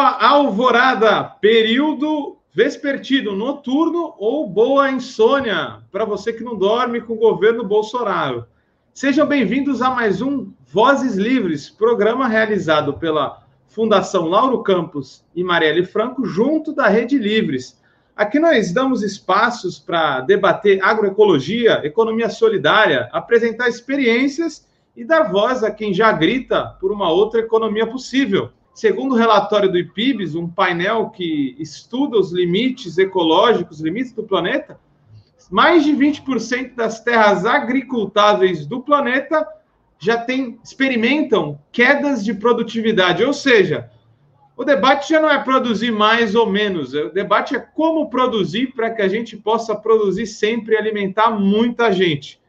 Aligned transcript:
Alvorada, 0.00 1.24
período 1.24 2.38
vespertino, 2.54 3.36
noturno 3.36 4.14
ou 4.18 4.48
boa 4.48 4.90
insônia 4.90 5.82
para 5.92 6.06
você 6.06 6.32
que 6.32 6.42
não 6.42 6.56
dorme 6.56 7.02
com 7.02 7.12
o 7.12 7.18
governo 7.18 7.62
Bolsonaro. 7.62 8.46
Sejam 8.94 9.26
bem-vindos 9.26 9.82
a 9.82 9.90
mais 9.90 10.22
um 10.22 10.54
Vozes 10.66 11.16
Livres, 11.16 11.68
programa 11.68 12.26
realizado 12.26 12.94
pela 12.94 13.42
Fundação 13.68 14.24
Lauro 14.24 14.62
Campos 14.62 15.22
e 15.34 15.44
Marielle 15.44 15.84
Franco, 15.84 16.24
junto 16.24 16.72
da 16.72 16.88
Rede 16.88 17.18
Livres. 17.18 17.78
Aqui 18.16 18.38
nós 18.38 18.72
damos 18.72 19.02
espaços 19.02 19.78
para 19.78 20.22
debater 20.22 20.82
agroecologia, 20.82 21.82
economia 21.84 22.30
solidária, 22.30 23.06
apresentar 23.12 23.68
experiências 23.68 24.66
e 24.96 25.04
dar 25.04 25.30
voz 25.30 25.62
a 25.62 25.70
quem 25.70 25.92
já 25.92 26.10
grita 26.10 26.74
por 26.80 26.90
uma 26.90 27.10
outra 27.10 27.40
economia 27.40 27.86
possível. 27.86 28.50
Segundo 28.80 29.12
o 29.12 29.18
relatório 29.18 29.70
do 29.70 29.76
IPIBS, 29.76 30.34
um 30.34 30.48
painel 30.48 31.10
que 31.10 31.54
estuda 31.58 32.16
os 32.16 32.32
limites 32.32 32.96
ecológicos, 32.96 33.76
os 33.76 33.84
limites 33.84 34.14
do 34.14 34.22
planeta, 34.22 34.80
mais 35.50 35.84
de 35.84 35.92
20% 35.92 36.76
das 36.76 36.98
terras 36.98 37.44
agricultáveis 37.44 38.64
do 38.64 38.80
planeta 38.80 39.46
já 39.98 40.16
tem, 40.16 40.58
experimentam 40.64 41.60
quedas 41.70 42.24
de 42.24 42.32
produtividade, 42.32 43.22
ou 43.22 43.34
seja, 43.34 43.90
o 44.56 44.64
debate 44.64 45.10
já 45.10 45.20
não 45.20 45.28
é 45.28 45.38
produzir 45.44 45.90
mais 45.90 46.34
ou 46.34 46.46
menos, 46.46 46.94
o 46.94 47.10
debate 47.10 47.54
é 47.54 47.58
como 47.58 48.08
produzir 48.08 48.68
para 48.68 48.88
que 48.88 49.02
a 49.02 49.08
gente 49.08 49.36
possa 49.36 49.76
produzir 49.76 50.26
sempre 50.26 50.72
e 50.72 50.78
alimentar 50.78 51.30
muita 51.32 51.92
gente. 51.92 52.40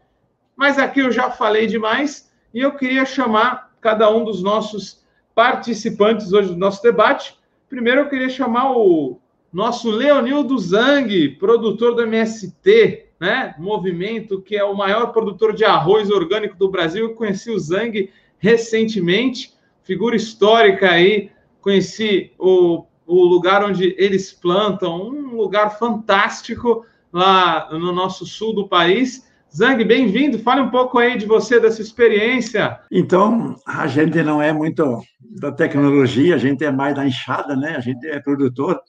Mas 0.56 0.80
aqui 0.80 1.02
eu 1.02 1.12
já 1.12 1.30
falei 1.30 1.68
demais 1.68 2.32
e 2.54 2.62
eu 2.62 2.72
queria 2.72 3.04
chamar 3.04 3.74
cada 3.82 4.10
um 4.10 4.24
dos 4.24 4.42
nossos 4.42 5.01
participantes 5.34 6.34
hoje 6.34 6.50
do 6.50 6.58
nosso 6.58 6.82
debate. 6.82 7.36
Primeiro, 7.70 8.02
eu 8.02 8.10
queria 8.10 8.30
chamar 8.30 8.72
o 8.72 9.20
nosso 9.52 9.90
Leonildo 9.90 10.58
Zang, 10.58 11.30
produtor 11.40 11.96
do 11.96 12.04
MST, 12.04 13.06
né? 13.20 13.54
Movimento 13.60 14.42
que 14.42 14.56
é 14.56 14.64
o 14.64 14.76
maior 14.76 15.08
produtor 15.08 15.54
de 15.54 15.64
arroz 15.64 16.10
orgânico 16.10 16.58
do 16.58 16.70
Brasil. 16.70 17.06
Eu 17.06 17.16
conheci 17.16 17.52
o 17.52 17.60
Zang 17.60 18.10
recentemente, 18.40 19.54
figura 19.84 20.16
histórica 20.16 20.90
aí. 20.90 21.30
Conheci 21.62 22.32
o, 22.40 22.86
o 23.06 23.24
lugar 23.26 23.64
onde 23.64 23.96
eles 23.98 24.32
plantam, 24.34 25.08
um 25.08 25.36
lugar 25.36 25.78
fantástico 25.78 26.86
lá 27.14 27.70
no 27.72 27.92
nosso 27.92 28.26
sul 28.26 28.54
do 28.54 28.68
país. 28.68 29.30
Zang, 29.54 29.84
bem-vindo. 29.84 30.40
Fale 30.40 30.62
um 30.62 30.70
pouco 30.70 30.98
aí 30.98 31.18
de 31.18 31.26
você, 31.26 31.60
dessa 31.60 31.82
experiência. 31.82 32.80
Então, 32.90 33.58
a 33.68 33.86
gente 33.86 34.24
não 34.24 34.42
é 34.42 34.54
muito 34.54 35.02
da 35.20 35.52
tecnologia, 35.52 36.36
a 36.36 36.38
gente 36.38 36.64
é 36.64 36.72
mais 36.72 36.96
da 36.96 37.06
enxada, 37.06 37.54
né? 37.54 37.76
A 37.76 37.82
gente 37.82 38.08
é 38.08 38.22
produtor. 38.22 38.80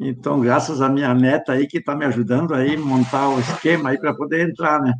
Então, 0.00 0.40
graças 0.40 0.80
à 0.80 0.88
minha 0.88 1.12
neta 1.12 1.52
aí 1.52 1.66
que 1.66 1.76
está 1.76 1.94
me 1.94 2.06
ajudando 2.06 2.54
aí 2.54 2.74
montar 2.74 3.28
o 3.28 3.38
esquema 3.38 3.90
aí 3.90 3.98
para 3.98 4.14
poder 4.14 4.48
entrar, 4.48 4.80
né? 4.80 4.94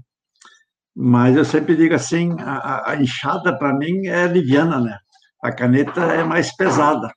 Mas 0.94 1.36
eu 1.36 1.44
sempre 1.44 1.74
digo 1.74 1.94
assim, 1.94 2.36
a, 2.40 2.90
a 2.90 2.96
enxada 2.96 3.56
para 3.56 3.72
mim 3.72 4.06
é 4.08 4.26
liviana, 4.26 4.78
né? 4.78 4.98
A 5.42 5.50
caneta 5.50 6.02
é 6.02 6.22
mais 6.22 6.54
pesada, 6.54 7.10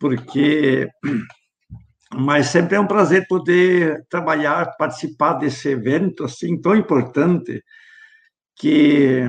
porque 0.00 0.88
mas 2.14 2.46
sempre 2.46 2.76
é 2.76 2.80
um 2.80 2.86
prazer 2.86 3.26
poder 3.28 4.06
trabalhar, 4.08 4.76
participar 4.76 5.34
desse 5.34 5.68
evento 5.68 6.24
assim 6.24 6.60
tão 6.60 6.74
importante 6.74 7.62
que 8.56 9.22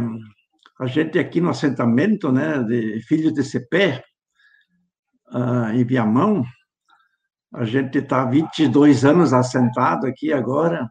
a 0.80 0.86
gente 0.86 1.20
aqui 1.20 1.42
no 1.42 1.50
assentamento, 1.50 2.32
né, 2.32 2.64
de 2.64 3.02
Filhos 3.02 3.34
de 3.34 3.44
Cepé, 3.44 4.04
uh, 5.32 5.74
em 5.74 5.84
Viamão, 5.84 6.44
a 7.54 7.66
gente 7.66 7.98
está 7.98 8.24
22 8.26 9.04
anos 9.04 9.34
assentado 9.34 10.08
aqui 10.08 10.32
agora, 10.32 10.90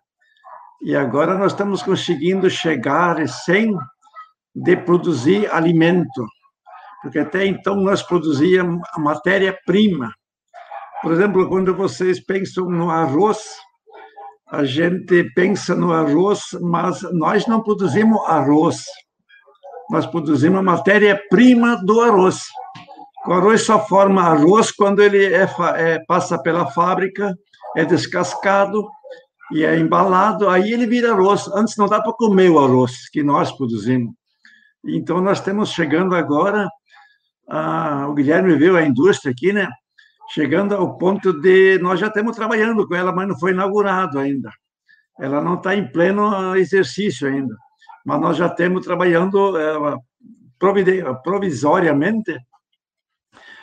e 0.82 0.94
agora 0.94 1.38
nós 1.38 1.52
estamos 1.52 1.82
conseguindo 1.82 2.50
chegar 2.50 3.26
sem 3.28 3.74
de 4.54 4.76
produzir 4.76 5.50
alimento, 5.52 6.26
porque 7.02 7.20
até 7.20 7.46
então 7.46 7.76
nós 7.76 8.02
produzíamos 8.02 8.80
a 8.92 9.00
matéria-prima, 9.00 10.12
por 11.02 11.12
exemplo, 11.12 11.48
quando 11.48 11.74
vocês 11.74 12.20
pensam 12.24 12.68
no 12.68 12.90
arroz, 12.90 13.38
a 14.50 14.64
gente 14.64 15.24
pensa 15.34 15.74
no 15.74 15.92
arroz, 15.92 16.40
mas 16.60 17.02
nós 17.12 17.46
não 17.46 17.62
produzimos 17.62 18.20
arroz. 18.26 18.84
Nós 19.90 20.06
produzimos 20.06 20.58
a 20.58 20.62
matéria-prima 20.62 21.76
do 21.84 22.00
arroz. 22.00 22.42
O 23.26 23.32
arroz 23.32 23.62
só 23.62 23.84
forma 23.86 24.22
arroz 24.22 24.70
quando 24.70 25.02
ele 25.02 25.24
é, 25.26 25.46
é, 25.76 25.98
passa 26.06 26.40
pela 26.40 26.70
fábrica, 26.70 27.34
é 27.76 27.84
descascado 27.84 28.88
e 29.52 29.64
é 29.64 29.78
embalado, 29.78 30.48
aí 30.48 30.72
ele 30.72 30.86
vira 30.86 31.12
arroz. 31.12 31.46
Antes 31.48 31.76
não 31.76 31.86
dá 31.86 32.00
para 32.00 32.12
comer 32.12 32.50
o 32.50 32.58
arroz 32.58 33.08
que 33.10 33.22
nós 33.22 33.52
produzimos. 33.52 34.14
Então, 34.84 35.20
nós 35.20 35.38
estamos 35.38 35.70
chegando 35.70 36.14
agora. 36.14 36.68
Ah, 37.48 38.06
o 38.08 38.14
Guilherme 38.14 38.56
viu 38.56 38.76
a 38.76 38.82
indústria 38.82 39.32
aqui, 39.32 39.52
né? 39.52 39.68
Chegando 40.30 40.74
ao 40.74 40.96
ponto 40.98 41.32
de 41.40 41.78
nós 41.78 41.98
já 42.00 42.08
estamos 42.08 42.36
trabalhando 42.36 42.86
com 42.86 42.94
ela, 42.94 43.12
mas 43.12 43.28
não 43.28 43.38
foi 43.38 43.52
inaugurado 43.52 44.18
ainda. 44.18 44.50
Ela 45.18 45.42
não 45.42 45.54
está 45.54 45.74
em 45.74 45.90
pleno 45.90 46.56
exercício 46.56 47.28
ainda, 47.28 47.56
mas 48.04 48.20
nós 48.20 48.36
já 48.36 48.46
estamos 48.46 48.84
trabalhando 48.84 49.56
é, 49.56 49.96
provisoriamente. 51.22 52.38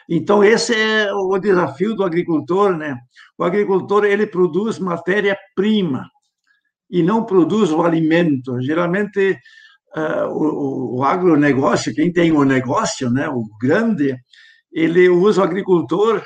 Então 0.09 0.43
esse 0.43 0.73
é 0.75 1.11
o 1.13 1.37
desafio 1.39 1.95
do 1.95 2.03
agricultor, 2.03 2.75
né? 2.75 2.97
O 3.37 3.43
agricultor 3.43 4.05
ele 4.05 4.27
produz 4.27 4.77
matéria-prima 4.79 6.09
e 6.89 7.01
não 7.01 7.25
produz 7.25 7.71
o 7.71 7.81
alimento. 7.81 8.61
Geralmente 8.61 9.37
uh, 9.95 10.27
o, 10.29 10.97
o 10.99 11.03
agronegócio, 11.03 11.93
quem 11.93 12.11
tem 12.11 12.31
o 12.31 12.43
negócio, 12.43 13.09
né, 13.09 13.27
o 13.29 13.43
grande, 13.59 14.15
ele 14.71 15.09
usa 15.09 15.41
o 15.41 15.43
agricultor 15.43 16.21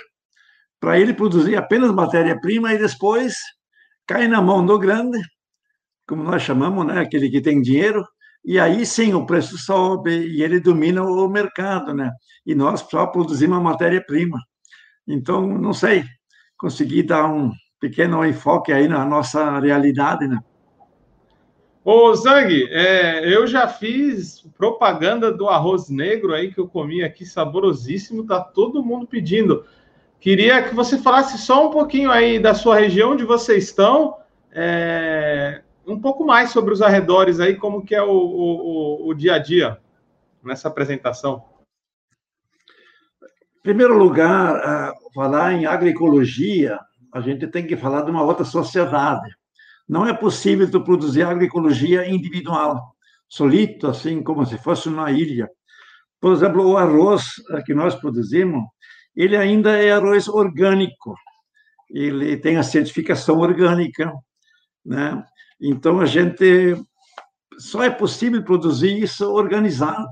para 0.79 0.99
ele 0.99 1.13
produzir 1.13 1.55
apenas 1.55 1.91
matéria-prima 1.91 2.73
e 2.73 2.77
depois 2.77 3.35
cai 4.07 4.27
na 4.27 4.41
mão 4.41 4.65
do 4.65 4.79
grande, 4.79 5.19
como 6.07 6.23
nós 6.23 6.41
chamamos, 6.41 6.85
né, 6.85 6.99
aquele 6.99 7.29
que 7.29 7.41
tem 7.41 7.61
dinheiro, 7.61 8.03
e 8.43 8.59
aí 8.59 8.85
sim 8.85 9.13
o 9.13 9.25
preço 9.25 9.57
sobe 9.57 10.11
e 10.11 10.41
ele 10.41 10.59
domina 10.59 11.03
o 11.03 11.27
mercado, 11.27 11.93
né? 11.93 12.09
E 12.45 12.55
nós 12.55 12.79
só 12.81 13.05
produzimos 13.05 13.57
a 13.57 13.61
matéria-prima. 13.61 14.39
Então, 15.07 15.45
não 15.45 15.73
sei, 15.73 16.03
consegui 16.57 17.03
dar 17.03 17.27
um 17.27 17.51
pequeno 17.79 18.25
enfoque 18.25 18.71
aí 18.71 18.87
na 18.87 19.05
nossa 19.05 19.59
realidade, 19.59 20.27
né? 20.27 20.39
Ô, 21.83 22.13
Zang, 22.13 22.67
é, 22.69 23.33
eu 23.33 23.47
já 23.47 23.67
fiz 23.67 24.45
propaganda 24.57 25.31
do 25.31 25.47
arroz 25.47 25.89
negro 25.89 26.33
aí 26.33 26.53
que 26.53 26.59
eu 26.59 26.67
comi 26.67 27.01
aqui, 27.01 27.25
saborosíssimo, 27.25 28.25
tá 28.25 28.39
todo 28.39 28.83
mundo 28.83 29.07
pedindo. 29.07 29.65
Queria 30.19 30.61
que 30.61 30.75
você 30.75 30.97
falasse 30.97 31.37
só 31.37 31.67
um 31.67 31.71
pouquinho 31.71 32.11
aí 32.11 32.39
da 32.39 32.53
sua 32.53 32.77
região, 32.77 33.11
onde 33.11 33.23
vocês 33.23 33.65
estão, 33.65 34.17
é, 34.51 35.61
um 35.87 35.99
pouco 35.99 36.25
mais 36.25 36.51
sobre 36.51 36.73
os 36.73 36.81
arredores 36.81 37.39
aí, 37.39 37.55
como 37.55 37.85
que 37.85 37.95
é 37.95 38.03
o, 38.03 38.11
o, 38.11 39.07
o 39.07 39.13
dia 39.13 39.35
a 39.35 39.39
dia 39.39 39.79
nessa 40.43 40.67
apresentação. 40.67 41.43
Em 43.23 43.61
primeiro 43.63 43.97
lugar, 43.97 44.93
falar 45.13 45.53
em 45.53 45.65
agroecologia, 45.65 46.79
a 47.13 47.21
gente 47.21 47.47
tem 47.47 47.65
que 47.65 47.77
falar 47.77 48.01
de 48.01 48.11
uma 48.11 48.23
outra 48.23 48.43
sociedade. 48.43 49.33
Não 49.87 50.05
é 50.05 50.13
possível 50.13 50.69
tu 50.69 50.83
produzir 50.83 51.23
agroecologia 51.23 52.07
individual, 52.07 52.93
solito, 53.27 53.87
assim 53.87 54.21
como 54.21 54.45
se 54.45 54.57
fosse 54.57 54.89
uma 54.89 55.11
ilha. 55.11 55.49
Por 56.19 56.33
exemplo, 56.33 56.67
o 56.67 56.77
arroz 56.77 57.35
que 57.65 57.73
nós 57.73 57.95
produzimos, 57.95 58.63
ele 59.19 59.35
ainda 59.35 59.75
é 59.75 59.91
arroz 59.91 60.29
orgânico, 60.29 61.13
ele 61.89 62.37
tem 62.37 62.55
a 62.55 62.63
certificação 62.63 63.39
orgânica, 63.39 64.13
né? 64.85 65.21
Então 65.59 65.99
a 65.99 66.05
gente 66.05 66.73
só 67.57 67.83
é 67.83 67.89
possível 67.89 68.41
produzir 68.41 68.97
isso 68.97 69.29
organizado, 69.29 70.07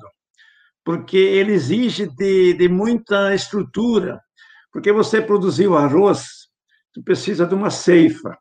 porque 0.83 1.15
ele 1.15 1.54
exige 1.54 2.06
de, 2.18 2.54
de 2.56 2.68
muita 2.68 3.33
estrutura, 3.33 4.21
porque 4.74 4.92
você 4.92 5.21
produzir 5.21 5.68
o 5.69 5.77
arroz, 5.77 6.50
tu 6.94 7.01
precisa 7.01 7.45
de 7.45 7.56
uma 7.56 7.69
ceifa, 7.69 8.38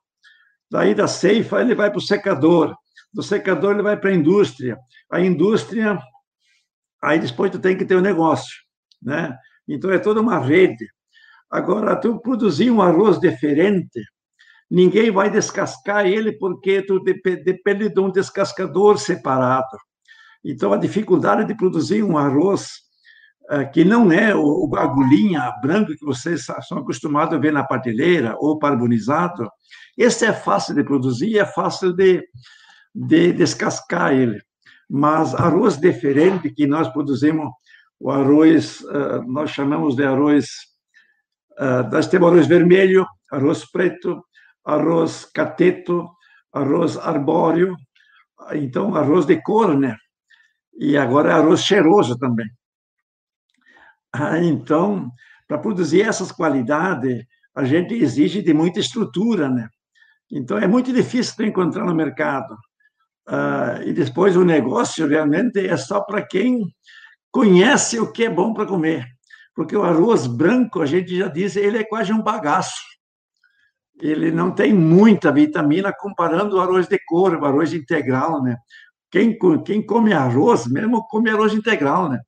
daí 0.69 0.97
da 0.97 1.07
ceifa 1.07 1.61
ele 1.61 1.77
vai 1.77 1.91
para 1.91 1.99
o 1.99 2.03
secador, 2.03 2.75
do 3.15 3.23
secador 3.23 3.75
ele 3.75 3.85
vai 3.85 3.97
para 3.97 4.11
a 4.11 4.15
indústria, 4.15 4.77
a 5.13 5.21
indústria, 5.21 5.97
aí 7.01 7.21
depois 7.21 7.53
tu 7.53 7.61
tem 7.61 7.79
que 7.79 7.85
ter 7.85 7.95
o 7.95 7.99
um 7.99 8.03
negócio, 8.03 8.57
né? 9.01 9.33
Então, 9.69 9.91
é 9.91 9.99
toda 9.99 10.21
uma 10.21 10.39
rede. 10.39 10.87
Agora, 11.51 11.97
tu 11.97 12.21
produzir 12.21 12.71
um 12.71 12.83
arroz 12.83 13.19
diferente, 13.19 14.01
ninguém 14.71 15.11
vai 15.11 15.31
descascar 15.31 16.07
ele 16.07 16.33
porque 16.33 16.83
tu 16.83 17.01
depende 17.01 17.89
de 17.89 18.01
um 18.01 18.11
descascador 18.11 18.99
separado. 18.99 19.79
Então, 20.45 20.73
a 20.73 20.77
dificuldade 20.77 21.45
de 21.45 21.57
produzir 21.57 22.03
um 22.03 22.17
arroz 22.17 22.87
eh, 23.49 23.65
que 23.67 23.85
não 23.85 24.11
é 24.11 24.35
o, 24.35 24.71
agulhinha 24.77 25.53
branco 25.63 25.95
que 25.97 26.05
vocês 26.05 26.47
são 26.67 26.79
acostumados 26.79 27.35
a 27.35 27.39
ver 27.39 27.53
na 27.53 27.65
prateleira 27.65 28.35
ou 28.39 28.59
carbonizado. 28.59 29.49
Esse 29.97 30.27
é 30.27 30.33
fácil 30.33 30.75
de 30.75 30.83
produzir, 30.83 31.39
é 31.39 31.45
fácil 31.45 31.93
de, 31.93 32.25
de 32.95 33.33
descascar 33.33 34.13
ele. 34.13 34.41
Mas 34.91 35.35
arroz 35.35 35.79
diferente 35.79 36.51
que 36.51 36.67
nós 36.67 36.89
produzimos, 36.89 37.49
o 38.01 38.11
arroz, 38.11 38.83
eh, 38.83 39.21
nós 39.27 39.51
chamamos 39.51 39.97
de 39.97 40.05
arroz, 40.05 40.47
eh, 41.59 41.83
nós 41.91 42.07
temos 42.07 42.29
arroz 42.29 42.47
vermelho, 42.47 43.07
arroz 43.31 43.71
preto, 43.71 44.25
arroz 44.65 45.25
cateto, 45.25 46.09
arroz 46.53 46.97
arbóreo, 46.97 47.77
então 48.53 48.95
arroz 48.95 49.27
de 49.27 49.41
cor, 49.43 49.77
né? 49.79 49.97
E 50.79 50.97
agora 50.97 51.31
é 51.31 51.33
arroz 51.33 51.63
cheiroso 51.63 52.19
também. 52.19 52.49
Ah, 54.13 54.39
então, 54.39 55.11
para 55.49 55.59
produzir 55.59 56.03
essas 56.03 56.33
qualidades, 56.33 57.25
a 57.55 57.65
gente 57.65 57.95
exige 57.95 58.43
de 58.43 58.53
muita 58.53 58.81
estrutura, 58.81 59.49
né? 59.49 59.69
Então, 60.31 60.59
é 60.59 60.67
muito 60.67 60.93
difícil 60.93 61.35
de 61.39 61.47
encontrar 61.47 61.85
no 61.85 61.95
mercado. 61.95 62.57
Ah, 63.27 63.81
e 63.85 63.93
depois, 63.93 64.37
o 64.37 64.45
negócio 64.45 65.07
realmente 65.07 65.67
é 65.67 65.77
só 65.77 66.01
para 66.01 66.27
quem 66.27 66.63
conhece 67.37 68.01
o 68.01 68.11
que 68.11 68.25
é 68.25 68.31
bom 68.31 68.55
para 68.55 68.65
comer. 68.65 69.05
Porque 69.55 69.77
o 69.77 69.83
arroz 69.83 70.27
branco, 70.27 70.81
a 70.81 70.87
gente 70.87 71.15
já 71.15 71.29
disse, 71.29 71.61
ele 71.61 71.77
é 71.77 71.85
quase 71.85 72.11
um 72.11 72.23
bagaço. 72.23 72.81
Ele 74.01 74.31
não 74.31 74.51
tem 74.51 74.73
muita 74.73 75.31
vitamina 75.31 75.93
comparando 75.93 76.57
o 76.57 76.61
arroz 76.61 76.89
de 76.89 76.99
cor, 77.07 77.35
o 77.35 77.45
arroz 77.45 77.75
integral, 77.75 78.43
né? 78.43 78.57
Quem, 79.11 79.39
quem 79.65 79.85
come 79.85 80.15
arroz, 80.15 80.67
mesmo 80.67 81.07
come 81.09 81.29
arroz 81.29 81.53
integral, 81.53 82.09
né? 82.09 82.21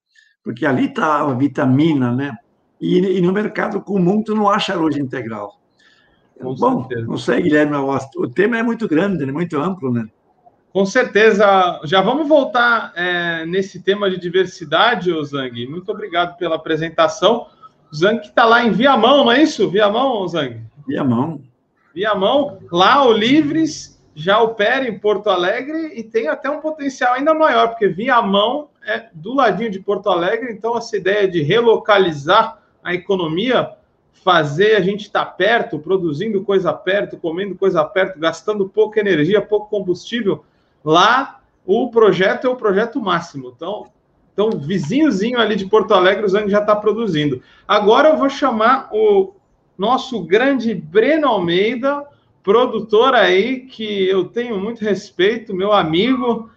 porque 0.42 0.64
ali 0.64 0.86
está 0.86 1.20
a 1.20 1.34
vitamina, 1.34 2.10
né? 2.14 2.34
E, 2.80 3.18
e, 3.18 3.20
no 3.20 3.32
mercado 3.32 3.82
comum 3.82 4.22
tu 4.22 4.34
não 4.34 4.48
acha 4.48 4.72
arroz 4.72 4.96
integral. 4.96 5.60
Com 6.40 6.54
Bom, 6.54 6.80
certeza. 6.80 7.06
não 7.06 7.18
sei, 7.18 7.42
Guilherme, 7.42 7.76
o 7.76 8.28
tema 8.28 8.58
é 8.58 8.62
muito 8.62 8.86
grande, 8.86 9.26
né? 9.26 9.32
muito 9.32 9.58
amplo, 9.58 9.92
né? 9.92 10.08
Com 10.78 10.86
certeza. 10.86 11.80
Já 11.82 12.00
vamos 12.00 12.28
voltar 12.28 12.92
é, 12.94 13.44
nesse 13.44 13.82
tema 13.82 14.08
de 14.08 14.16
diversidade, 14.16 15.10
Zang. 15.24 15.66
Muito 15.66 15.90
obrigado 15.90 16.36
pela 16.38 16.54
apresentação. 16.54 17.48
O 17.90 17.96
Zang 17.96 18.20
está 18.24 18.44
lá 18.44 18.62
em 18.62 18.70
Viamão, 18.70 19.24
não 19.24 19.32
é 19.32 19.42
isso? 19.42 19.68
Viamão, 19.68 20.28
Zang? 20.28 20.62
Viamão. 20.86 21.42
Viamão. 21.92 22.60
Lá 22.70 23.04
o 23.04 23.12
Livres 23.12 24.00
já 24.14 24.40
opera 24.40 24.88
em 24.88 24.96
Porto 24.96 25.28
Alegre 25.28 25.98
e 25.98 26.04
tem 26.04 26.28
até 26.28 26.48
um 26.48 26.60
potencial 26.60 27.14
ainda 27.14 27.34
maior, 27.34 27.70
porque 27.70 27.88
Viamão 27.88 28.68
é 28.86 29.08
do 29.12 29.34
ladinho 29.34 29.72
de 29.72 29.80
Porto 29.80 30.08
Alegre, 30.08 30.52
então 30.52 30.78
essa 30.78 30.96
ideia 30.96 31.26
de 31.26 31.42
relocalizar 31.42 32.62
a 32.84 32.94
economia, 32.94 33.72
fazer 34.22 34.76
a 34.76 34.80
gente 34.80 35.00
estar 35.00 35.24
tá 35.24 35.32
perto, 35.32 35.80
produzindo 35.80 36.44
coisa 36.44 36.72
perto, 36.72 37.16
comendo 37.16 37.56
coisa 37.56 37.84
perto, 37.84 38.20
gastando 38.20 38.68
pouca 38.68 39.00
energia, 39.00 39.42
pouco 39.42 39.68
combustível, 39.68 40.44
lá 40.84 41.40
o 41.64 41.90
projeto 41.90 42.46
é 42.46 42.50
o 42.50 42.56
projeto 42.56 43.00
máximo. 43.00 43.52
Então, 43.54 43.86
então 44.32 44.50
vizinhozinho 44.50 45.38
ali 45.38 45.56
de 45.56 45.66
Porto 45.66 45.92
Alegre, 45.92 46.24
o 46.24 46.28
Zang 46.28 46.50
já 46.50 46.60
está 46.60 46.74
produzindo. 46.74 47.42
Agora 47.66 48.08
eu 48.08 48.16
vou 48.16 48.30
chamar 48.30 48.88
o 48.92 49.34
nosso 49.76 50.22
grande 50.24 50.74
Breno 50.74 51.28
Almeida, 51.28 52.04
produtor 52.42 53.14
aí, 53.14 53.60
que 53.60 54.08
eu 54.08 54.24
tenho 54.24 54.58
muito 54.58 54.80
respeito, 54.80 55.54
meu 55.54 55.72
amigo, 55.72 56.50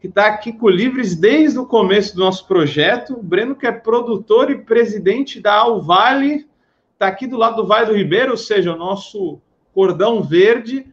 que 0.00 0.06
está 0.06 0.26
aqui 0.26 0.52
com 0.52 0.66
o 0.66 0.70
Livres 0.70 1.14
desde 1.14 1.58
o 1.58 1.66
começo 1.66 2.14
do 2.14 2.20
nosso 2.20 2.46
projeto. 2.46 3.22
Breno, 3.22 3.54
que 3.54 3.66
é 3.66 3.72
produtor 3.72 4.50
e 4.50 4.58
presidente 4.58 5.40
da 5.40 5.54
Alvale, 5.54 6.46
está 6.92 7.06
aqui 7.06 7.26
do 7.26 7.36
lado 7.36 7.56
do 7.56 7.66
Vale 7.66 7.86
do 7.86 7.96
Ribeiro, 7.96 8.30
ou 8.30 8.36
seja, 8.36 8.72
o 8.72 8.78
nosso 8.78 9.38
cordão 9.74 10.22
verde, 10.22 10.86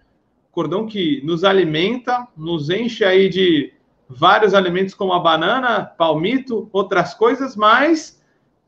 cordão 0.51 0.85
que 0.85 1.21
nos 1.23 1.43
alimenta, 1.43 2.27
nos 2.35 2.69
enche 2.69 3.03
aí 3.05 3.29
de 3.29 3.73
vários 4.07 4.53
alimentos 4.53 4.93
como 4.93 5.13
a 5.13 5.19
banana, 5.19 5.85
palmito, 5.85 6.69
outras 6.73 7.13
coisas, 7.13 7.55
mas 7.55 8.21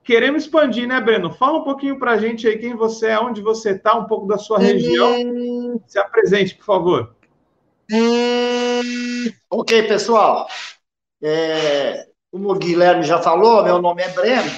queremos 0.03 0.43
expandir, 0.43 0.87
né, 0.87 0.99
Breno? 1.01 1.33
Fala 1.33 1.59
um 1.59 1.63
pouquinho 1.63 1.99
para 1.99 2.11
a 2.11 2.17
gente 2.17 2.47
aí 2.47 2.57
quem 2.57 2.75
você 2.75 3.07
é, 3.07 3.19
onde 3.19 3.41
você 3.41 3.71
está, 3.71 3.95
um 3.95 4.05
pouco 4.05 4.25
da 4.25 4.37
sua 4.37 4.59
região. 4.59 5.81
Se 5.85 5.99
apresente, 5.99 6.55
por 6.55 6.65
favor. 6.65 7.15
Ok, 9.49 9.83
pessoal. 9.83 10.47
É, 11.21 12.07
como 12.31 12.51
o 12.51 12.55
Guilherme 12.55 13.03
já 13.03 13.21
falou, 13.21 13.63
meu 13.63 13.81
nome 13.81 14.01
é 14.01 14.09
Breno, 14.09 14.51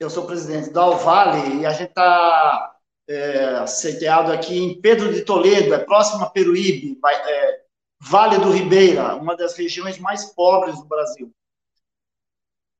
eu 0.00 0.10
sou 0.10 0.26
presidente 0.26 0.70
da 0.70 0.82
Alvale 0.82 1.60
e 1.60 1.66
a 1.66 1.70
gente 1.70 1.88
está 1.88 2.73
é, 3.08 3.66
sediado 3.66 4.32
aqui 4.32 4.58
em 4.58 4.80
Pedro 4.80 5.12
de 5.12 5.22
Toledo, 5.22 5.74
é 5.74 5.78
próximo 5.78 6.24
a 6.24 6.30
Peruíbe, 6.30 6.98
é, 7.04 7.60
Vale 8.00 8.38
do 8.38 8.50
Ribeira, 8.50 9.14
uma 9.16 9.36
das 9.36 9.56
regiões 9.56 9.98
mais 9.98 10.26
pobres 10.26 10.76
do 10.76 10.84
Brasil. 10.84 11.32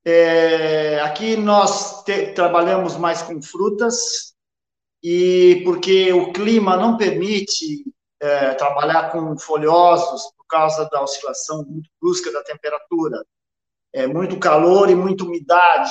É, 0.05 1.01
aqui 1.01 1.35
nós 1.37 2.03
te, 2.05 2.33
trabalhamos 2.35 2.97
mais 2.97 3.23
com 3.23 3.41
frutas 3.41 4.35
e 5.03 5.63
porque 5.65 6.13
o 6.13 6.31
clima 6.31 6.77
não 6.77 6.99
permite 6.99 7.85
é, 8.21 8.55
trabalhar 8.55 9.13
com 9.13 9.39
folhosos 9.39 10.31
por 10.37 10.47
causa 10.47 10.89
da 10.91 11.03
oscilação 11.03 11.65
muito 11.65 11.89
brusca 12.01 12.31
da 12.31 12.43
temperatura. 12.43 13.25
É 13.95 14.07
muito 14.07 14.39
calor 14.39 14.91
e 14.91 14.95
muita 14.95 15.25
umidade. 15.25 15.91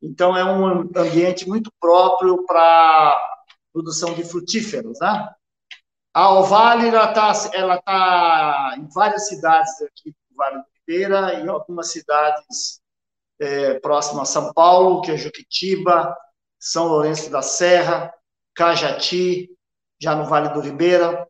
Então, 0.00 0.36
é 0.36 0.44
um 0.44 0.66
ambiente 0.66 1.48
muito 1.48 1.72
próprio 1.80 2.44
para 2.46 3.16
produção 3.72 4.14
de 4.14 4.24
frutíferos, 4.24 4.98
né? 5.00 5.28
A 6.14 6.22
Alvale, 6.22 6.88
ela 6.88 7.10
está 7.10 7.50
ela 7.52 7.82
tá 7.82 8.74
em 8.76 8.88
várias 8.88 9.28
cidades 9.28 9.80
aqui 9.82 10.10
do 10.10 10.36
Vale 10.36 10.56
do 10.56 10.64
Ribeira 10.86 11.34
e 11.34 11.48
algumas 11.48 11.90
cidades 11.90 12.80
é, 13.38 13.78
próximas 13.78 14.28
a 14.28 14.32
São 14.32 14.52
Paulo, 14.52 15.00
que 15.02 15.12
é 15.12 15.16
Juquitiba, 15.16 16.16
São 16.58 16.88
Lourenço 16.88 17.30
da 17.30 17.42
Serra, 17.42 18.12
Cajati, 18.54 19.48
já 20.00 20.16
no 20.16 20.24
Vale 20.24 20.48
do 20.48 20.60
Ribeira, 20.60 21.28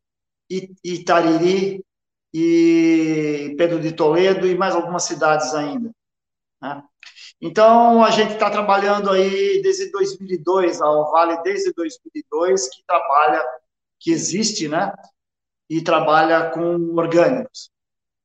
Itariri 0.83 1.85
e 2.33 3.55
Pedro 3.59 3.81
de 3.81 3.93
Toledo 3.93 4.47
e 4.47 4.57
mais 4.57 4.75
algumas 4.75 5.03
cidades 5.03 5.55
ainda. 5.55 5.91
Né? 6.63 6.83
Então, 7.41 8.03
a 8.03 8.11
gente 8.11 8.33
está 8.33 8.51
trabalhando 8.51 9.11
aí 9.11 9.63
desde 9.63 9.91
2002, 9.93 10.83
a 10.83 10.87
Vale 11.11 11.41
desde 11.43 11.73
2002, 11.73 12.69
que 12.69 12.83
trabalha, 12.87 13.47
que 14.01 14.11
existe, 14.11 14.69
né? 14.69 14.93
E 15.71 15.83
trabalha 15.83 16.51
com 16.51 16.95
orgânicos. 16.97 17.71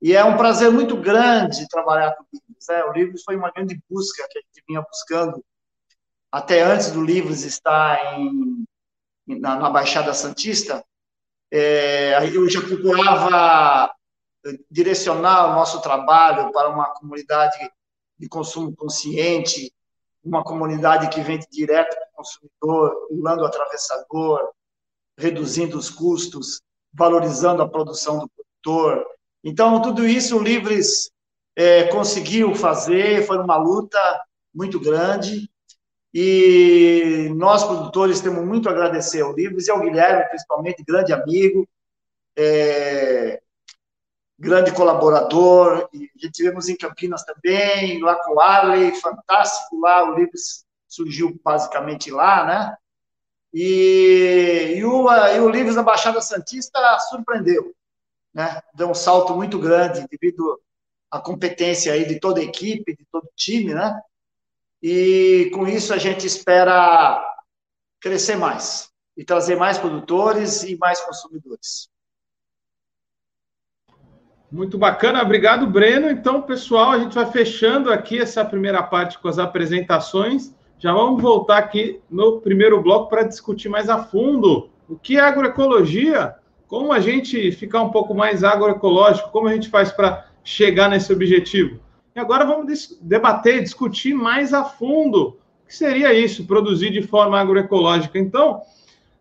E 0.02 0.16
é 0.16 0.24
um 0.24 0.36
prazer 0.36 0.72
muito 0.72 0.98
grande 0.98 1.68
trabalhar 1.70 2.16
com 2.16 2.24
livros. 2.34 2.66
Né? 2.68 2.84
O 2.86 2.92
Livros 2.92 3.24
foi 3.24 3.36
uma 3.36 3.52
grande 3.52 3.80
busca 3.90 4.28
que 4.30 4.40
a 4.40 4.42
gente 4.42 4.64
vinha 4.68 4.82
buscando 4.82 5.44
até 6.32 6.64
antes 6.64 6.90
do 6.90 7.04
Livros 7.04 7.44
estar 7.44 8.20
em, 8.20 8.66
na, 9.28 9.56
na 9.56 9.70
Baixada 9.70 10.14
Santista, 10.16 10.84
é, 11.52 12.18
eu 12.36 12.50
já 12.50 12.60
procurava 12.60 13.94
direcionar 14.70 15.52
o 15.52 15.54
nosso 15.54 15.80
trabalho 15.82 16.52
para 16.52 16.70
uma 16.70 16.88
comunidade 16.96 17.58
de 18.18 18.28
consumo 18.28 18.76
consciente, 18.76 19.74
uma 20.24 20.44
comunidade 20.44 21.10
que 21.10 21.22
vende 21.22 21.46
direto 21.52 21.96
para 21.96 22.08
o 22.14 22.16
consumidor, 22.16 23.08
pulando 23.10 23.42
o 23.42 23.46
atravessador, 23.46 24.50
reduzindo 25.18 25.78
os 25.78 25.90
custos, 25.90 26.62
valorizando 26.94 27.62
a 27.62 27.68
produção 27.68 28.20
do 28.20 28.30
produtor. 28.30 29.06
Então, 29.44 29.82
tudo 29.82 30.08
isso 30.08 30.38
o 30.38 30.44
Livres 30.44 31.12
é, 31.56 31.84
conseguiu 31.86 32.56
fazer, 32.56 33.26
foi 33.26 33.38
uma 33.38 33.58
luta 33.58 34.00
muito 34.54 34.80
grande, 34.80 35.50
e 36.14 37.30
nós, 37.36 37.64
produtores, 37.64 38.22
temos 38.22 38.46
muito 38.46 38.70
a 38.70 38.72
agradecer 38.72 39.22
ao 39.22 39.34
Livres 39.34 39.68
e 39.68 39.72
ao 39.72 39.82
Guilherme, 39.82 40.30
principalmente, 40.30 40.84
grande 40.84 41.12
amigo, 41.12 41.68
é, 42.38 43.42
grande 44.44 44.74
colaborador. 44.74 45.90
E 45.94 46.10
gente 46.18 46.34
tivemos 46.34 46.68
em 46.68 46.76
Campinas 46.76 47.24
também, 47.24 48.02
lá 48.02 48.16
com 48.16 48.36
o 48.36 48.40
Arley, 48.40 48.94
fantástico 48.96 49.80
lá. 49.80 50.04
O 50.04 50.16
Livres 50.16 50.66
surgiu 50.88 51.40
basicamente 51.44 52.12
lá, 52.12 52.46
né? 52.46 52.78
E, 53.54 54.76
e, 54.78 54.86
o, 54.86 55.08
e 55.10 55.40
o 55.40 55.74
da 55.74 55.84
Baixada 55.84 56.22
Santista 56.22 56.80
surpreendeu, 57.10 57.74
né? 58.34 58.62
Deu 58.74 58.90
um 58.90 58.94
salto 58.94 59.34
muito 59.36 59.58
grande 59.60 60.06
devido 60.10 60.60
à 61.10 61.20
competência 61.20 61.94
aí 61.94 62.06
de 62.06 62.20
toda 62.20 62.42
a 62.42 62.44
equipe, 62.44 62.96
de 62.96 63.06
todo 63.12 63.26
o 63.26 63.34
time, 63.36 63.74
né? 63.74 64.00
E 64.82 65.50
com 65.54 65.68
isso 65.68 65.94
a 65.94 65.98
gente 65.98 66.28
espera 66.28 67.24
crescer 68.02 68.36
mais 68.36 68.92
e 69.16 69.24
trazer 69.24 69.56
mais 69.56 69.78
produtores 69.78 70.64
e 70.64 70.76
mais 70.76 71.00
consumidores. 71.02 71.93
Muito 74.54 74.78
bacana, 74.78 75.20
obrigado, 75.24 75.66
Breno. 75.66 76.12
Então, 76.12 76.40
pessoal, 76.40 76.92
a 76.92 77.00
gente 77.00 77.16
vai 77.16 77.26
fechando 77.26 77.92
aqui 77.92 78.20
essa 78.20 78.46
primeira 78.46 78.84
parte 78.84 79.18
com 79.18 79.28
as 79.28 79.40
apresentações. 79.40 80.54
Já 80.78 80.94
vamos 80.94 81.20
voltar 81.20 81.58
aqui 81.58 82.00
no 82.08 82.40
primeiro 82.40 82.80
bloco 82.80 83.10
para 83.10 83.24
discutir 83.24 83.68
mais 83.68 83.90
a 83.90 84.04
fundo 84.04 84.70
o 84.88 84.96
que 84.96 85.18
é 85.18 85.22
agroecologia, 85.22 86.36
como 86.68 86.94
a 86.94 87.00
gente 87.00 87.52
ficar 87.52 87.82
um 87.82 87.90
pouco 87.90 88.14
mais 88.14 88.44
agroecológico, 88.44 89.32
como 89.32 89.48
a 89.48 89.54
gente 89.56 89.70
faz 89.70 89.92
para 89.92 90.28
chegar 90.44 90.88
nesse 90.88 91.12
objetivo. 91.12 91.80
E 92.16 92.20
agora 92.20 92.46
vamos 92.46 92.96
debater, 93.02 93.64
discutir 93.64 94.14
mais 94.14 94.54
a 94.54 94.64
fundo 94.64 95.30
o 95.64 95.68
que 95.68 95.76
seria 95.76 96.14
isso, 96.14 96.46
produzir 96.46 96.92
de 96.92 97.02
forma 97.02 97.42
agroecológica. 97.42 98.20
Então, 98.20 98.62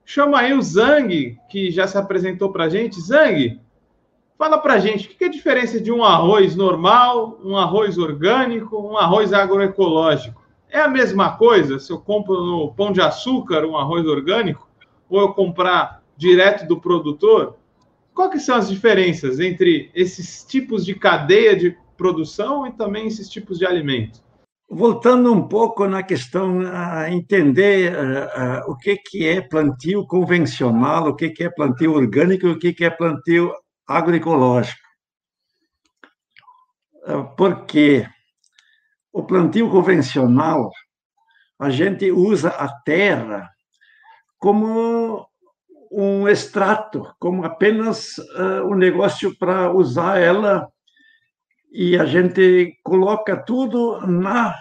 chama 0.05 0.41
aí 0.41 0.53
o 0.53 0.61
Zang, 0.61 1.39
que 1.49 1.71
já 1.71 1.87
se 1.87 1.97
apresentou 1.97 2.53
para 2.53 2.65
a 2.65 2.69
gente. 2.69 3.01
Zang, 3.01 3.59
Fala 4.43 4.59
para 4.59 4.81
gente, 4.81 5.07
o 5.07 5.11
que 5.11 5.23
é 5.23 5.29
a 5.29 5.31
diferença 5.31 5.81
de 5.81 5.93
um 5.93 6.03
arroz 6.03 6.57
normal, 6.57 7.39
um 7.45 7.57
arroz 7.57 7.97
orgânico, 7.97 8.77
um 8.77 8.99
arroz 8.99 9.33
agroecológico? 9.33 10.43
É 10.69 10.81
a 10.81 10.89
mesma 10.89 11.37
coisa 11.37 11.79
se 11.79 11.93
eu 11.93 12.01
compro 12.01 12.45
no 12.45 12.75
Pão 12.75 12.91
de 12.91 13.01
Açúcar 13.01 13.65
um 13.65 13.77
arroz 13.77 14.05
orgânico 14.05 14.69
ou 15.09 15.21
eu 15.21 15.33
comprar 15.33 16.03
direto 16.17 16.67
do 16.67 16.81
produtor? 16.81 17.55
Quais 18.13 18.45
são 18.45 18.57
as 18.57 18.69
diferenças 18.69 19.39
entre 19.39 19.93
esses 19.95 20.45
tipos 20.45 20.85
de 20.85 20.97
cadeia 20.97 21.55
de 21.55 21.77
produção 21.97 22.67
e 22.67 22.73
também 22.73 23.07
esses 23.07 23.29
tipos 23.29 23.61
de 23.61 23.65
alimentos? 23.65 24.25
Voltando 24.69 25.33
um 25.33 25.47
pouco 25.47 25.87
na 25.87 26.03
questão 26.03 26.63
a 26.67 27.09
entender 27.13 27.93
uh, 27.93 28.69
uh, 28.69 28.73
o 28.73 28.77
que 28.77 28.97
que 28.97 29.25
é 29.25 29.41
plantio 29.41 30.05
convencional, 30.05 31.11
o 31.11 31.15
que 31.15 31.31
que 31.31 31.45
é 31.45 31.49
plantio 31.49 31.93
orgânico, 31.93 32.49
o 32.49 32.59
que 32.59 32.73
que 32.73 32.85
é 32.85 32.91
plantio 32.91 33.53
agroecológico. 33.93 34.81
É, 37.05 37.23
porque 37.37 38.07
o 39.13 39.25
plantio 39.25 39.69
convencional, 39.71 40.71
a 41.61 41.71
gente 41.71 42.11
usa 42.11 42.51
a 42.51 42.69
terra 42.81 43.51
como 44.39 45.27
um 45.91 46.27
extrato, 46.27 47.15
como 47.19 47.45
apenas 47.45 48.17
uh, 48.19 48.65
um 48.65 48.75
negócio 48.75 49.37
para 49.37 49.71
usar 49.71 50.19
ela 50.19 50.67
e 51.71 51.99
a 51.99 52.05
gente 52.07 52.79
coloca 52.83 53.37
tudo 53.37 54.01
na 54.07 54.55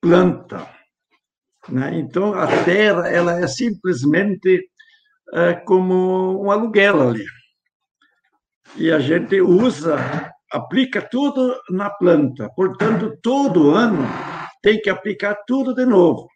planta. 0.00 0.66
Né? 1.68 1.98
Então, 1.98 2.32
a 2.32 2.46
terra 2.64 3.08
ela 3.08 3.38
é 3.38 3.46
simplesmente 3.46 4.68
uh, 5.32 5.64
como 5.64 6.44
um 6.44 6.50
aluguel 6.50 7.10
ali 7.10 7.26
e 8.74 8.90
a 8.90 8.98
gente 8.98 9.40
usa, 9.40 10.32
aplica 10.50 11.00
tudo 11.00 11.54
na 11.70 11.90
planta. 11.90 12.50
Portanto, 12.56 13.16
todo 13.22 13.70
ano 13.70 14.06
tem 14.62 14.80
que 14.80 14.90
aplicar 14.90 15.34
tudo 15.46 15.74
de 15.74 15.84
novo. 15.84 16.28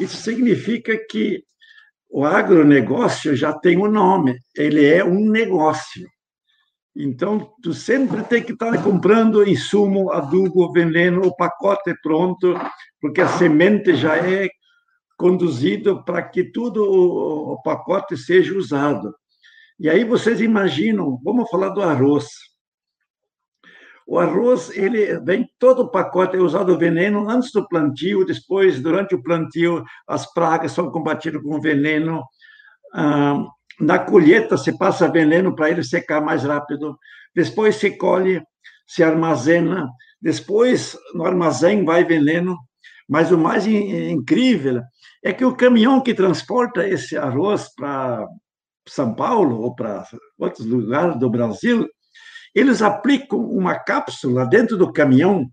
Isso 0.00 0.16
significa 0.16 0.98
que 1.08 1.42
o 2.10 2.24
agronegócio 2.24 3.36
já 3.36 3.52
tem 3.52 3.78
um 3.78 3.90
nome, 3.90 4.38
ele 4.56 4.84
é 4.84 5.04
um 5.04 5.28
negócio. 5.30 6.06
Então, 6.96 7.52
tu 7.62 7.72
sempre 7.72 8.22
tem 8.24 8.42
que 8.42 8.52
estar 8.52 8.82
comprando 8.82 9.48
insumo, 9.48 10.10
adubo, 10.10 10.72
veneno, 10.72 11.22
o 11.22 11.36
pacote 11.36 11.94
pronto, 12.02 12.54
porque 13.00 13.20
a 13.20 13.28
semente 13.28 13.94
já 13.94 14.16
é 14.16 14.48
conduzido 15.16 16.04
para 16.04 16.22
que 16.22 16.44
tudo 16.44 16.82
o 16.82 17.62
pacote 17.62 18.16
seja 18.16 18.56
usado. 18.56 19.14
E 19.78 19.88
aí 19.88 20.02
vocês 20.02 20.40
imaginam, 20.40 21.20
vamos 21.22 21.48
falar 21.48 21.68
do 21.70 21.82
arroz. 21.82 22.26
O 24.06 24.18
arroz, 24.18 24.70
ele 24.70 25.20
vem 25.20 25.46
todo 25.58 25.82
o 25.82 25.90
pacote, 25.90 26.36
é 26.36 26.40
usado 26.40 26.78
veneno 26.78 27.28
antes 27.28 27.52
do 27.52 27.68
plantio, 27.68 28.24
depois, 28.24 28.80
durante 28.80 29.14
o 29.14 29.22
plantio, 29.22 29.84
as 30.06 30.32
pragas 30.32 30.72
são 30.72 30.90
combatidas 30.90 31.42
com 31.42 31.60
veneno. 31.60 32.24
Ah, 32.94 33.44
na 33.78 33.98
colheita, 33.98 34.56
se 34.56 34.76
passa 34.76 35.12
veneno 35.12 35.54
para 35.54 35.70
ele 35.70 35.84
secar 35.84 36.20
mais 36.20 36.42
rápido. 36.42 36.98
Depois 37.34 37.76
se 37.76 37.96
colhe, 37.96 38.42
se 38.86 39.02
armazena. 39.04 39.88
Depois, 40.20 40.96
no 41.14 41.24
armazém, 41.24 41.84
vai 41.84 42.02
veneno. 42.02 42.56
Mas 43.08 43.30
o 43.30 43.38
mais 43.38 43.66
incrível 43.66 44.82
é 45.22 45.32
que 45.32 45.44
o 45.44 45.54
caminhão 45.54 46.00
que 46.00 46.14
transporta 46.14 46.86
esse 46.86 47.16
arroz 47.16 47.72
para 47.74 48.26
são 48.90 49.14
Paulo 49.14 49.60
ou 49.60 49.74
para 49.74 50.04
outros 50.38 50.66
lugares 50.66 51.18
do 51.18 51.30
Brasil, 51.30 51.88
eles 52.54 52.82
aplicam 52.82 53.38
uma 53.38 53.78
cápsula 53.78 54.46
dentro 54.46 54.76
do 54.76 54.92
caminhão 54.92 55.48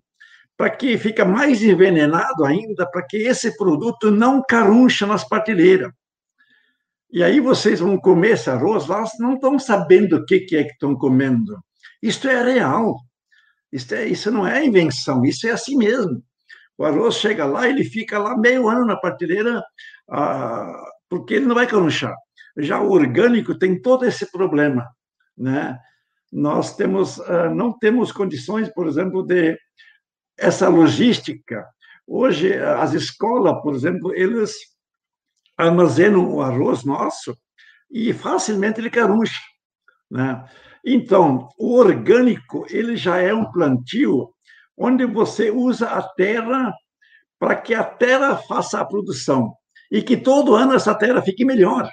para 0.56 0.70
que 0.70 0.96
fica 0.96 1.24
mais 1.24 1.62
envenenado 1.62 2.44
ainda, 2.44 2.88
para 2.90 3.06
que 3.06 3.18
esse 3.18 3.56
produto 3.56 4.10
não 4.10 4.42
caruncha 4.42 5.06
nas 5.06 5.22
partilheiras. 5.22 5.92
E 7.10 7.22
aí 7.22 7.40
vocês 7.40 7.80
vão 7.80 7.98
comer 7.98 8.32
esse 8.32 8.50
arroz, 8.50 8.86
lá 8.86 9.04
não 9.18 9.34
estão 9.34 9.58
sabendo 9.58 10.16
o 10.16 10.24
que, 10.24 10.46
é 10.52 10.64
que 10.64 10.72
estão 10.72 10.96
comendo. 10.96 11.58
Isto 12.02 12.28
é 12.28 12.42
real. 12.42 12.96
Isso, 13.70 13.94
é, 13.94 14.06
isso 14.06 14.30
não 14.30 14.46
é 14.46 14.64
invenção, 14.64 15.24
isso 15.24 15.46
é 15.46 15.50
assim 15.50 15.76
mesmo. 15.76 16.22
O 16.78 16.84
arroz 16.84 17.16
chega 17.16 17.44
lá, 17.44 17.68
ele 17.68 17.84
fica 17.84 18.18
lá 18.18 18.36
meio 18.36 18.68
ano 18.68 18.86
na 18.86 18.96
partilheira, 18.96 19.62
ah, 20.10 20.90
porque 21.08 21.34
ele 21.34 21.46
não 21.46 21.54
vai 21.54 21.66
carunchar. 21.66 22.14
Já 22.58 22.80
o 22.80 22.90
orgânico 22.90 23.58
tem 23.58 23.80
todo 23.80 24.04
esse 24.04 24.30
problema, 24.30 24.88
né? 25.36 25.78
Nós 26.32 26.74
temos, 26.74 27.20
ah, 27.20 27.50
não 27.50 27.76
temos 27.78 28.10
condições, 28.10 28.72
por 28.72 28.86
exemplo, 28.86 29.22
de 29.22 29.58
essa 30.38 30.68
logística. 30.68 31.66
Hoje, 32.06 32.56
as 32.56 32.92
escolas, 32.92 33.60
por 33.62 33.74
exemplo, 33.74 34.14
eles 34.14 34.54
armazenam 35.56 36.32
o 36.32 36.42
arroz 36.42 36.84
nosso 36.84 37.36
e 37.90 38.12
facilmente 38.12 38.80
ele 38.80 38.90
caruncha, 38.90 39.40
né? 40.10 40.44
Então, 40.84 41.48
o 41.58 41.74
orgânico, 41.74 42.64
ele 42.70 42.96
já 42.96 43.18
é 43.18 43.34
um 43.34 43.50
plantio 43.50 44.30
onde 44.76 45.04
você 45.04 45.50
usa 45.50 45.88
a 45.88 46.02
terra 46.02 46.72
para 47.38 47.56
que 47.56 47.74
a 47.74 47.82
terra 47.84 48.36
faça 48.36 48.80
a 48.80 48.84
produção 48.84 49.52
e 49.90 50.00
que 50.02 50.16
todo 50.16 50.54
ano 50.54 50.74
essa 50.74 50.94
terra 50.94 51.20
fique 51.22 51.44
melhor 51.44 51.90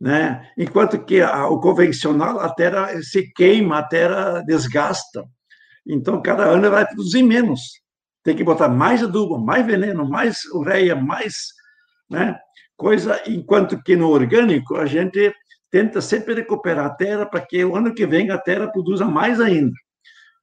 né? 0.00 0.50
Enquanto 0.56 1.04
que 1.04 1.20
a, 1.20 1.48
o 1.48 1.60
convencional, 1.60 2.38
a 2.40 2.52
terra 2.52 3.00
se 3.02 3.32
queima, 3.32 3.78
a 3.78 3.82
terra 3.82 4.40
desgasta. 4.42 5.24
Então, 5.86 6.22
cada 6.22 6.44
ano 6.44 6.70
vai 6.70 6.86
produzir 6.86 7.22
menos. 7.22 7.60
Tem 8.22 8.36
que 8.36 8.44
botar 8.44 8.68
mais 8.68 9.02
adubo, 9.02 9.38
mais 9.38 9.64
veneno, 9.66 10.08
mais 10.08 10.44
ureia, 10.52 10.94
mais 10.94 11.48
né? 12.08 12.38
coisa, 12.76 13.20
enquanto 13.26 13.82
que 13.82 13.96
no 13.96 14.08
orgânico 14.08 14.76
a 14.76 14.86
gente 14.86 15.34
tenta 15.70 16.00
sempre 16.00 16.34
recuperar 16.34 16.86
a 16.86 16.94
terra 16.94 17.26
para 17.26 17.40
que 17.44 17.62
o 17.64 17.74
ano 17.74 17.92
que 17.92 18.06
vem 18.06 18.30
a 18.30 18.38
terra 18.38 18.70
produza 18.70 19.04
mais 19.04 19.40
ainda. 19.40 19.74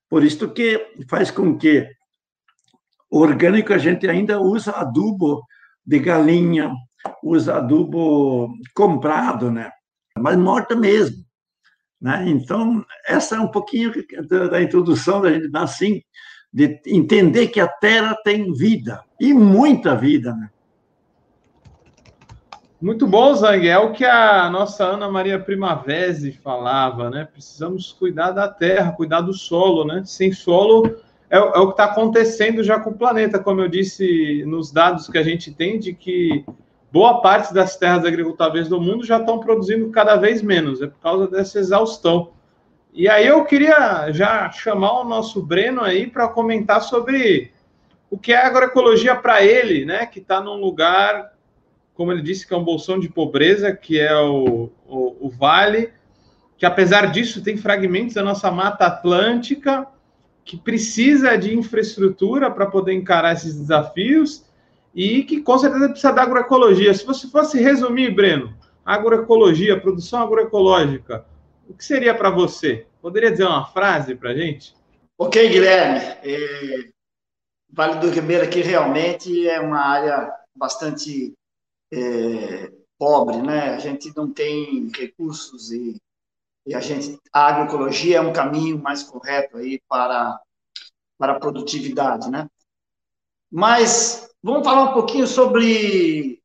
Por 0.10 0.24
isso 0.24 0.52
que 0.52 0.86
faz 1.10 1.32
com 1.32 1.58
que 1.58 1.88
o 3.10 3.20
orgânico 3.20 3.74
a 3.74 3.78
gente 3.78 4.08
ainda 4.08 4.40
usa 4.40 4.72
adubo 4.72 5.42
de 5.84 6.00
galinha, 6.00 6.72
usa 7.24 7.58
adubo 7.58 8.54
comprado, 8.74 9.52
né? 9.52 9.72
Mas 10.18 10.38
morta 10.38 10.76
mesmo. 10.76 11.24
Né? 12.02 12.26
Então, 12.28 12.86
essa 13.08 13.36
é 13.36 13.40
um 13.40 13.48
pouquinho 13.48 13.92
da, 14.30 14.48
da 14.48 14.62
introdução 14.62 15.22
da 15.22 15.32
gente 15.32 15.50
assim, 15.56 16.02
de 16.52 16.80
entender 16.88 17.48
que 17.48 17.60
a 17.60 17.68
Terra 17.68 18.16
tem 18.24 18.54
vida, 18.54 19.04
e 19.20 19.34
muita 19.34 19.96
vida, 19.96 20.34
né? 20.34 20.50
Muito 22.82 23.08
bom, 23.08 23.34
Zang. 23.34 23.68
É 23.68 23.78
o 23.78 23.94
que 23.94 24.06
a 24.06 24.50
nossa 24.50 24.84
Ana 24.84 25.10
Maria 25.10 25.40
Primavesi 25.40 26.34
falava, 26.34 27.10
né? 27.10 27.28
Precisamos 27.32 27.94
cuidar 27.94 28.32
da 28.32 28.48
terra, 28.48 28.92
cuidar 28.92 29.22
do 29.22 29.34
solo, 29.34 29.86
né? 29.86 30.04
Sem 30.06 30.32
solo 30.32 30.96
é, 31.30 31.38
é 31.38 31.40
o 31.40 31.68
que 31.68 31.74
está 31.74 31.86
acontecendo 31.86 32.64
já 32.64 32.80
com 32.80 32.92
o 32.92 32.98
planeta, 32.98 33.40
como 33.40 33.62
eu 33.62 33.68
disse 33.68 34.44
nos 34.46 34.72
dados 34.72 35.08
que 35.08 35.18
a 35.18 35.24
gente 35.24 35.52
tem, 35.52 35.80
de 35.80 35.94
que 35.94 36.46
boa 36.96 37.20
parte 37.20 37.54
das 37.54 37.76
terras 37.76 38.06
agricultáveis 38.06 38.70
do 38.70 38.80
mundo 38.80 39.06
já 39.06 39.18
estão 39.18 39.38
produzindo 39.38 39.90
cada 39.90 40.16
vez 40.16 40.42
menos, 40.42 40.82
é 40.82 40.88
por 40.88 40.98
causa 41.02 41.28
dessa 41.28 41.60
exaustão. 41.60 42.32
E 42.94 43.10
aí 43.10 43.28
eu 43.28 43.44
queria 43.44 44.10
já 44.14 44.50
chamar 44.50 45.02
o 45.02 45.04
nosso 45.04 45.44
Breno 45.44 45.82
aí 45.82 46.08
para 46.08 46.30
comentar 46.30 46.82
sobre 46.82 47.52
o 48.10 48.18
que 48.18 48.32
é 48.32 48.38
agroecologia 48.38 49.14
para 49.14 49.44
ele, 49.44 49.84
né? 49.84 50.06
Que 50.06 50.20
está 50.20 50.40
num 50.40 50.56
lugar, 50.56 51.34
como 51.94 52.14
ele 52.14 52.22
disse, 52.22 52.48
que 52.48 52.54
é 52.54 52.58
um 52.58 52.64
bolsão 52.64 52.98
de 52.98 53.10
pobreza, 53.10 53.76
que 53.76 54.00
é 54.00 54.16
o, 54.16 54.72
o, 54.88 55.28
o 55.28 55.30
Vale, 55.30 55.92
que 56.58 56.66
apesar 56.66 57.12
disso 57.12 57.44
tem 57.44 57.58
fragmentos 57.58 58.16
da 58.16 58.24
nossa 58.24 58.50
Mata 58.50 58.86
Atlântica, 58.86 59.86
que 60.46 60.56
precisa 60.56 61.38
de 61.38 61.54
infraestrutura 61.54 62.50
para 62.50 62.68
poder 62.68 62.94
encarar 62.94 63.34
esses 63.34 63.54
desafios 63.60 64.45
e 64.96 65.24
que 65.24 65.42
com 65.42 65.58
certeza 65.58 65.90
precisa 65.90 66.14
da 66.14 66.22
agroecologia. 66.22 66.94
Se 66.94 67.06
você 67.06 67.28
fosse 67.28 67.62
resumir, 67.62 68.16
Breno, 68.16 68.58
agroecologia, 68.86 69.80
produção 69.80 70.22
agroecológica, 70.22 71.26
o 71.68 71.74
que 71.74 71.84
seria 71.84 72.16
para 72.16 72.30
você? 72.30 72.88
Poderia 73.02 73.30
dizer 73.30 73.44
uma 73.44 73.66
frase 73.66 74.16
para 74.16 74.30
a 74.30 74.34
gente? 74.34 74.74
Ok, 75.18 75.50
Guilherme. 75.50 76.00
É, 76.00 76.90
vale 77.70 78.00
do 78.00 78.10
Ribeira 78.10 78.46
aqui 78.46 78.62
realmente 78.62 79.48
é 79.48 79.60
uma 79.60 79.80
área 79.80 80.34
bastante 80.56 81.34
é, 81.92 82.72
pobre, 82.98 83.42
né? 83.42 83.76
A 83.76 83.80
gente 83.80 84.16
não 84.16 84.32
tem 84.32 84.90
recursos 84.96 85.72
e, 85.72 86.02
e 86.66 86.74
a 86.74 86.80
gente 86.80 87.20
a 87.34 87.48
agroecologia 87.48 88.18
é 88.18 88.22
um 88.22 88.34
caminho 88.34 88.82
mais 88.82 89.04
correto 89.04 89.58
aí 89.58 89.82
para 89.90 90.40
para 91.18 91.34
a 91.34 91.40
produtividade, 91.40 92.30
né? 92.30 92.48
Mas 93.58 94.30
vamos 94.44 94.66
falar 94.66 94.90
um 94.90 94.94
pouquinho 94.94 95.26
sobre 95.26 96.44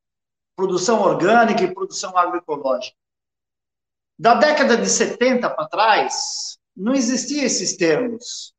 produção 0.54 1.02
orgânica 1.02 1.64
e 1.64 1.74
produção 1.74 2.16
agroecológica. 2.16 2.96
Da 4.16 4.34
década 4.34 4.76
de 4.76 4.88
70 4.88 5.50
para 5.50 5.66
trás, 5.66 6.56
não 6.76 6.94
existiam 6.94 7.44
esses 7.44 7.76
termos, 7.76 8.54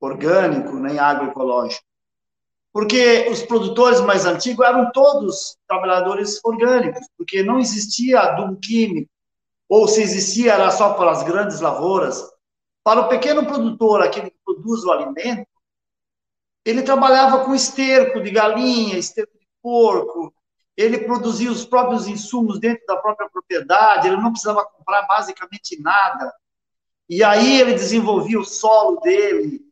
orgânico 0.00 0.74
nem 0.74 0.98
agroecológico, 0.98 1.84
porque 2.72 3.28
os 3.30 3.42
produtores 3.42 4.00
mais 4.00 4.26
antigos 4.26 4.66
eram 4.66 4.90
todos 4.90 5.56
trabalhadores 5.68 6.40
orgânicos, 6.44 7.06
porque 7.16 7.44
não 7.44 7.60
existia 7.60 8.18
adubo 8.22 8.56
químico, 8.56 9.08
ou 9.68 9.86
se 9.86 10.02
existia 10.02 10.54
era 10.54 10.72
só 10.72 10.94
para 10.94 11.12
as 11.12 11.22
grandes 11.22 11.60
lavouras. 11.60 12.28
Para 12.82 13.02
o 13.02 13.08
pequeno 13.08 13.46
produtor, 13.46 14.02
aquele 14.02 14.30
que 14.30 14.38
produz 14.44 14.82
o 14.82 14.90
alimento, 14.90 15.46
ele 16.68 16.82
trabalhava 16.82 17.46
com 17.46 17.54
esterco 17.54 18.20
de 18.20 18.30
galinha, 18.30 18.98
esterco 18.98 19.32
de 19.38 19.46
porco, 19.62 20.30
ele 20.76 20.98
produzia 20.98 21.50
os 21.50 21.64
próprios 21.64 22.06
insumos 22.06 22.60
dentro 22.60 22.84
da 22.86 22.98
própria 22.98 23.26
propriedade, 23.30 24.06
ele 24.06 24.18
não 24.18 24.32
precisava 24.32 24.66
comprar 24.66 25.06
basicamente 25.06 25.80
nada. 25.80 26.30
E 27.08 27.24
aí 27.24 27.58
ele 27.58 27.72
desenvolvia 27.72 28.38
o 28.38 28.44
solo 28.44 29.00
dele 29.00 29.62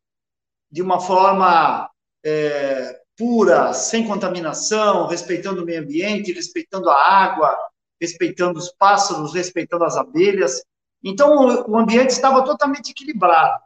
de 0.70 0.80
uma 0.80 0.98
forma 0.98 1.90
é, 2.24 2.98
pura, 3.14 3.74
sem 3.74 4.08
contaminação, 4.08 5.06
respeitando 5.06 5.62
o 5.62 5.66
meio 5.66 5.82
ambiente, 5.82 6.32
respeitando 6.32 6.88
a 6.88 6.96
água, 6.96 7.54
respeitando 8.00 8.58
os 8.58 8.72
pássaros, 8.72 9.34
respeitando 9.34 9.84
as 9.84 9.98
abelhas. 9.98 10.62
Então, 11.04 11.62
o 11.68 11.76
ambiente 11.76 12.08
estava 12.08 12.42
totalmente 12.42 12.90
equilibrado. 12.92 13.65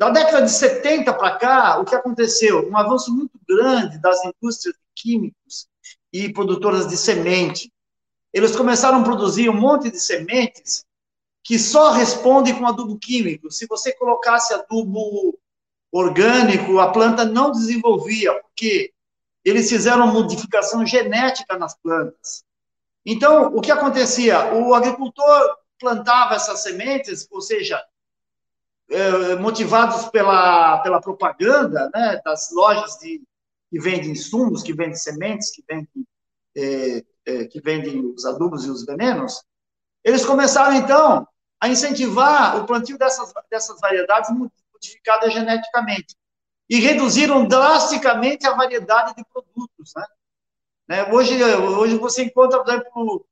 Da 0.00 0.08
década 0.08 0.40
de 0.40 0.50
70 0.50 1.12
para 1.12 1.36
cá, 1.36 1.78
o 1.78 1.84
que 1.84 1.94
aconteceu? 1.94 2.66
Um 2.66 2.74
avanço 2.74 3.14
muito 3.14 3.38
grande 3.46 4.00
das 4.00 4.18
indústrias 4.24 4.74
químicos 4.96 5.68
e 6.10 6.32
produtoras 6.32 6.88
de 6.88 6.96
semente. 6.96 7.70
Eles 8.32 8.56
começaram 8.56 9.02
a 9.02 9.04
produzir 9.04 9.50
um 9.50 9.60
monte 9.60 9.90
de 9.90 10.00
sementes 10.00 10.86
que 11.44 11.58
só 11.58 11.90
respondem 11.90 12.58
com 12.58 12.66
adubo 12.66 12.98
químico. 12.98 13.50
Se 13.50 13.66
você 13.66 13.92
colocasse 13.92 14.54
adubo 14.54 15.38
orgânico, 15.92 16.78
a 16.78 16.90
planta 16.90 17.26
não 17.26 17.52
desenvolvia, 17.52 18.32
porque 18.40 18.94
eles 19.44 19.68
fizeram 19.68 20.06
modificação 20.06 20.86
genética 20.86 21.58
nas 21.58 21.76
plantas. 21.76 22.42
Então, 23.04 23.54
o 23.54 23.60
que 23.60 23.70
acontecia? 23.70 24.54
O 24.54 24.74
agricultor 24.74 25.58
plantava 25.78 26.36
essas 26.36 26.62
sementes, 26.62 27.28
ou 27.30 27.42
seja, 27.42 27.78
motivados 29.40 30.06
pela, 30.06 30.78
pela 30.78 31.00
propaganda 31.00 31.90
né, 31.94 32.20
das 32.24 32.50
lojas 32.52 32.96
de, 32.98 33.22
que 33.70 33.78
vendem 33.78 34.10
insumos, 34.10 34.62
que 34.62 34.72
vendem 34.72 34.96
sementes, 34.96 35.52
que 35.52 35.62
vendem, 35.66 36.06
é, 36.56 37.04
é, 37.24 37.44
que 37.46 37.60
vendem 37.60 38.04
os 38.04 38.24
adubos 38.24 38.64
e 38.64 38.70
os 38.70 38.84
venenos, 38.84 39.42
eles 40.02 40.26
começaram, 40.26 40.74
então, 40.74 41.26
a 41.60 41.68
incentivar 41.68 42.58
o 42.58 42.66
plantio 42.66 42.98
dessas, 42.98 43.32
dessas 43.50 43.78
variedades 43.80 44.30
modificadas 44.72 45.32
geneticamente. 45.32 46.16
E 46.68 46.80
reduziram 46.80 47.46
drasticamente 47.46 48.46
a 48.46 48.54
variedade 48.54 49.14
de 49.14 49.24
produtos. 49.24 49.92
Né? 49.94 50.06
né? 50.88 51.12
Hoje, 51.12 51.42
hoje 51.42 51.98
você 51.98 52.24
encontra, 52.24 52.62
por 52.62 52.72
exemplo, 52.72 53.26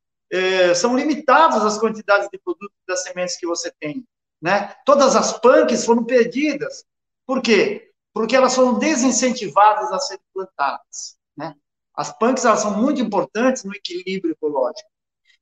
são 0.74 0.96
limitadas 0.96 1.64
as 1.64 1.78
quantidades 1.78 2.28
de 2.30 2.38
produtos 2.38 2.76
das 2.86 3.02
sementes 3.02 3.38
que 3.38 3.46
você 3.46 3.72
tem. 3.80 4.04
Né? 4.40 4.74
Todas 4.84 5.16
as 5.16 5.38
punks 5.38 5.84
foram 5.84 6.04
perdidas. 6.04 6.84
Por 7.26 7.42
quê? 7.42 7.88
porque 8.18 8.34
elas 8.34 8.56
foram 8.56 8.76
desincentivadas 8.80 9.92
a 9.92 9.98
serem 10.00 10.24
plantadas. 10.34 11.16
Né? 11.36 11.54
As 11.94 12.10
punks 12.18 12.44
elas 12.44 12.58
são 12.58 12.76
muito 12.76 13.00
importantes 13.00 13.62
no 13.62 13.72
equilíbrio 13.72 14.32
ecológico. 14.32 14.90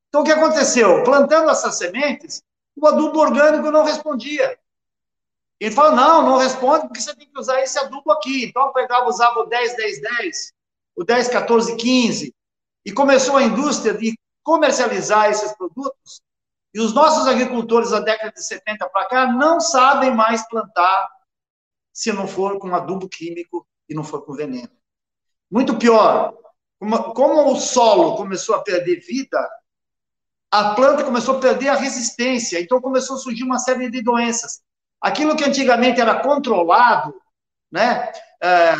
Então, 0.08 0.20
o 0.20 0.24
que 0.24 0.32
aconteceu? 0.32 1.02
Plantando 1.02 1.48
essas 1.48 1.78
sementes, 1.78 2.42
o 2.76 2.86
adubo 2.86 3.18
orgânico 3.18 3.70
não 3.70 3.82
respondia. 3.82 4.58
Ele 5.58 5.74
falou, 5.74 5.96
não, 5.96 6.22
não 6.22 6.36
responde 6.36 6.86
porque 6.86 7.00
você 7.00 7.14
tem 7.14 7.26
que 7.26 7.40
usar 7.40 7.62
esse 7.62 7.78
adubo 7.78 8.12
aqui. 8.12 8.44
Então, 8.44 8.66
eu 8.66 8.72
pegava, 8.74 9.08
usava 9.08 9.40
o 9.40 9.46
10, 9.46 9.74
10, 9.74 10.00
10, 10.02 10.52
o 10.96 11.02
10, 11.02 11.28
14, 11.28 11.76
15, 11.76 12.34
e 12.84 12.92
começou 12.92 13.38
a 13.38 13.42
indústria 13.42 13.94
de 13.94 14.14
comercializar 14.42 15.30
esses 15.30 15.50
produtos, 15.56 16.20
e 16.76 16.78
os 16.78 16.92
nossos 16.92 17.26
agricultores 17.26 17.88
da 17.88 18.00
década 18.00 18.32
de 18.32 18.44
70 18.44 18.86
para 18.90 19.06
cá 19.06 19.32
não 19.32 19.58
sabem 19.58 20.14
mais 20.14 20.46
plantar 20.46 21.08
se 21.90 22.12
não 22.12 22.28
for 22.28 22.58
com 22.58 22.74
adubo 22.74 23.08
químico 23.08 23.66
e 23.88 23.94
não 23.94 24.04
for 24.04 24.26
com 24.26 24.34
veneno. 24.34 24.68
Muito 25.50 25.78
pior, 25.78 26.34
como, 27.14 27.50
o 27.50 27.56
solo 27.56 28.14
começou 28.16 28.54
a 28.54 28.62
perder 28.62 29.00
vida, 29.00 29.38
a 30.50 30.74
planta 30.74 31.02
começou 31.02 31.38
a 31.38 31.40
perder 31.40 31.68
a 31.70 31.76
resistência, 31.76 32.60
então 32.60 32.78
começou 32.78 33.16
a 33.16 33.20
surgir 33.20 33.44
uma 33.44 33.58
série 33.58 33.90
de 33.90 34.02
doenças. 34.02 34.60
Aquilo 35.00 35.34
que 35.34 35.44
antigamente 35.44 35.98
era 35.98 36.20
controlado, 36.20 37.14
né, 37.72 38.12
é, 38.38 38.72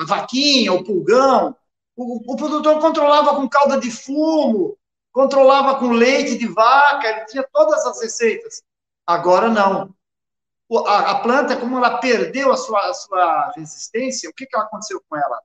a 0.00 0.04
vaquinha, 0.08 0.72
o 0.72 0.82
pulgão, 0.82 1.54
o, 1.94 2.32
o, 2.32 2.36
produtor 2.36 2.80
controlava 2.80 3.36
com 3.36 3.48
calda 3.48 3.78
de 3.78 3.92
fumo, 3.92 4.76
controlava 5.18 5.80
com 5.80 5.90
leite 5.90 6.38
de 6.38 6.46
vaca, 6.46 7.08
ele 7.08 7.24
tinha 7.24 7.42
todas 7.52 7.84
as 7.84 8.00
receitas. 8.00 8.62
Agora 9.04 9.48
não 9.48 9.92
a, 10.86 11.10
a, 11.10 11.20
planta, 11.20 11.56
como 11.56 11.76
ela 11.76 11.98
perdeu 11.98 12.52
a 12.52 12.56
sua, 12.56 12.78
a 12.88 12.94
sua 12.94 13.52
resistência, 13.56 14.30
o 14.30 14.32
que, 14.32 14.46
que 14.46 14.56
aconteceu 14.56 15.02
com 15.08 15.16
ela? 15.16 15.40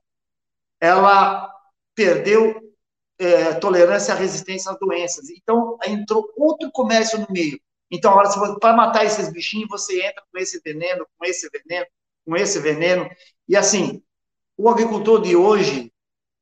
Ela 0.80 1.52
perdeu 1.96 2.74
é, 3.18 3.54
tolerância 3.56 4.14
à 4.14 4.18
resistência 4.18 4.72
às 4.72 4.78
doenças. 4.78 5.30
Então, 5.30 5.80
entrou 5.88 6.32
outro 6.36 6.70
comércio 6.72 7.20
no 7.20 7.28
meio. 7.32 7.60
Então, 7.90 8.14
para 8.60 8.76
matar 8.76 9.06
esses 9.06 9.32
bichinhos, 9.32 9.70
você 9.70 10.06
entra 10.06 10.24
com 10.32 10.38
esse 10.38 10.60
veneno, 10.64 11.08
com 11.18 11.26
esse 11.26 11.50
veneno, 11.50 11.88
com 12.26 12.36
esse 12.36 12.60
veneno. 12.60 13.10
E 13.48 13.56
assim, 13.56 14.04
o 14.56 14.70
agricultor 14.70 15.22
de 15.22 15.36
hoje, 15.36 15.92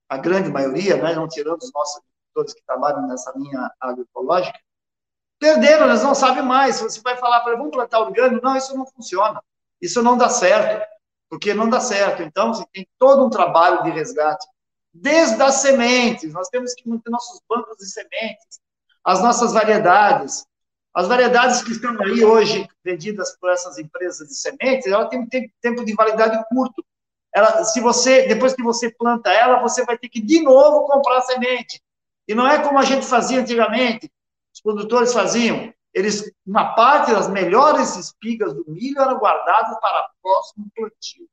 a 0.10 0.18
grande 0.18 0.50
maioria, 0.50 0.98
né, 0.98 1.14
não 1.14 1.30
tirando 1.30 1.62
os 1.62 1.72
nossos 1.72 2.02
agricultores 2.32 2.54
que 2.54 2.64
trabalham 2.66 3.08
nessa 3.08 3.32
linha 3.36 3.72
agroecológica, 3.80 4.60
Perderam, 5.42 5.88
eles 5.88 6.04
não 6.04 6.14
sabem 6.14 6.44
mais. 6.44 6.80
Você 6.80 7.02
vai 7.02 7.18
falar 7.18 7.40
para 7.40 7.56
vamos 7.56 7.72
plantar 7.72 8.00
orgânico? 8.00 8.46
Não, 8.46 8.56
isso 8.56 8.78
não 8.78 8.86
funciona. 8.86 9.44
Isso 9.82 10.04
não 10.04 10.16
dá 10.16 10.30
certo, 10.30 10.88
porque 11.28 11.52
não 11.52 11.68
dá 11.68 11.80
certo. 11.80 12.22
Então, 12.22 12.54
você 12.54 12.64
tem 12.72 12.88
todo 13.00 13.26
um 13.26 13.30
trabalho 13.30 13.82
de 13.82 13.90
resgate, 13.90 14.46
desde 14.94 15.42
as 15.42 15.56
sementes. 15.56 16.32
Nós 16.32 16.48
temos 16.50 16.76
que 16.76 16.88
manter 16.88 17.10
nossos 17.10 17.42
bancos 17.50 17.76
de 17.78 17.90
sementes, 17.90 18.62
as 19.04 19.20
nossas 19.20 19.52
variedades. 19.52 20.46
As 20.94 21.08
variedades 21.08 21.64
que 21.64 21.72
estão 21.72 22.00
aí 22.04 22.24
hoje 22.24 22.70
vendidas 22.84 23.36
por 23.38 23.50
essas 23.50 23.80
empresas 23.80 24.28
de 24.28 24.36
sementes, 24.36 24.86
ela 24.86 25.08
tem 25.08 25.28
tempo 25.60 25.84
de 25.84 25.96
validade 25.96 26.38
curto. 26.50 26.86
Ela, 27.34 27.64
se 27.64 27.80
você, 27.80 28.28
depois 28.28 28.54
que 28.54 28.62
você 28.62 28.92
planta 28.92 29.32
ela, 29.32 29.60
você 29.60 29.84
vai 29.86 29.98
ter 29.98 30.10
que 30.10 30.22
de 30.22 30.44
novo 30.44 30.86
comprar 30.86 31.18
a 31.18 31.22
semente. 31.22 31.82
E 32.32 32.34
não 32.34 32.48
é 32.48 32.64
como 32.64 32.80
a 32.80 32.86
gente 32.86 33.06
fazia 33.06 33.42
antigamente, 33.42 34.10
os 34.54 34.62
produtores 34.62 35.12
faziam, 35.12 35.74
eles, 35.94 36.32
uma 36.48 36.74
parte 36.76 37.12
das 37.12 37.28
melhores 37.28 37.98
espigas 37.98 38.54
do 38.54 38.64
milho 38.70 39.02
eram 39.02 39.20
guardadas 39.20 39.78
para 39.82 40.00
o 40.08 40.22
próximo 40.22 40.66
plantio. 40.74 41.28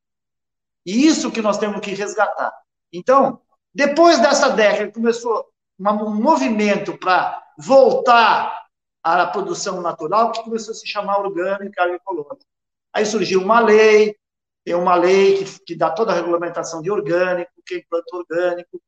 E 0.84 1.06
isso 1.06 1.30
que 1.30 1.40
nós 1.40 1.56
temos 1.56 1.80
que 1.80 1.94
resgatar. 1.94 2.52
Então, 2.92 3.40
depois 3.72 4.18
dessa 4.18 4.48
década, 4.48 4.90
começou 4.90 5.46
um 5.78 6.14
movimento 6.14 6.98
para 6.98 7.44
voltar 7.56 8.66
à 9.00 9.24
produção 9.28 9.80
natural, 9.80 10.32
que 10.32 10.42
começou 10.42 10.72
a 10.72 10.74
se 10.74 10.88
chamar 10.88 11.20
orgânica 11.20 11.80
agroecológica. 11.80 12.44
Aí 12.92 13.06
surgiu 13.06 13.40
uma 13.40 13.60
lei, 13.60 14.16
tem 14.64 14.74
uma 14.74 14.96
lei 14.96 15.44
que, 15.44 15.60
que 15.60 15.76
dá 15.76 15.92
toda 15.92 16.10
a 16.10 16.16
regulamentação 16.16 16.82
de 16.82 16.90
orgânico, 16.90 17.52
quem 17.64 17.86
planta 17.88 18.16
orgânico, 18.16 18.82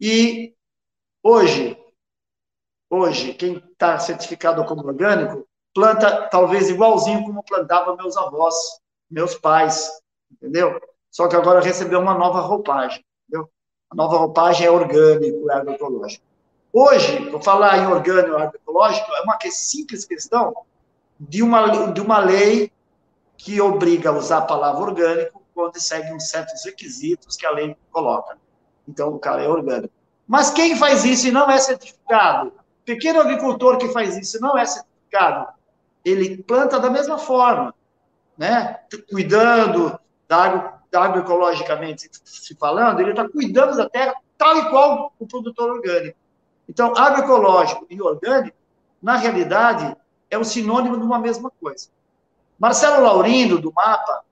e 0.00 0.54
hoje 1.22 1.80
hoje, 2.90 3.32
quem 3.34 3.58
está 3.58 3.98
certificado 4.00 4.64
como 4.64 4.84
orgânico, 4.84 5.46
planta 5.72 6.28
talvez 6.28 6.68
igualzinho 6.68 7.24
como 7.24 7.44
plantava 7.44 7.96
meus 7.96 8.16
avós, 8.16 8.56
meus 9.08 9.36
pais, 9.36 9.88
entendeu? 10.30 10.80
Só 11.10 11.28
que 11.28 11.36
agora 11.36 11.60
recebeu 11.60 12.00
uma 12.00 12.14
nova 12.14 12.40
roupagem, 12.40 13.04
entendeu? 13.28 13.48
A 13.88 13.94
nova 13.94 14.18
roupagem 14.18 14.66
é 14.66 14.70
orgânico, 14.70 15.48
é 15.50 15.54
agroecológico. 15.54 16.24
Hoje, 16.72 17.30
vou 17.30 17.40
falar 17.40 17.78
em 17.78 17.86
orgânico 17.86 18.36
e 18.36 18.42
agroecológico, 18.42 19.12
é 19.12 19.22
uma 19.22 19.38
simples 19.50 20.04
questão 20.04 20.54
de 21.18 21.42
uma, 21.42 21.92
de 21.92 22.00
uma 22.00 22.18
lei 22.18 22.72
que 23.36 23.60
obriga 23.60 24.10
a 24.10 24.12
usar 24.12 24.38
a 24.38 24.42
palavra 24.42 24.82
orgânico 24.82 25.42
quando 25.54 25.80
segue 25.80 26.12
uns 26.12 26.28
certos 26.28 26.64
requisitos 26.64 27.36
que 27.36 27.46
a 27.46 27.50
lei 27.50 27.76
coloca. 27.90 28.38
Então, 28.86 29.14
o 29.14 29.18
cara 29.18 29.42
é 29.42 29.48
orgânico. 29.48 29.92
Mas 30.30 30.48
quem 30.48 30.76
faz 30.76 31.04
isso 31.04 31.26
e 31.26 31.32
não 31.32 31.50
é 31.50 31.58
certificado? 31.58 32.52
Pequeno 32.84 33.20
agricultor 33.20 33.78
que 33.78 33.88
faz 33.88 34.16
isso 34.16 34.36
e 34.36 34.40
não 34.40 34.56
é 34.56 34.64
certificado, 34.64 35.48
ele 36.04 36.40
planta 36.44 36.78
da 36.78 36.88
mesma 36.88 37.18
forma, 37.18 37.74
né? 38.38 38.78
Cuidando 39.10 39.98
da 40.28 40.36
água, 40.36 40.80
da 40.88 41.02
agroecologicamente 41.02 42.08
se 42.22 42.54
falando, 42.54 43.00
ele 43.00 43.10
está 43.10 43.28
cuidando 43.28 43.76
da 43.76 43.90
terra 43.90 44.14
tal 44.38 44.56
e 44.56 44.70
qual 44.70 45.12
o 45.18 45.26
produtor 45.26 45.68
orgânico. 45.68 46.16
Então, 46.68 46.96
agroecológico 46.96 47.84
e 47.90 48.00
orgânico, 48.00 48.56
na 49.02 49.16
realidade, 49.16 49.96
é 50.30 50.38
um 50.38 50.44
sinônimo 50.44 50.96
de 50.96 51.02
uma 51.02 51.18
mesma 51.18 51.50
coisa. 51.60 51.88
Marcelo 52.56 53.02
Laurindo, 53.02 53.58
do 53.58 53.72
MAPA, 53.72 54.22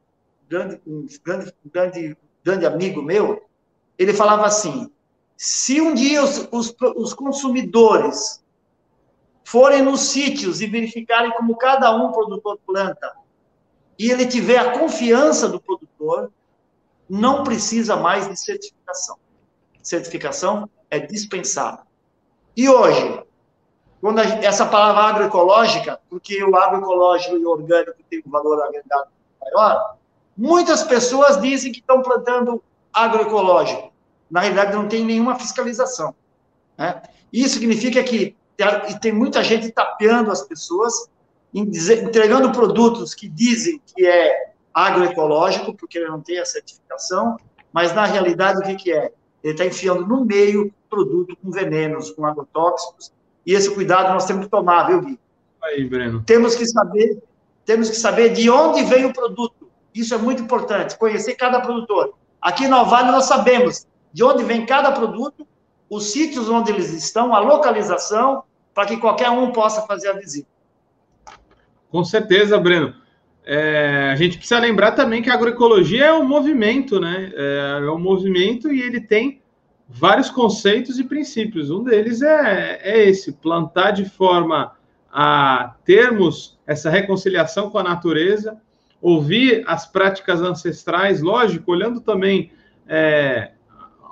grande, 0.48 0.80
um 0.87 1.08
grande, 1.24 1.52
grande, 1.72 2.16
grande 2.44 2.66
amigo 2.66 3.02
meu, 3.02 3.44
ele 3.98 4.14
falava 4.14 4.46
assim: 4.46 4.92
se 5.38 5.81
um 5.81 5.94
dia 5.94 6.20
os, 6.20 6.48
os, 6.51 6.74
os 6.96 7.14
consumidores 7.14 8.44
forem 9.44 9.83
nos 9.83 10.01
sítios 10.01 10.61
e 10.61 10.66
verificarem 10.66 11.31
como 11.31 11.57
cada 11.57 11.94
um 11.94 12.11
produtor 12.11 12.59
planta, 12.66 13.12
e 13.96 14.11
ele 14.11 14.27
tiver 14.27 14.59
a 14.59 14.77
confiança 14.77 15.48
do 15.48 15.61
produtor, 15.61 16.33
não 17.09 17.44
precisa 17.44 17.94
mais 17.94 18.29
de 18.29 18.37
certificação. 18.37 19.16
Certificação 19.81 20.68
é 20.90 20.98
dispensável. 20.98 21.85
E 22.57 22.68
hoje, 22.68 23.22
quando 24.01 24.18
a, 24.18 24.24
essa 24.24 24.66
palavra 24.66 25.03
agroecológica, 25.05 26.01
porque 26.11 26.42
o 26.42 26.57
agroecológico 26.57 27.37
e 27.37 27.46
o 27.46 27.51
orgânico 27.51 27.94
tem 28.11 28.22
um 28.27 28.31
valor 28.31 28.61
agregado 28.64 29.09
maior, 29.40 29.96
muitas 30.37 30.83
pessoas 30.83 31.40
dizem 31.40 31.70
que 31.70 31.79
estão 31.79 32.03
plantando 32.03 32.61
agroecológico. 32.92 33.92
Na 34.30 34.40
realidade, 34.40 34.74
não 34.74 34.88
tem 34.88 35.04
nenhuma 35.04 35.38
fiscalização. 35.38 36.14
Né? 36.76 37.02
Isso 37.32 37.54
significa 37.54 38.02
que 38.02 38.36
tem 39.00 39.12
muita 39.12 39.42
gente 39.42 39.70
tapeando 39.70 40.30
as 40.30 40.42
pessoas, 40.42 41.08
entregando 41.54 42.52
produtos 42.52 43.14
que 43.14 43.28
dizem 43.28 43.80
que 43.86 44.06
é 44.06 44.52
agroecológico, 44.74 45.74
porque 45.74 45.98
ele 45.98 46.08
não 46.08 46.20
tem 46.20 46.38
a 46.38 46.44
certificação, 46.44 47.36
mas 47.72 47.94
na 47.94 48.04
realidade 48.04 48.58
o 48.58 48.62
que, 48.62 48.76
que 48.76 48.92
é? 48.92 49.12
Ele 49.42 49.52
está 49.52 49.64
enfiando 49.64 50.06
no 50.06 50.24
meio 50.24 50.72
produto 50.90 51.36
com 51.36 51.50
venenos, 51.50 52.10
com 52.10 52.26
agrotóxicos, 52.26 53.12
e 53.46 53.54
esse 53.54 53.72
cuidado 53.72 54.12
nós 54.12 54.26
temos 54.26 54.44
que 54.44 54.50
tomar, 54.50 54.88
viu, 54.88 55.00
Gui? 55.00 55.18
Aí, 55.62 55.84
Breno. 55.84 56.22
Temos 56.24 56.54
que 56.54 56.66
saber, 56.66 57.22
temos 57.64 57.90
que 57.90 57.96
saber 57.96 58.30
de 58.30 58.50
onde 58.50 58.82
vem 58.84 59.04
o 59.04 59.12
produto. 59.12 59.68
Isso 59.94 60.14
é 60.14 60.18
muito 60.18 60.42
importante, 60.42 60.98
conhecer 60.98 61.34
cada 61.34 61.60
produtor. 61.60 62.14
Aqui 62.40 62.68
na 62.68 62.82
Vale 62.82 63.10
nós 63.10 63.24
sabemos 63.24 63.86
de 64.12 64.25
onde 64.25 64.44
vem 64.44 64.66
cada 64.66 64.92
produto, 64.92 65.47
os 65.88 66.12
sítios 66.12 66.49
onde 66.49 66.71
eles 66.71 66.92
estão, 66.92 67.35
a 67.35 67.40
localização, 67.40 68.42
para 68.75 68.87
que 68.87 68.97
qualquer 68.97 69.31
um 69.31 69.51
possa 69.51 69.83
fazer 69.83 70.09
a 70.09 70.12
visita. 70.12 70.49
Com 71.90 72.05
certeza, 72.05 72.59
Breno. 72.59 72.94
É, 73.44 74.11
a 74.12 74.16
gente 74.16 74.37
precisa 74.37 74.61
lembrar 74.61 74.92
também 74.92 75.23
que 75.23 75.31
a 75.31 75.35
agroecologia 75.35 76.07
é 76.07 76.12
um 76.12 76.27
movimento, 76.27 77.01
né? 77.01 77.33
É, 77.35 77.79
é 77.83 77.90
um 77.90 77.99
movimento 77.99 78.71
e 78.71 78.83
ele 78.83 79.01
tem 79.01 79.40
vários 79.88 80.29
conceitos 80.29 80.99
e 80.99 81.05
princípios. 81.05 81.71
Um 81.71 81.83
deles 81.83 82.21
é, 82.21 82.79
é 82.83 83.09
esse: 83.09 83.33
plantar 83.33 83.92
de 83.92 84.05
forma 84.05 84.77
a 85.11 85.75
termos 85.85 86.59
essa 86.66 86.90
reconciliação 86.90 87.71
com 87.71 87.79
a 87.79 87.83
natureza, 87.83 88.61
ouvir 89.01 89.64
as 89.66 89.87
práticas 89.87 90.42
ancestrais, 90.42 91.23
lógico, 91.23 91.73
olhando 91.73 92.01
também 92.03 92.53
é, 92.87 93.53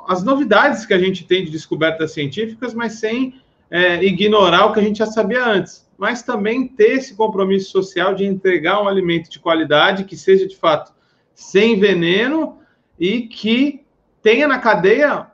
as 0.08 0.22
novidades 0.22 0.86
que 0.86 0.94
a 0.94 0.98
gente 0.98 1.24
tem 1.24 1.44
de 1.44 1.50
descobertas 1.50 2.12
científicas, 2.12 2.74
mas 2.74 2.94
sem 2.94 3.40
é, 3.70 4.02
ignorar 4.04 4.66
o 4.66 4.72
que 4.72 4.80
a 4.80 4.82
gente 4.82 4.98
já 4.98 5.06
sabia 5.06 5.44
antes 5.44 5.86
mas 5.98 6.22
também 6.22 6.68
ter 6.68 6.92
esse 6.92 7.14
compromisso 7.14 7.70
social 7.70 8.14
de 8.14 8.24
entregar 8.24 8.82
um 8.82 8.88
alimento 8.88 9.30
de 9.30 9.38
qualidade 9.38 10.04
que 10.04 10.16
seja 10.16 10.46
de 10.46 10.56
fato 10.56 10.92
sem 11.34 11.78
veneno 11.78 12.58
e 12.98 13.22
que 13.22 13.84
tenha 14.22 14.46
na 14.46 14.58
cadeia 14.58 15.28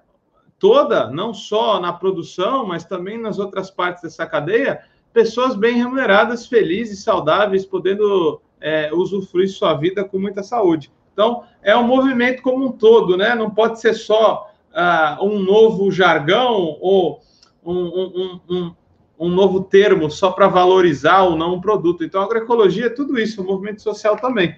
toda, 0.59 1.11
não 1.11 1.35
só 1.35 1.81
na 1.81 1.93
produção, 1.93 2.67
mas 2.67 2.85
também 2.85 3.19
nas 3.19 3.39
outras 3.39 3.71
partes 3.71 4.03
dessa 4.03 4.27
cadeia, 4.27 4.83
pessoas 5.13 5.57
bem 5.57 5.77
remuneradas, 5.77 6.47
felizes, 6.47 7.03
saudáveis, 7.03 7.67
podendo 7.67 8.41
é, 8.61 8.91
usufruir 8.93 9.49
sua 9.49 9.75
vida 9.75 10.05
com 10.05 10.19
muita 10.19 10.43
saúde. 10.43 10.93
Então, 11.13 11.45
é 11.63 11.77
um 11.77 11.83
movimento 11.83 12.43
como 12.43 12.67
um 12.67 12.73
todo, 12.73 13.17
né? 13.17 13.35
Não 13.35 13.51
pode 13.51 13.81
ser 13.81 13.95
só 13.95 14.51
uh, 14.73 15.25
um 15.25 15.39
novo 15.39 15.91
jargão 15.91 16.77
ou 16.81 17.21
um, 17.65 17.75
um, 17.75 18.41
um, 18.49 18.75
um 19.19 19.29
novo 19.29 19.63
termo 19.63 20.11
só 20.11 20.31
para 20.31 20.49
valorizar 20.49 21.23
ou 21.23 21.37
não 21.37 21.55
um 21.55 21.61
produto. 21.61 22.05
Então, 22.05 22.23
agroecologia 22.23 22.87
é 22.87 22.91
tudo 22.91 23.19
isso, 23.19 23.41
o 23.41 23.47
movimento 23.47 23.83
social 23.83 24.17
também. 24.17 24.57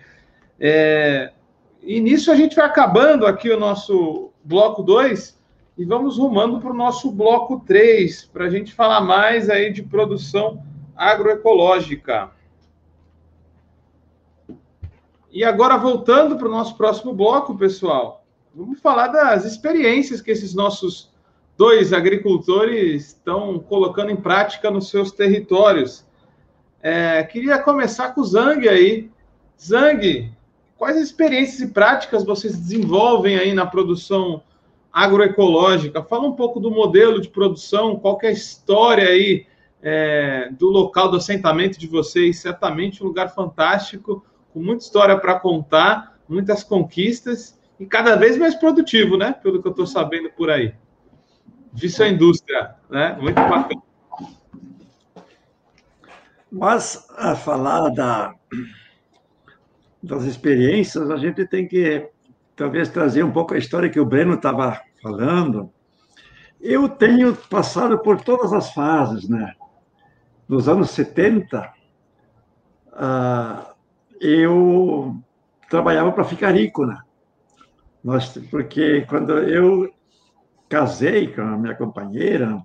É, 0.59 1.33
e 1.83 2.01
nisso 2.01 2.31
a 2.31 2.35
gente 2.35 2.57
vai 2.57 2.65
acabando 2.65 3.27
aqui 3.27 3.51
o 3.51 3.61
nosso 3.61 4.31
bloco 4.43 4.83
2 4.83 5.39
e 5.77 5.85
vamos 5.85 6.17
rumando 6.17 6.61
para 6.61 6.71
o 6.71 6.77
nosso 6.77 7.11
bloco 7.11 7.61
3, 7.67 8.27
para 8.27 8.47
a 8.47 8.51
gente 8.51 8.73
falar 8.73 9.01
mais 9.01 9.51
aí 9.51 9.73
de 9.73 9.83
produção 9.83 10.63
agroecológica. 10.97 12.31
E 15.31 15.43
agora, 15.43 15.77
voltando 15.77 16.37
para 16.37 16.47
o 16.47 16.51
nosso 16.51 16.77
próximo 16.77 17.13
bloco, 17.13 17.59
pessoal, 17.59 18.24
vamos 18.55 18.81
falar 18.81 19.09
das 19.09 19.45
experiências 19.45 20.21
que 20.21 20.31
esses 20.31 20.55
nossos 20.55 21.11
dois 21.57 21.93
agricultores 21.93 23.09
estão 23.09 23.59
colocando 23.59 24.11
em 24.11 24.17
prática 24.17 24.71
nos 24.71 24.89
seus 24.89 25.11
territórios. 25.11 26.07
É, 26.81 27.23
queria 27.25 27.59
começar 27.59 28.11
com 28.11 28.21
o 28.21 28.25
Zang 28.25 28.69
aí. 28.69 29.11
Zang, 29.61 30.33
quais 30.77 30.97
experiências 30.97 31.61
e 31.69 31.73
práticas 31.73 32.25
vocês 32.25 32.57
desenvolvem 32.57 33.37
aí 33.37 33.53
na 33.53 33.67
produção 33.67 34.43
agroecológica? 34.93 36.03
Fala 36.03 36.27
um 36.27 36.33
pouco 36.33 36.61
do 36.61 36.71
modelo 36.71 37.21
de 37.21 37.29
produção, 37.29 37.97
qual 37.97 38.19
é 38.23 38.29
a 38.29 38.33
história 38.33 39.09
aí 39.09 39.47
é, 39.83 40.49
do 40.53 40.69
local 40.69 41.11
do 41.11 41.17
assentamento 41.17 41.79
de 41.79 41.87
vocês. 41.87 42.39
Certamente 42.39 43.03
um 43.03 43.07
lugar 43.07 43.35
fantástico, 43.35 44.25
com 44.53 44.61
muita 44.61 44.85
história 44.85 45.19
para 45.19 45.39
contar, 45.39 46.19
muitas 46.29 46.63
conquistas 46.63 47.59
e 47.79 47.87
cada 47.87 48.17
vez 48.17 48.37
mais 48.37 48.55
produtivo, 48.55 49.17
né? 49.17 49.33
Pelo 49.33 49.61
que 49.61 49.69
eu 49.69 49.73
estou 49.73 49.87
sabendo 49.87 50.31
por 50.31 50.51
aí 50.51 50.75
de 51.73 51.89
sua 51.89 52.09
indústria, 52.09 52.77
né? 52.89 53.17
Muito 53.21 53.35
bacana. 53.35 53.83
Mas, 56.51 57.05
a 57.17 57.35
falar 57.35 57.89
da, 57.89 58.33
das 60.01 60.23
experiências, 60.23 61.11
a 61.11 61.17
gente 61.17 61.45
tem 61.47 61.67
que 61.67 62.09
talvez 62.55 62.89
trazer 62.89 63.25
um 63.25 63.33
pouco 63.33 63.55
a 63.55 63.59
história 63.59 63.91
que 63.91 63.99
o 63.99 64.07
Breno 64.07 64.35
estava 64.35 64.81
falando. 65.03 65.69
Eu 66.61 66.89
tenho 66.89 67.35
passado 67.35 67.99
por 67.99 68.21
todas 68.21 68.53
as 68.53 68.73
fases, 68.73 69.29
né? 69.29 69.53
Nos 70.49 70.69
anos 70.69 70.91
70, 70.91 71.73
uh, 72.93 73.75
eu 74.21 75.17
trabalhava 75.69 76.13
para 76.13 76.23
ficar 76.23 76.53
rico, 76.53 76.87
né? 76.87 76.99
Nós, 78.05 78.37
porque 78.51 79.07
quando 79.09 79.33
eu 79.39 79.91
casei 80.69 81.29
com 81.29 81.41
a 81.41 81.57
minha 81.57 81.75
companheira, 81.75 82.61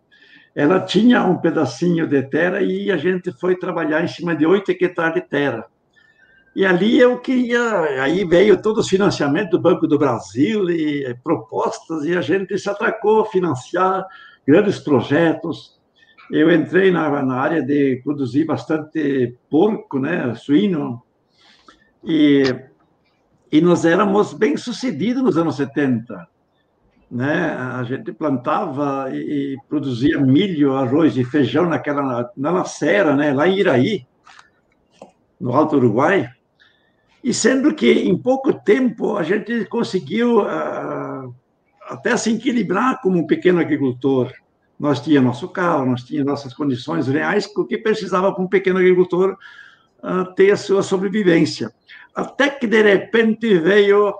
ela 0.53 0.81
tinha 0.81 1.23
um 1.23 1.37
pedacinho 1.37 2.05
de 2.05 2.21
terra 2.23 2.61
e 2.61 2.91
a 2.91 2.97
gente 2.97 3.31
foi 3.31 3.55
trabalhar 3.55 4.03
em 4.03 4.07
cima 4.07 4.35
de 4.35 4.45
oito 4.45 4.69
hectares 4.71 5.13
de 5.13 5.29
terra. 5.29 5.65
E 6.53 6.65
ali 6.65 6.99
eu 6.99 7.17
queria, 7.19 8.01
aí 8.03 8.25
veio 8.25 8.61
todos 8.61 8.85
os 8.85 8.89
financiamentos 8.89 9.51
do 9.51 9.61
Banco 9.61 9.87
do 9.87 9.97
Brasil 9.97 10.69
e 10.69 11.05
eh, 11.05 11.13
propostas, 11.23 12.03
e 12.03 12.17
a 12.17 12.21
gente 12.21 12.57
se 12.57 12.69
atracou 12.69 13.21
a 13.21 13.25
financiar 13.27 14.05
grandes 14.45 14.79
projetos. 14.79 15.79
Eu 16.29 16.51
entrei 16.51 16.91
na, 16.91 17.23
na 17.23 17.35
área 17.35 17.63
de 17.63 18.01
produzir 18.03 18.43
bastante 18.45 19.37
porco, 19.49 19.99
né, 19.99 20.35
suíno, 20.35 21.01
e, 22.03 22.43
e 23.51 23.61
nós 23.61 23.85
éramos 23.85 24.33
bem 24.33 24.55
sucedidos 24.57 25.23
nos 25.23 25.37
anos 25.37 25.55
70 25.55 26.27
né? 27.09 27.55
A 27.55 27.83
gente 27.83 28.11
plantava 28.11 29.09
e, 29.11 29.57
produzia 29.67 30.19
milho, 30.19 30.75
arroz 30.75 31.17
e 31.17 31.23
feijão 31.23 31.67
naquela 31.67 32.31
na 32.37 32.51
Lacera, 32.51 33.15
né? 33.15 33.33
Lá 33.33 33.47
em 33.47 33.57
Iraí, 33.57 34.05
no 35.39 35.53
Alto 35.53 35.77
Uruguai. 35.77 36.29
E 37.23 37.33
sendo 37.33 37.73
que 37.73 37.91
em 37.91 38.17
pouco 38.17 38.53
tempo 38.53 39.17
a 39.17 39.23
gente 39.23 39.65
conseguiu 39.65 40.41
uh, 40.41 41.33
até 41.89 42.15
se 42.15 42.31
equilibrar 42.31 43.01
como 43.01 43.17
um 43.17 43.27
pequeno 43.27 43.59
agricultor. 43.59 44.31
Nós 44.79 45.01
tínhamos 45.01 45.31
nosso 45.31 45.49
carro, 45.49 45.85
nós 45.85 46.03
tínhamos 46.03 46.31
nossas 46.31 46.53
condições 46.53 47.07
reais, 47.07 47.45
o 47.57 47.65
que 47.65 47.77
precisava 47.77 48.31
para 48.33 48.41
um 48.41 48.47
pequeno 48.47 48.79
agricultor 48.79 49.35
uh, 50.01 50.33
ter 50.35 50.51
a 50.51 50.57
sua 50.57 50.81
sobrevivência. 50.81 51.73
Até 52.19 52.49
que, 52.49 52.67
de 52.67 52.81
repente, 52.81 53.57
veio 53.59 54.13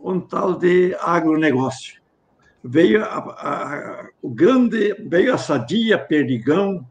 um 0.00 0.18
tal 0.18 0.54
de 0.54 0.96
agronegócio. 0.98 2.00
Veio 2.64 3.04
a, 3.04 3.18
a, 3.18 4.08
o 4.22 4.30
grande, 4.30 4.94
veio 5.06 5.34
a 5.34 5.38
Sadia, 5.38 5.98
Perdigão, 5.98 6.86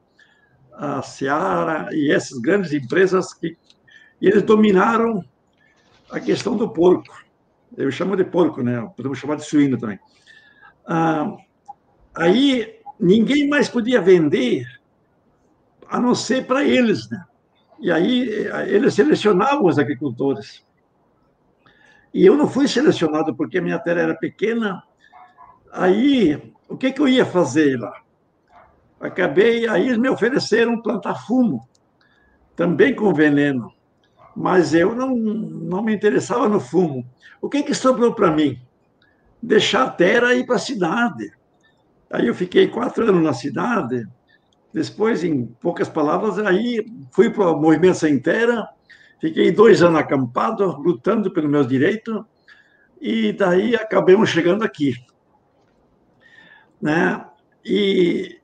a 0.72 1.02
Seara 1.02 1.90
e 1.92 2.12
essas 2.12 2.38
grandes 2.38 2.72
empresas 2.72 3.34
que 3.34 3.58
eles 4.22 4.44
dominaram 4.44 5.26
a 6.12 6.20
questão 6.20 6.56
do 6.56 6.70
porco. 6.70 7.26
Eu 7.76 7.90
chamo 7.92 8.16
de 8.16 8.24
porco, 8.24 8.62
né? 8.62 8.88
Podemos 8.96 9.18
chamar 9.18 9.38
de 9.38 9.46
suíno 9.46 9.76
também. 9.78 10.00
Ah, 10.86 11.36
aí 12.16 12.80
ninguém 13.00 13.50
mais 13.50 13.68
podia 13.68 14.00
vender 14.00 14.68
a 15.90 16.00
não 16.00 16.14
ser 16.14 16.46
para 16.46 16.64
eles, 16.64 17.10
né? 17.10 17.26
E 17.80 17.92
aí 17.92 18.30
eles 18.68 18.94
selecionavam 18.94 19.66
os 19.66 19.78
agricultores. 19.78 20.66
E 22.14 22.26
eu 22.26 22.36
não 22.36 22.48
fui 22.48 22.68
selecionado 22.68 23.36
porque 23.36 23.62
minha 23.62 23.78
terra 23.78 24.02
era 24.02 24.16
pequena. 24.16 24.82
Aí, 25.72 26.54
o 26.68 26.76
que, 26.76 26.92
que 26.92 27.02
eu 27.02 27.08
ia 27.08 27.26
fazer 27.26 27.80
lá? 27.80 27.94
Acabei, 29.00 29.68
aí 29.68 29.86
eles 29.86 29.98
me 29.98 30.10
ofereceram 30.10 30.82
plantar 30.82 31.16
fumo, 31.28 31.68
também 32.56 32.96
com 32.96 33.14
veneno. 33.14 33.72
Mas 34.36 34.74
eu 34.74 34.96
não, 34.96 35.16
não 35.16 35.84
me 35.84 35.94
interessava 35.94 36.50
no 36.50 36.60
fumo. 36.60 37.06
O 37.42 37.50
que, 37.50 37.62
que 37.62 37.74
sobrou 37.74 38.14
para 38.14 38.32
mim? 38.32 38.60
Deixar 39.42 39.84
a 39.84 39.90
terra 39.90 40.34
e 40.34 40.40
ir 40.40 40.46
para 40.46 40.56
a 40.56 40.60
cidade. 40.60 41.32
Aí 42.10 42.26
eu 42.28 42.34
fiquei 42.34 42.68
quatro 42.68 43.08
anos 43.08 43.22
na 43.22 43.34
cidade. 43.34 44.08
Depois, 44.74 45.24
em 45.24 45.46
poucas 45.46 45.90
palavras, 45.90 46.38
aí 46.40 46.86
fui 47.12 47.30
para 47.30 47.52
o 47.52 47.60
Movimento 47.60 47.98
Sem 47.98 48.20
Terra, 48.20 48.70
Fiquei 49.20 49.52
dois 49.52 49.82
anos 49.82 50.00
acampado, 50.00 50.78
lutando 50.78 51.32
pelos 51.32 51.50
meus 51.50 51.68
direitos, 51.68 52.24
e 53.02 53.34
daí 53.34 53.76
acabamos 53.76 54.30
chegando 54.30 54.64
aqui. 54.64 54.94
Né? 56.80 57.26
E, 57.66 58.40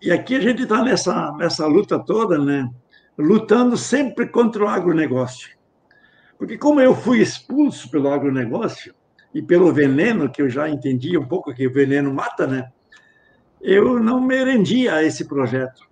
e 0.00 0.10
aqui 0.10 0.34
a 0.36 0.40
gente 0.40 0.62
está 0.62 0.82
nessa, 0.82 1.32
nessa 1.32 1.66
luta 1.66 1.98
toda, 1.98 2.38
né? 2.38 2.68
lutando 3.18 3.76
sempre 3.76 4.26
contra 4.26 4.64
o 4.64 4.68
agronegócio. 4.68 5.54
Porque 6.38 6.56
como 6.56 6.80
eu 6.80 6.94
fui 6.94 7.20
expulso 7.20 7.90
pelo 7.90 8.10
agronegócio 8.10 8.94
e 9.34 9.42
pelo 9.42 9.72
veneno, 9.72 10.30
que 10.30 10.40
eu 10.40 10.48
já 10.48 10.68
entendi 10.68 11.16
um 11.16 11.26
pouco 11.26 11.54
que 11.54 11.66
o 11.66 11.72
veneno 11.72 12.12
mata, 12.12 12.46
né? 12.46 12.70
Eu 13.68 13.98
não 13.98 14.20
me 14.20 14.44
rendia 14.44 14.94
a 14.94 15.02
esse 15.02 15.24
projeto 15.24 15.82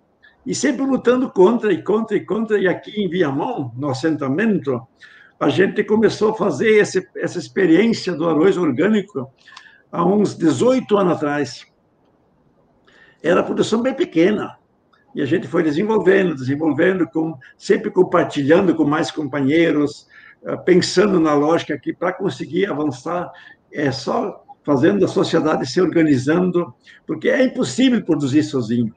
e 0.45 0.55
sempre 0.55 0.85
lutando 0.85 1.29
contra 1.29 1.73
e 1.73 1.83
contra 1.83 2.15
e 2.15 2.25
contra. 2.25 2.57
E 2.57 2.69
aqui 2.69 3.03
em 3.03 3.09
Viamão, 3.09 3.73
no 3.75 3.89
assentamento, 3.89 4.81
a 5.37 5.49
gente 5.49 5.83
começou 5.83 6.31
a 6.31 6.37
fazer 6.37 6.69
esse, 6.77 7.05
essa 7.17 7.37
experiência 7.37 8.13
do 8.13 8.29
arroz 8.29 8.55
orgânico 8.55 9.29
há 9.91 10.05
uns 10.05 10.37
18 10.37 10.97
anos 10.97 11.17
atrás. 11.17 11.67
Era 13.21 13.43
produção 13.43 13.81
bem 13.81 13.93
pequena. 13.93 14.57
E 15.13 15.21
a 15.21 15.25
gente 15.25 15.45
foi 15.45 15.61
desenvolvendo, 15.61 16.33
desenvolvendo, 16.33 17.05
com, 17.09 17.37
sempre 17.57 17.91
compartilhando 17.91 18.73
com 18.73 18.85
mais 18.85 19.11
companheiros, 19.11 20.07
eh, 20.45 20.55
pensando 20.55 21.19
na 21.19 21.33
lógica 21.33 21.77
que 21.77 21.91
para 21.91 22.13
conseguir 22.13 22.67
avançar 22.67 23.29
é 23.69 23.91
só 23.91 24.44
fazendo 24.65 25.05
a 25.05 25.07
sociedade 25.07 25.69
se 25.69 25.79
organizando, 25.79 26.73
porque 27.05 27.29
é 27.29 27.43
impossível 27.45 28.03
produzir 28.03 28.43
sozinho. 28.43 28.93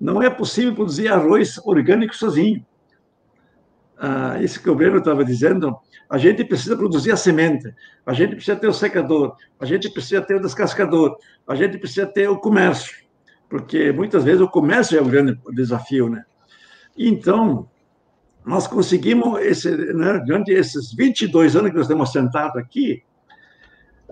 Não 0.00 0.22
é 0.22 0.30
possível 0.30 0.74
produzir 0.74 1.08
arroz 1.08 1.58
orgânico 1.64 2.14
sozinho. 2.14 2.64
Ah, 3.98 4.40
isso 4.40 4.62
que 4.62 4.70
o 4.70 4.74
Breno 4.74 4.98
estava 4.98 5.24
dizendo, 5.24 5.76
a 6.08 6.18
gente 6.18 6.44
precisa 6.44 6.76
produzir 6.76 7.12
a 7.12 7.16
semente, 7.16 7.72
a 8.04 8.12
gente 8.12 8.34
precisa 8.34 8.56
ter 8.56 8.68
o 8.68 8.72
secador, 8.72 9.36
a 9.58 9.64
gente 9.64 9.88
precisa 9.90 10.20
ter 10.20 10.36
o 10.36 10.40
descascador, 10.40 11.16
a 11.46 11.54
gente 11.54 11.78
precisa 11.78 12.06
ter 12.06 12.28
o 12.28 12.38
comércio, 12.38 12.96
porque 13.48 13.92
muitas 13.92 14.24
vezes 14.24 14.40
o 14.40 14.48
comércio 14.48 14.98
é 14.98 15.02
o 15.02 15.06
grande 15.06 15.38
desafio, 15.52 16.08
né? 16.08 16.24
Então, 16.96 17.68
nós 18.44 18.66
conseguimos, 18.66 19.40
esse, 19.40 19.70
né, 19.70 20.20
durante 20.26 20.50
esses 20.50 20.92
22 20.92 21.54
anos 21.56 21.70
que 21.70 21.76
nós 21.76 21.86
estamos 21.86 22.10
sentados 22.10 22.56
aqui, 22.56 23.02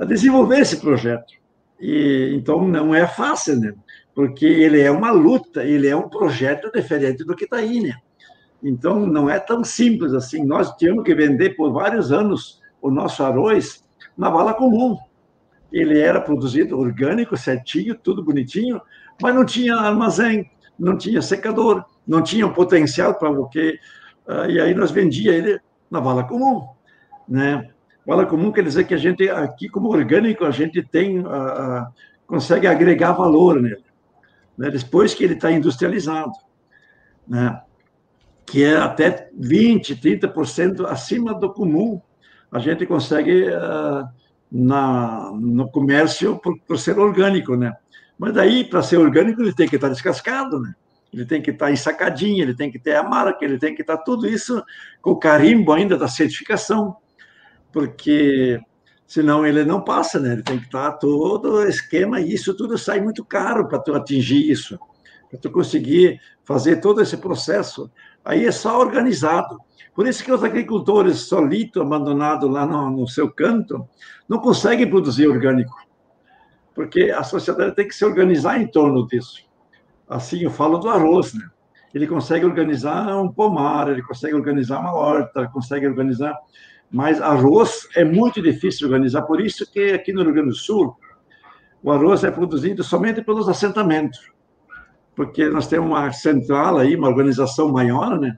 a 0.00 0.04
desenvolver 0.04 0.60
esse 0.60 0.78
projeto. 0.78 1.34
E, 1.78 2.32
então, 2.34 2.66
não 2.66 2.94
é 2.94 3.06
fácil, 3.06 3.60
né? 3.60 3.74
porque 4.14 4.44
ele 4.44 4.80
é 4.80 4.90
uma 4.90 5.10
luta, 5.10 5.64
ele 5.64 5.86
é 5.86 5.96
um 5.96 6.08
projeto 6.08 6.70
diferente 6.72 7.24
do 7.24 7.34
que 7.34 7.44
está 7.44 7.58
aí, 7.58 7.80
né? 7.80 7.94
Então, 8.62 9.06
não 9.06 9.30
é 9.30 9.38
tão 9.38 9.64
simples 9.64 10.12
assim. 10.12 10.44
Nós 10.44 10.76
tínhamos 10.76 11.04
que 11.04 11.14
vender 11.14 11.56
por 11.56 11.72
vários 11.72 12.12
anos 12.12 12.60
o 12.82 12.90
nosso 12.90 13.22
arroz 13.22 13.84
na 14.16 14.30
bala 14.30 14.52
comum. 14.52 14.98
Ele 15.72 15.98
era 15.98 16.20
produzido 16.20 16.78
orgânico, 16.78 17.36
certinho, 17.36 17.94
tudo 17.94 18.22
bonitinho, 18.22 18.80
mas 19.22 19.34
não 19.34 19.44
tinha 19.44 19.76
armazém, 19.76 20.50
não 20.78 20.98
tinha 20.98 21.22
secador, 21.22 21.84
não 22.06 22.22
tinha 22.22 22.46
um 22.46 22.52
potencial 22.52 23.14
para 23.14 23.30
o 23.30 23.48
que. 23.48 23.78
Uh, 24.26 24.50
e 24.50 24.60
aí 24.60 24.74
nós 24.74 24.90
vendia 24.90 25.32
ele 25.32 25.58
na 25.90 26.00
bala 26.00 26.24
comum, 26.24 26.68
né? 27.26 27.70
Bala 28.06 28.26
comum 28.26 28.50
quer 28.50 28.64
dizer 28.64 28.84
que 28.84 28.94
a 28.94 28.98
gente, 28.98 29.28
aqui 29.28 29.68
como 29.68 29.88
orgânico, 29.88 30.44
a 30.44 30.50
gente 30.50 30.82
tem, 30.82 31.20
uh, 31.20 31.28
uh, 31.28 31.86
consegue 32.26 32.66
agregar 32.66 33.12
valor 33.12 33.60
nele 33.60 33.90
né, 34.60 34.70
depois 34.70 35.14
que 35.14 35.24
ele 35.24 35.32
está 35.32 35.50
industrializado, 35.50 36.32
né, 37.26 37.62
que 38.44 38.62
é 38.62 38.76
até 38.76 39.30
20%, 39.40 39.98
30% 39.98 40.84
acima 40.84 41.32
do 41.32 41.50
comum, 41.50 41.98
a 42.52 42.58
gente 42.58 42.84
consegue 42.84 43.48
uh, 43.48 44.06
na, 44.52 45.30
no 45.32 45.70
comércio 45.70 46.38
por, 46.38 46.58
por, 46.60 46.78
ser 46.78 46.98
orgânico, 46.98 47.56
né? 47.56 47.72
Mas 48.18 48.34
daí, 48.34 48.64
para 48.64 48.82
ser 48.82 48.98
orgânico, 48.98 49.40
ele 49.40 49.54
tem 49.54 49.68
que 49.68 49.76
estar 49.76 49.88
descascado, 49.88 50.60
né? 50.60 50.74
Ele 51.14 51.24
tem 51.24 51.40
que 51.40 51.52
estar 51.52 51.72
ensacadinho, 51.72 52.42
ele 52.42 52.54
tem 52.54 52.70
que 52.70 52.78
ter 52.78 52.96
a 52.96 53.02
marca, 53.02 53.42
ele 53.44 53.58
tem 53.58 53.74
que 53.74 53.82
estar 53.82 53.96
tudo 53.98 54.28
isso 54.28 54.62
com 55.00 55.14
carimbo 55.14 55.72
ainda 55.72 55.96
da 55.96 56.08
certificação, 56.08 56.96
porque 57.72 58.61
senão 59.06 59.44
ele 59.44 59.64
não 59.64 59.83
passa, 59.83 60.18
né? 60.18 60.35
Ele 60.35 60.42
tem 60.42 60.59
que 60.59 60.66
estar 60.66 60.92
todo 60.92 61.54
o 61.54 61.64
esquema 61.64 62.20
e 62.20 62.33
isso 62.33 62.54
tudo 62.54 62.78
sai 62.78 63.00
muito 63.00 63.24
caro 63.24 63.66
para 63.66 63.78
tu 63.78 63.94
atingir 63.94 64.50
isso, 64.50 64.78
para 65.28 65.38
tu 65.38 65.50
conseguir 65.50 66.20
fazer 66.44 66.76
todo 66.76 67.00
esse 67.00 67.16
processo. 67.16 67.90
Aí 68.24 68.44
é 68.46 68.52
só 68.52 68.78
organizado. 68.78 69.59
Por 69.94 70.06
isso 70.06 70.24
que 70.24 70.33
os 70.33 70.44
agricultores 70.44 71.22
solitos, 71.22 71.83
abandonados 71.83 72.50
lá 72.50 72.64
no, 72.64 72.90
no 72.90 73.09
seu 73.09 73.30
canto, 73.30 73.87
não 74.28 74.38
conseguem 74.38 74.88
produzir 74.88 75.26
orgânico, 75.26 75.74
porque 76.74 77.11
a 77.11 77.24
sociedade 77.24 77.74
tem 77.74 77.88
que 77.88 77.94
se 77.94 78.04
organizar 78.04 78.61
em 78.61 78.66
torno 78.68 79.06
disso. 79.06 79.44
Assim, 80.09 80.42
eu 80.42 80.50
falo 80.50 80.78
do 80.78 80.88
arroz, 80.88 81.35
né? 81.35 81.48
Ele 81.92 82.06
consegue 82.06 82.44
organizar 82.44 83.20
um 83.20 83.28
pomar, 83.28 83.88
ele 83.88 84.02
consegue 84.02 84.35
organizar 84.35 84.78
uma 84.78 84.94
horta, 84.94 85.48
consegue 85.48 85.87
organizar 85.87 86.38
mas 86.90 87.20
arroz 87.20 87.88
é 87.94 88.05
muito 88.05 88.42
difícil 88.42 88.81
de 88.81 88.85
organizar, 88.87 89.22
por 89.22 89.40
isso 89.40 89.70
que 89.70 89.92
aqui 89.92 90.12
no 90.12 90.22
Rio 90.22 90.33
Grande 90.33 90.48
do 90.48 90.57
Sul, 90.57 90.96
o 91.83 91.92
arroz 91.92 92.24
é 92.24 92.31
produzido 92.31 92.83
somente 92.83 93.22
pelos 93.22 93.48
assentamentos, 93.48 94.18
porque 95.14 95.48
nós 95.48 95.68
temos 95.68 95.88
uma 95.88 96.12
central 96.12 96.79
aí, 96.79 96.96
uma 96.96 97.09
organização 97.09 97.70
maior, 97.70 98.18
né, 98.18 98.37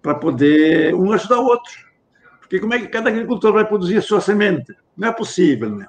para 0.00 0.14
poder 0.14 0.94
um 0.94 1.12
ajudar 1.12 1.40
o 1.40 1.46
outro. 1.46 1.72
Porque 2.40 2.60
como 2.60 2.74
é 2.74 2.78
que 2.78 2.88
cada 2.88 3.10
agricultor 3.10 3.52
vai 3.52 3.66
produzir 3.66 3.96
a 3.96 4.02
sua 4.02 4.20
semente? 4.20 4.72
Não 4.96 5.08
é 5.08 5.12
possível, 5.12 5.70
né? 5.70 5.86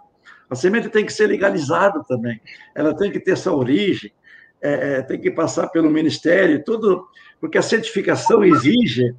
A 0.50 0.56
semente 0.56 0.89
tem 0.89 1.06
que 1.06 1.13
ser 1.13 1.28
legalizada 1.28 2.04
também, 2.04 2.39
ela 2.74 2.95
tem 2.95 3.12
que 3.12 3.19
ter 3.19 3.32
essa 3.32 3.52
origem, 3.52 4.12
é, 4.62 4.98
é 4.98 5.02
tem 5.02 5.19
que 5.19 5.30
passar 5.30 5.67
pelo 5.67 5.89
ministério, 5.89 6.63
tudo, 6.63 7.08
porque 7.39 7.58
a 7.58 7.62
certificação 7.62 8.43
exige 8.43 9.15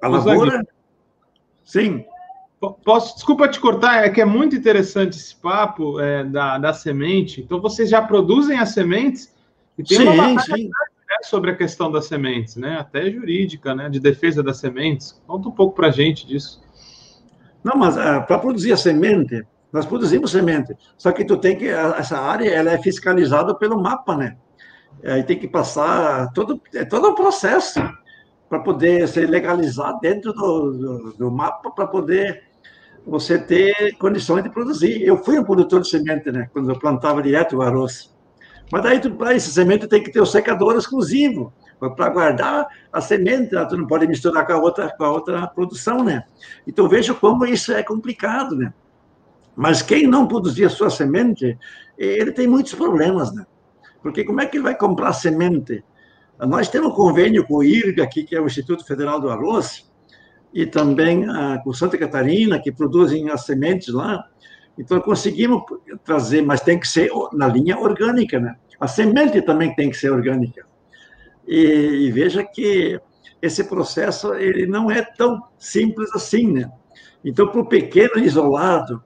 a 0.00 0.08
lavoura 0.08 0.64
Sim. 1.68 2.02
Posso, 2.82 3.14
desculpa 3.14 3.46
te 3.46 3.60
cortar, 3.60 4.02
é 4.04 4.08
que 4.08 4.22
é 4.22 4.24
muito 4.24 4.56
interessante 4.56 5.18
esse 5.18 5.36
papo 5.36 6.00
é, 6.00 6.24
da, 6.24 6.56
da 6.56 6.72
semente. 6.72 7.42
Então, 7.42 7.60
vocês 7.60 7.90
já 7.90 8.00
produzem 8.00 8.58
as 8.58 8.70
sementes 8.70 9.32
e 9.76 9.84
tem 9.84 9.98
sim, 9.98 10.04
uma 10.04 10.34
batalha 10.34 10.64
né, 10.64 11.16
sobre 11.24 11.50
a 11.50 11.54
questão 11.54 11.92
das 11.92 12.06
sementes, 12.06 12.56
né? 12.56 12.78
Até 12.80 13.10
jurídica, 13.10 13.74
né? 13.74 13.90
De 13.90 14.00
defesa 14.00 14.42
das 14.42 14.56
sementes. 14.56 15.22
Conta 15.26 15.50
um 15.50 15.52
pouco 15.52 15.76
para 15.76 15.88
a 15.88 15.90
gente 15.90 16.26
disso. 16.26 16.60
Não, 17.62 17.76
mas 17.76 17.96
uh, 17.96 18.00
ah, 18.00 18.20
para 18.22 18.38
produzir 18.38 18.72
a 18.72 18.76
semente, 18.76 19.46
nós 19.70 19.84
produzimos 19.84 20.30
semente. 20.30 20.74
Só 20.96 21.12
que 21.12 21.24
tu 21.24 21.36
tem 21.36 21.54
que 21.54 21.68
essa 21.68 22.18
área 22.18 22.48
ela 22.48 22.72
é 22.72 22.78
fiscalizada 22.78 23.54
pelo 23.54 23.80
mapa, 23.80 24.16
né? 24.16 24.38
Aí 25.04 25.22
tem 25.22 25.38
que 25.38 25.46
passar 25.46 26.32
todo 26.32 26.60
é 26.74 26.84
todo 26.86 27.08
o 27.10 27.14
processo 27.14 27.78
para 28.48 28.60
poder 28.60 29.06
ser 29.08 29.28
legalizado 29.28 29.98
dentro 30.00 30.32
do, 30.32 30.72
do, 30.72 31.12
do 31.12 31.30
mapa, 31.30 31.70
para 31.70 31.86
poder 31.86 32.44
você 33.06 33.38
ter 33.38 33.96
condições 33.98 34.42
de 34.42 34.50
produzir. 34.50 35.02
Eu 35.02 35.16
fui 35.22 35.38
um 35.38 35.44
produtor 35.44 35.80
de 35.80 35.88
semente, 35.88 36.30
né, 36.30 36.48
quando 36.52 36.70
eu 36.70 36.78
plantava 36.78 37.22
direto 37.22 37.56
o 37.56 37.62
arroz. 37.62 38.14
Mas 38.70 38.82
daí, 38.82 39.00
para 39.10 39.34
esse 39.34 39.50
semente, 39.50 39.86
tem 39.86 40.02
que 40.02 40.12
ter 40.12 40.20
o 40.20 40.26
secador 40.26 40.76
exclusivo, 40.76 41.52
para 41.96 42.08
guardar 42.10 42.66
a 42.92 43.00
semente, 43.00 43.50
tu 43.68 43.76
não 43.76 43.86
pode 43.86 44.06
misturar 44.06 44.44
com 44.46 44.52
a 44.52 44.58
outra, 44.58 44.90
com 44.90 45.04
a 45.04 45.10
outra 45.10 45.46
produção, 45.46 46.02
né? 46.02 46.24
Então 46.66 46.88
veja 46.88 47.14
como 47.14 47.46
isso 47.46 47.72
é 47.72 47.82
complicado, 47.82 48.56
né? 48.56 48.72
Mas 49.54 49.80
quem 49.80 50.06
não 50.06 50.26
produzir 50.26 50.64
a 50.64 50.70
sua 50.70 50.90
semente, 50.90 51.56
ele 51.96 52.32
tem 52.32 52.46
muitos 52.46 52.74
problemas, 52.74 53.32
né? 53.32 53.46
Porque 54.02 54.24
como 54.24 54.40
é 54.40 54.46
que 54.46 54.56
ele 54.56 54.64
vai 54.64 54.76
comprar 54.76 55.12
semente? 55.12 55.84
Nós 56.46 56.68
temos 56.68 56.92
um 56.92 56.94
convênio 56.94 57.44
com 57.46 57.56
o 57.56 57.64
IRG 57.64 58.00
aqui, 58.00 58.22
que 58.22 58.36
é 58.36 58.40
o 58.40 58.46
Instituto 58.46 58.86
Federal 58.86 59.20
do 59.20 59.28
Arroz, 59.28 59.90
e 60.54 60.64
também 60.64 61.28
ah, 61.28 61.60
com 61.62 61.72
Santa 61.72 61.98
Catarina, 61.98 62.60
que 62.60 62.70
produzem 62.70 63.28
as 63.30 63.44
sementes 63.44 63.92
lá. 63.92 64.24
Então, 64.78 65.00
conseguimos 65.00 65.62
trazer, 66.04 66.42
mas 66.42 66.60
tem 66.60 66.78
que 66.78 66.86
ser 66.86 67.10
na 67.32 67.48
linha 67.48 67.76
orgânica, 67.78 68.38
né? 68.38 68.56
A 68.78 68.86
semente 68.86 69.42
também 69.42 69.74
tem 69.74 69.90
que 69.90 69.96
ser 69.96 70.10
orgânica. 70.10 70.64
E, 71.46 72.06
e 72.06 72.12
veja 72.12 72.44
que 72.44 73.00
esse 73.42 73.64
processo 73.64 74.34
ele 74.34 74.66
não 74.66 74.90
é 74.90 75.02
tão 75.02 75.42
simples 75.58 76.14
assim, 76.14 76.52
né? 76.52 76.70
Então, 77.24 77.48
para 77.48 77.60
o 77.60 77.68
pequeno 77.68 78.18
isolado, 78.18 79.02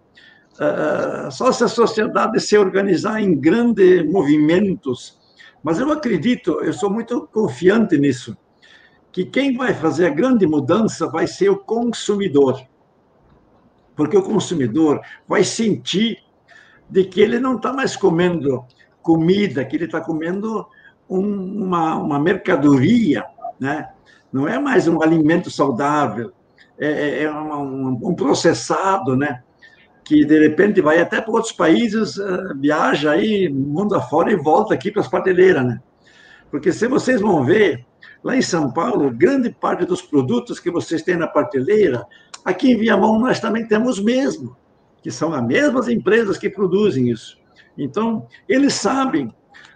uh, 0.54 1.30
só 1.30 1.50
se 1.50 1.64
a 1.64 1.68
sociedade 1.68 2.38
se 2.40 2.58
organizar 2.58 3.22
em 3.22 3.34
grandes 3.38 4.04
movimentos, 4.10 5.21
mas 5.62 5.78
eu 5.78 5.90
acredito, 5.92 6.60
eu 6.62 6.72
sou 6.72 6.90
muito 6.90 7.28
confiante 7.32 7.96
nisso, 7.96 8.36
que 9.10 9.24
quem 9.24 9.56
vai 9.56 9.74
fazer 9.74 10.06
a 10.06 10.10
grande 10.10 10.46
mudança 10.46 11.06
vai 11.06 11.26
ser 11.26 11.50
o 11.50 11.58
consumidor. 11.58 12.60
Porque 13.94 14.16
o 14.16 14.22
consumidor 14.22 15.00
vai 15.28 15.44
sentir 15.44 16.18
de 16.88 17.04
que 17.04 17.20
ele 17.20 17.38
não 17.38 17.56
está 17.56 17.72
mais 17.72 17.94
comendo 17.94 18.64
comida, 19.02 19.64
que 19.64 19.76
ele 19.76 19.84
está 19.84 20.00
comendo 20.00 20.66
um, 21.08 21.64
uma, 21.64 21.96
uma 21.96 22.18
mercadoria, 22.18 23.24
né? 23.60 23.90
não 24.32 24.48
é 24.48 24.58
mais 24.58 24.88
um 24.88 25.02
alimento 25.02 25.50
saudável, 25.50 26.32
é, 26.78 26.88
é, 26.88 27.22
é 27.24 27.32
um, 27.32 27.88
um, 27.88 28.14
processado, 28.14 29.14
né? 29.14 29.42
Que 30.04 30.24
de 30.24 30.38
repente 30.38 30.80
vai 30.80 31.00
até 31.00 31.20
para 31.20 31.32
outros 31.32 31.52
países, 31.52 32.16
uh, 32.16 32.58
viaja 32.58 33.12
aí 33.12 33.48
mundo 33.48 33.94
afora 33.94 34.32
e 34.32 34.36
volta 34.36 34.74
aqui 34.74 34.90
para 34.90 35.00
as 35.00 35.08
prateleiras, 35.08 35.64
né? 35.64 35.80
Porque 36.50 36.72
se 36.72 36.86
vocês 36.86 37.20
vão 37.20 37.44
ver, 37.44 37.86
lá 38.22 38.36
em 38.36 38.42
São 38.42 38.70
Paulo, 38.72 39.10
grande 39.10 39.50
parte 39.50 39.84
dos 39.84 40.02
produtos 40.02 40.60
que 40.60 40.70
vocês 40.70 41.02
têm 41.02 41.16
na 41.16 41.26
prateleira, 41.26 42.04
aqui 42.44 42.72
em 42.72 42.76
Viamão 42.76 43.18
nós 43.18 43.40
também 43.40 43.66
temos 43.66 44.00
mesmo, 44.00 44.56
que 45.02 45.10
são 45.10 45.32
as 45.32 45.44
mesmas 45.46 45.88
empresas 45.88 46.36
que 46.36 46.50
produzem 46.50 47.08
isso. 47.08 47.38
Então, 47.76 48.26
eles 48.48 48.74
sabem 48.74 49.32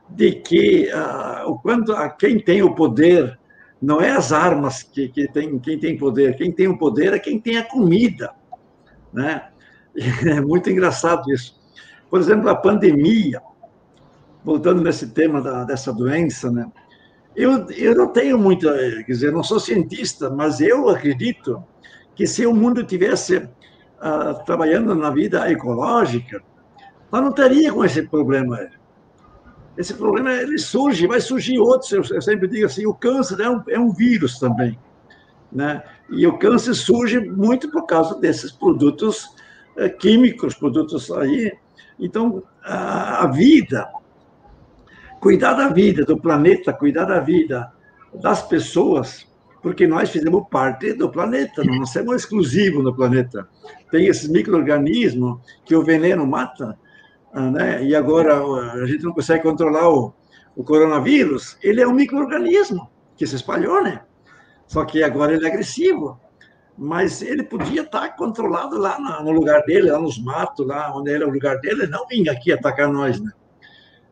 de 0.08 0.32
que 0.32 0.90
uh, 0.92 1.50
o 1.50 1.58
quanto 1.58 1.92
a 1.92 2.08
quem 2.10 2.38
tem 2.38 2.62
o 2.62 2.74
poder 2.74 3.38
não 3.80 4.00
é 4.00 4.10
as 4.10 4.32
armas 4.32 4.82
que, 4.82 5.08
que 5.08 5.28
tem 5.28 5.58
quem 5.58 5.78
tem 5.78 5.96
poder, 5.96 6.36
quem 6.36 6.52
tem 6.52 6.68
o 6.68 6.78
poder 6.78 7.12
é 7.12 7.18
quem 7.18 7.40
tem 7.40 7.56
a 7.58 7.64
comida, 7.64 8.32
né? 9.12 9.48
É 10.26 10.40
muito 10.40 10.70
engraçado 10.70 11.30
isso. 11.32 11.58
Por 12.10 12.20
exemplo, 12.20 12.48
a 12.48 12.54
pandemia, 12.54 13.40
voltando 14.44 14.82
nesse 14.82 15.08
tema 15.08 15.40
da, 15.40 15.64
dessa 15.64 15.92
doença, 15.92 16.50
né? 16.50 16.70
Eu, 17.34 17.68
eu 17.70 17.94
não 17.94 18.08
tenho 18.08 18.38
muita, 18.38 18.72
quer 19.04 19.12
dizer, 19.12 19.32
não 19.32 19.42
sou 19.42 19.60
cientista, 19.60 20.30
mas 20.30 20.60
eu 20.60 20.88
acredito 20.88 21.62
que 22.14 22.26
se 22.26 22.46
o 22.46 22.54
mundo 22.54 22.82
tivesse 22.82 23.36
uh, 23.36 24.44
trabalhando 24.46 24.94
na 24.94 25.10
vida 25.10 25.50
ecológica, 25.50 26.42
nós 27.12 27.22
não 27.22 27.32
teria 27.32 27.72
com 27.72 27.84
esse 27.84 28.02
problema. 28.02 28.70
Esse 29.76 29.92
problema 29.92 30.32
ele 30.32 30.56
surge, 30.56 31.06
vai 31.06 31.20
surgir 31.20 31.58
outros. 31.58 31.92
Eu, 31.92 32.02
eu 32.16 32.22
sempre 32.22 32.48
digo 32.48 32.64
assim, 32.64 32.86
o 32.86 32.94
câncer 32.94 33.38
é 33.40 33.50
um, 33.50 33.62
é 33.68 33.78
um 33.78 33.92
vírus 33.92 34.38
também, 34.38 34.78
né? 35.52 35.82
E 36.08 36.26
o 36.26 36.38
câncer 36.38 36.72
surge 36.72 37.20
muito 37.20 37.70
por 37.70 37.84
causa 37.84 38.18
desses 38.18 38.50
produtos 38.50 39.35
químicos, 39.98 40.54
produtos 40.54 41.10
aí. 41.10 41.52
Então, 41.98 42.42
a, 42.62 43.24
a 43.24 43.26
vida, 43.28 43.88
cuidar 45.20 45.54
da 45.54 45.68
vida 45.68 46.04
do 46.04 46.18
planeta, 46.18 46.72
cuidar 46.72 47.04
da 47.04 47.20
vida 47.20 47.72
das 48.14 48.42
pessoas, 48.42 49.26
porque 49.62 49.86
nós 49.86 50.10
fizemos 50.10 50.46
parte 50.50 50.92
do 50.92 51.10
planeta, 51.10 51.64
não 51.64 51.84
somos 51.86 52.16
exclusivos 52.16 52.84
no 52.84 52.94
planeta. 52.94 53.48
Tem 53.90 54.06
esses 54.06 54.28
micro-organismos 54.28 55.40
que 55.64 55.74
o 55.74 55.82
veneno 55.82 56.26
mata, 56.26 56.78
ah, 57.32 57.50
né? 57.50 57.84
e 57.84 57.94
agora 57.94 58.42
a 58.72 58.86
gente 58.86 59.04
não 59.04 59.12
consegue 59.12 59.42
controlar 59.42 59.88
o, 59.88 60.14
o 60.54 60.64
coronavírus, 60.64 61.58
ele 61.62 61.80
é 61.80 61.86
um 61.86 61.92
micro-organismo 61.92 62.88
que 63.16 63.26
se 63.26 63.36
espalhou, 63.36 63.82
né? 63.82 64.02
Só 64.66 64.84
que 64.84 65.02
agora 65.02 65.34
ele 65.34 65.44
é 65.44 65.48
agressivo 65.48 66.20
mas 66.78 67.22
ele 67.22 67.42
podia 67.42 67.82
estar 67.82 68.16
controlado 68.16 68.76
lá 68.78 68.98
no 69.22 69.30
lugar 69.30 69.62
dele, 69.64 69.90
lá 69.90 69.98
nos 69.98 70.18
matos, 70.22 70.66
lá 70.66 70.94
onde 70.94 71.10
era 71.10 71.26
o 71.26 71.30
lugar 71.30 71.58
dele, 71.60 71.86
não 71.86 72.06
vinha 72.06 72.32
aqui 72.32 72.52
atacar 72.52 72.92
nós, 72.92 73.20
né? 73.20 73.30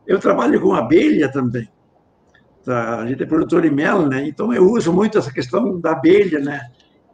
Eu 0.07 0.19
trabalho 0.19 0.59
com 0.59 0.73
abelha 0.73 1.31
também. 1.31 1.69
Tá? 2.63 2.99
A 2.99 3.07
gente 3.07 3.21
é 3.21 3.25
produtor 3.25 3.61
de 3.61 3.69
mel, 3.69 4.07
né? 4.07 4.27
Então 4.27 4.51
eu 4.51 4.67
uso 4.69 4.91
muito 4.91 5.17
essa 5.17 5.31
questão 5.31 5.79
da 5.79 5.91
abelha, 5.91 6.39
né? 6.39 6.61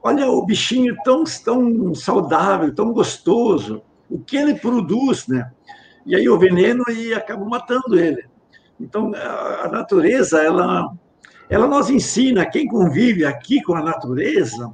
Olha 0.02 0.28
o 0.28 0.46
bichinho 0.46 0.96
tão, 1.04 1.24
tão 1.44 1.94
saudável, 1.94 2.74
tão 2.74 2.94
gostoso, 2.94 3.82
o 4.10 4.20
que 4.20 4.38
ele 4.38 4.56
produz, 4.56 5.28
né? 5.28 5.52
E 6.06 6.16
aí 6.16 6.28
o 6.28 6.40
veneno 6.40 6.84
e 6.90 7.14
acaba 7.14 7.46
matando 7.46 8.00
ele. 8.00 8.26
Então 8.80 9.12
a 9.14 9.68
natureza, 9.68 10.42
ela, 10.42 10.92
ela 11.50 11.68
nos 11.68 11.90
ensina, 11.90 12.46
quem 12.46 12.68
convive 12.68 13.26
aqui 13.26 13.62
com 13.62 13.76
a 13.76 13.84
natureza, 13.84 14.74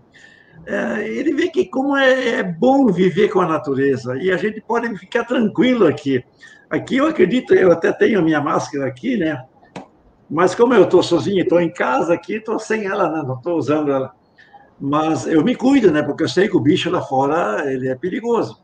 é, 0.70 1.08
ele 1.08 1.34
vê 1.34 1.48
que 1.48 1.66
como 1.66 1.96
é, 1.96 2.40
é, 2.40 2.44
bom 2.44 2.88
viver 2.88 3.30
com 3.30 3.40
a 3.40 3.48
natureza 3.48 4.18
e 4.18 4.30
a 4.30 4.36
gente 4.36 4.60
pode 4.60 4.94
ficar 4.98 5.24
tranquilo 5.24 5.88
aqui. 5.88 6.22
Aqui 6.70 6.98
eu 6.98 7.08
acredito, 7.08 7.54
eu 7.54 7.72
até 7.72 7.94
tenho 7.94 8.20
a 8.20 8.22
minha 8.22 8.42
máscara 8.42 8.86
aqui, 8.86 9.16
né? 9.16 9.42
Mas 10.30 10.54
como 10.54 10.74
eu 10.74 10.84
estou 10.84 11.02
sozinho, 11.02 11.42
estou 11.42 11.62
em 11.62 11.72
casa 11.72 12.14
aqui, 12.14 12.34
estou 12.34 12.60
sem 12.60 12.86
ela, 12.86 13.10
né? 13.10 13.24
não 13.26 13.36
estou 13.36 13.58
usando 13.58 13.94
ela. 13.94 14.12
Mas 14.78 15.26
eu 15.26 15.42
me 15.42 15.56
cuido, 15.56 15.90
né? 15.90 16.04
Porque 16.04 16.24
eu 16.24 16.28
sei 16.28 16.50
que 16.50 16.58
o 16.58 16.60
bicho 16.60 16.90
lá 16.90 17.02
fora 17.02 17.64
ele 17.72 17.88
é 17.88 17.96
perigoso. 17.96 18.62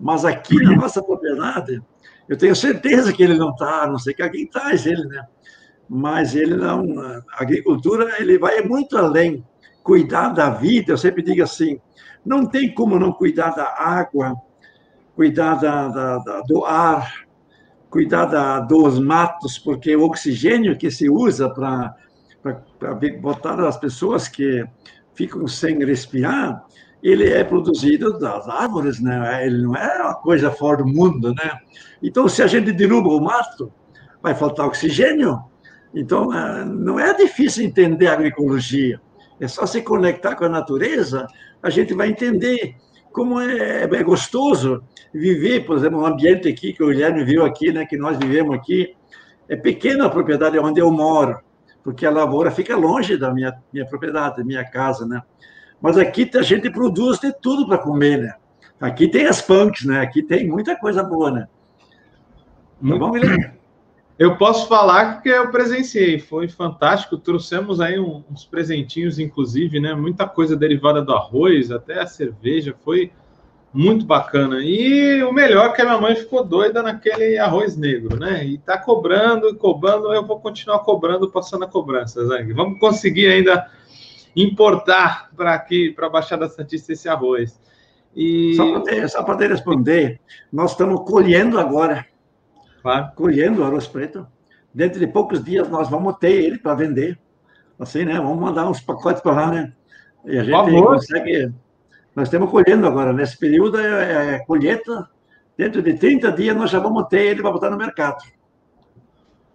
Mas 0.00 0.24
aqui 0.24 0.56
na 0.56 0.74
nossa 0.74 1.00
propriedade, 1.00 1.80
eu 2.28 2.36
tenho 2.36 2.56
certeza 2.56 3.12
que 3.12 3.22
ele 3.22 3.38
não 3.38 3.50
está, 3.50 3.86
não 3.86 4.00
sei 4.00 4.14
que 4.14 4.22
alguém 4.22 4.48
traz 4.48 4.84
ele, 4.84 5.04
né? 5.04 5.24
Mas 5.88 6.34
ele 6.34 6.56
não. 6.56 6.84
A 7.30 7.42
agricultura 7.42 8.20
ele 8.20 8.36
vai 8.36 8.62
muito 8.62 8.98
além 8.98 9.44
cuidar 9.86 10.30
da 10.30 10.50
vida, 10.50 10.92
eu 10.92 10.98
sempre 10.98 11.22
digo 11.22 11.44
assim, 11.44 11.80
não 12.24 12.44
tem 12.44 12.74
como 12.74 12.98
não 12.98 13.12
cuidar 13.12 13.50
da 13.50 13.72
água, 13.78 14.34
cuidar 15.14 15.54
da, 15.54 15.86
da, 15.86 16.18
da, 16.18 16.40
do 16.40 16.64
ar, 16.64 17.24
cuidar 17.88 18.26
da, 18.26 18.58
dos 18.58 18.98
matos, 18.98 19.60
porque 19.60 19.94
o 19.94 20.02
oxigênio 20.02 20.76
que 20.76 20.90
se 20.90 21.08
usa 21.08 21.48
para 21.48 21.94
botar 23.20 23.60
as 23.60 23.76
pessoas 23.76 24.26
que 24.26 24.66
ficam 25.14 25.46
sem 25.46 25.78
respirar, 25.78 26.64
ele 27.00 27.28
é 27.30 27.44
produzido 27.44 28.18
das 28.18 28.48
árvores, 28.48 29.00
né? 29.00 29.46
Ele 29.46 29.62
não 29.62 29.76
é 29.76 30.02
uma 30.02 30.14
coisa 30.16 30.50
fora 30.50 30.78
do 30.78 30.86
mundo, 30.86 31.32
né? 31.32 31.60
Então, 32.02 32.28
se 32.28 32.42
a 32.42 32.48
gente 32.48 32.72
derruba 32.72 33.08
o 33.10 33.20
mato, 33.20 33.72
vai 34.20 34.34
faltar 34.34 34.66
oxigênio. 34.66 35.38
Então, 35.94 36.34
eh, 36.34 36.64
não 36.64 36.98
é 36.98 37.14
difícil 37.14 37.64
entender 37.64 38.08
a 38.08 38.14
agroecologia. 38.14 39.00
É 39.40 39.48
só 39.48 39.66
se 39.66 39.82
conectar 39.82 40.34
com 40.34 40.44
a 40.44 40.48
natureza, 40.48 41.26
a 41.62 41.70
gente 41.70 41.92
vai 41.94 42.08
entender 42.08 42.76
como 43.12 43.40
é, 43.40 43.84
é 43.84 44.02
gostoso 44.02 44.82
viver, 45.12 45.64
por 45.64 45.76
exemplo, 45.76 46.00
um 46.00 46.06
ambiente 46.06 46.48
aqui 46.48 46.72
que 46.72 46.82
o 46.82 46.88
Guilherme 46.88 47.24
viu 47.24 47.44
aqui, 47.44 47.72
né, 47.72 47.86
que 47.86 47.96
nós 47.96 48.18
vivemos 48.18 48.54
aqui. 48.54 48.94
É 49.48 49.56
pequena 49.56 50.06
a 50.06 50.10
propriedade 50.10 50.58
onde 50.58 50.80
eu 50.80 50.90
moro, 50.90 51.38
porque 51.82 52.04
a 52.04 52.10
lavoura 52.10 52.50
fica 52.50 52.76
longe 52.76 53.16
da 53.16 53.32
minha, 53.32 53.54
minha 53.72 53.86
propriedade, 53.86 54.38
da 54.38 54.44
minha 54.44 54.64
casa, 54.64 55.06
né? 55.06 55.22
Mas 55.80 55.96
aqui 55.96 56.28
a 56.34 56.42
gente 56.42 56.68
produz 56.70 57.18
de 57.18 57.32
tudo 57.40 57.66
para 57.66 57.78
comer, 57.78 58.18
né? 58.18 58.34
Aqui 58.80 59.08
tem 59.08 59.26
as 59.26 59.40
punks, 59.40 59.84
né? 59.84 60.00
Aqui 60.00 60.22
tem 60.22 60.46
muita 60.48 60.76
coisa 60.76 61.02
boa, 61.02 61.30
né? 61.30 61.48
Tá 62.86 62.98
bom, 62.98 63.12
Guilherme? 63.12 63.55
Eu 64.18 64.36
posso 64.36 64.66
falar 64.66 65.20
que 65.20 65.28
eu 65.28 65.50
presenciei, 65.50 66.18
foi 66.18 66.48
fantástico. 66.48 67.18
Trouxemos 67.18 67.80
aí 67.80 67.98
uns 68.00 68.46
presentinhos, 68.46 69.18
inclusive, 69.18 69.78
né? 69.78 69.94
Muita 69.94 70.26
coisa 70.26 70.56
derivada 70.56 71.02
do 71.02 71.12
arroz, 71.12 71.70
até 71.70 72.00
a 72.00 72.06
cerveja, 72.06 72.74
foi 72.82 73.12
muito 73.74 74.06
bacana. 74.06 74.60
E 74.62 75.22
o 75.22 75.32
melhor 75.34 75.66
é 75.66 75.72
que 75.72 75.82
a 75.82 75.84
minha 75.84 76.00
mãe 76.00 76.16
ficou 76.16 76.42
doida 76.42 76.82
naquele 76.82 77.36
arroz 77.36 77.76
negro, 77.76 78.18
né? 78.18 78.42
E 78.42 78.56
tá 78.56 78.78
cobrando 78.78 79.50
e 79.50 79.54
cobrando, 79.54 80.10
eu 80.14 80.24
vou 80.24 80.40
continuar 80.40 80.78
cobrando, 80.78 81.30
passando 81.30 81.64
a 81.64 81.68
cobrança, 81.68 82.24
Zang. 82.24 82.50
Vamos 82.54 82.80
conseguir 82.80 83.26
ainda 83.26 83.70
importar 84.34 85.28
para 85.36 85.52
aqui, 85.52 85.90
para 85.90 86.06
a 86.06 86.10
Baixada 86.10 86.48
Santista, 86.48 86.94
esse 86.94 87.06
arroz. 87.06 87.60
E... 88.14 88.54
Só 89.10 89.22
para 89.22 89.46
responder, 89.46 90.20
nós 90.50 90.70
estamos 90.70 91.04
colhendo 91.06 91.58
agora 91.58 92.06
claro. 92.86 93.12
colhendo 93.14 93.64
arroz 93.64 93.86
preto. 93.86 94.26
Dentro 94.72 94.98
de 94.98 95.06
poucos 95.06 95.42
dias 95.42 95.68
nós 95.68 95.88
vamos 95.88 96.16
ter 96.18 96.32
ele 96.32 96.58
para 96.58 96.74
vender. 96.74 97.18
assim, 97.78 98.04
né? 98.04 98.14
Vamos 98.14 98.38
mandar 98.38 98.68
uns 98.68 98.80
pacotes 98.80 99.22
para 99.22 99.32
lá, 99.32 99.50
né? 99.50 99.72
E 100.24 100.38
a 100.38 100.44
gente 100.44 100.82
consegue. 100.82 101.52
Nós 102.14 102.28
estamos 102.28 102.50
colhendo 102.50 102.86
agora, 102.86 103.12
nesse 103.12 103.38
período 103.38 103.78
é, 103.78 104.34
é 104.34 104.38
colheita. 104.40 105.08
Dentro 105.56 105.82
de 105.82 105.94
30 105.94 106.32
dias 106.32 106.56
nós 106.56 106.70
já 106.70 106.78
vamos 106.78 107.06
ter 107.08 107.22
ele 107.22 107.42
para 107.42 107.50
botar 107.50 107.70
no 107.70 107.78
mercado. 107.78 108.22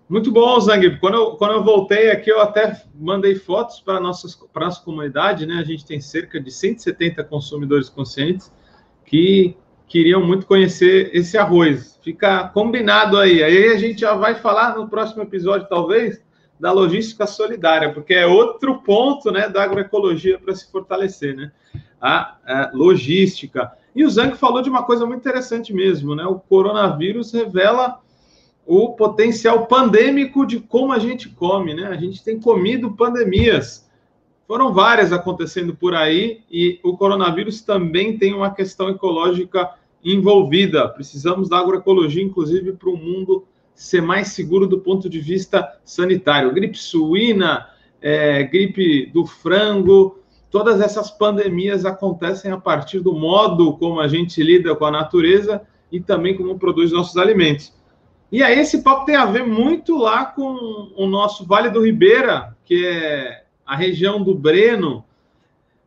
Muito 0.09 0.31
bom, 0.31 0.59
Zang. 0.59 0.99
Quando 0.99 1.13
eu, 1.13 1.31
quando 1.37 1.53
eu 1.53 1.63
voltei 1.63 2.11
aqui, 2.11 2.29
eu 2.29 2.41
até 2.41 2.81
mandei 2.93 3.35
fotos 3.35 3.79
para 3.79 3.95
a 3.95 3.99
nossa, 3.99 4.27
para 4.51 4.65
nossa 4.65 4.83
comunidade, 4.83 5.45
né? 5.45 5.55
A 5.55 5.63
gente 5.63 5.85
tem 5.85 6.01
cerca 6.01 6.37
de 6.37 6.51
170 6.51 7.23
consumidores 7.23 7.87
conscientes 7.87 8.51
que 9.05 9.55
queriam 9.87 10.25
muito 10.25 10.45
conhecer 10.45 11.11
esse 11.13 11.37
arroz. 11.37 11.90
Fica 12.01 12.47
combinado 12.49 13.17
aí. 13.17 13.43
Aí 13.43 13.69
a 13.69 13.77
gente 13.77 14.01
já 14.01 14.13
vai 14.15 14.35
falar 14.35 14.75
no 14.75 14.87
próximo 14.87 15.21
episódio, 15.21 15.67
talvez, 15.69 16.21
da 16.59 16.71
logística 16.71 17.25
solidária, 17.25 17.93
porque 17.93 18.13
é 18.13 18.25
outro 18.25 18.81
ponto 18.81 19.31
né, 19.31 19.47
da 19.49 19.63
agroecologia 19.63 20.37
para 20.37 20.53
se 20.55 20.71
fortalecer, 20.71 21.35
né? 21.35 21.51
A, 21.99 22.35
a, 22.45 22.71
logística. 22.73 23.71
E 23.95 24.03
o 24.03 24.09
Zank 24.09 24.37
falou 24.37 24.61
de 24.61 24.69
uma 24.69 24.83
coisa 24.83 25.05
muito 25.05 25.19
interessante 25.19 25.73
mesmo, 25.73 26.15
né? 26.15 26.25
O 26.25 26.39
coronavírus 26.39 27.31
revela 27.31 27.99
o 28.65 28.93
potencial 28.93 29.65
pandêmico 29.65 30.45
de 30.45 30.59
como 30.59 30.93
a 30.93 30.99
gente 30.99 31.29
come, 31.29 31.73
né? 31.73 31.87
A 31.87 31.97
gente 31.97 32.23
tem 32.23 32.39
comido 32.39 32.91
pandemias. 32.91 33.89
Foram 34.47 34.73
várias 34.73 35.11
acontecendo 35.11 35.75
por 35.75 35.95
aí 35.95 36.41
e 36.49 36.79
o 36.83 36.97
coronavírus 36.97 37.61
também 37.61 38.17
tem 38.17 38.33
uma 38.33 38.53
questão 38.53 38.89
ecológica 38.89 39.69
envolvida. 40.03 40.87
Precisamos 40.89 41.49
da 41.49 41.57
agroecologia, 41.59 42.23
inclusive, 42.23 42.73
para 42.73 42.89
o 42.89 42.97
mundo 42.97 43.45
ser 43.73 44.01
mais 44.01 44.29
seguro 44.29 44.67
do 44.67 44.79
ponto 44.79 45.09
de 45.09 45.19
vista 45.19 45.79
sanitário. 45.83 46.53
Gripe 46.53 46.77
suína, 46.77 47.67
é, 48.01 48.43
gripe 48.43 49.07
do 49.07 49.25
frango, 49.25 50.19
todas 50.49 50.81
essas 50.81 51.09
pandemias 51.09 51.85
acontecem 51.85 52.51
a 52.51 52.57
partir 52.57 52.99
do 52.99 53.13
modo 53.13 53.77
como 53.77 53.99
a 53.99 54.07
gente 54.07 54.43
lida 54.43 54.75
com 54.75 54.85
a 54.85 54.91
natureza 54.91 55.61
e 55.91 55.99
também 55.99 56.35
como 56.35 56.59
produz 56.59 56.91
nossos 56.91 57.17
alimentos. 57.17 57.73
E 58.31 58.41
aí 58.41 58.59
esse 58.59 58.81
papo 58.81 59.05
tem 59.05 59.15
a 59.15 59.25
ver 59.25 59.45
muito 59.45 59.97
lá 59.97 60.25
com 60.25 60.91
o 60.95 61.05
nosso 61.05 61.45
Vale 61.45 61.69
do 61.69 61.83
Ribeira, 61.83 62.55
que 62.63 62.85
é 62.85 63.43
a 63.65 63.75
região 63.75 64.23
do 64.23 64.33
Breno. 64.33 65.03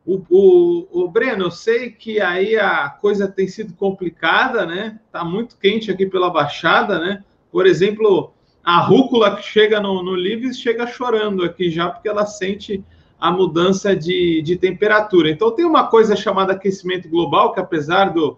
O, 0.06 0.22
o, 0.28 1.04
o 1.04 1.08
Breno, 1.08 1.44
eu 1.44 1.50
sei 1.50 1.90
que 1.90 2.20
aí 2.20 2.56
a 2.56 2.90
coisa 2.90 3.26
tem 3.26 3.48
sido 3.48 3.72
complicada, 3.74 4.66
né? 4.66 5.00
Tá 5.10 5.24
muito 5.24 5.56
quente 5.56 5.90
aqui 5.90 6.04
pela 6.04 6.30
Baixada, 6.30 6.98
né? 6.98 7.24
Por 7.50 7.66
exemplo, 7.66 8.32
a 8.62 8.80
rúcula 8.80 9.36
que 9.36 9.42
chega 9.42 9.80
no, 9.80 10.02
no 10.02 10.14
Lives 10.14 10.58
chega 10.58 10.86
chorando 10.86 11.42
aqui 11.42 11.70
já, 11.70 11.88
porque 11.88 12.08
ela 12.08 12.26
sente 12.26 12.84
a 13.18 13.30
mudança 13.30 13.96
de, 13.96 14.42
de 14.42 14.56
temperatura. 14.56 15.30
Então, 15.30 15.50
tem 15.50 15.64
uma 15.64 15.86
coisa 15.86 16.14
chamada 16.14 16.52
aquecimento 16.52 17.08
global, 17.08 17.54
que 17.54 17.60
apesar 17.60 18.12
do 18.12 18.36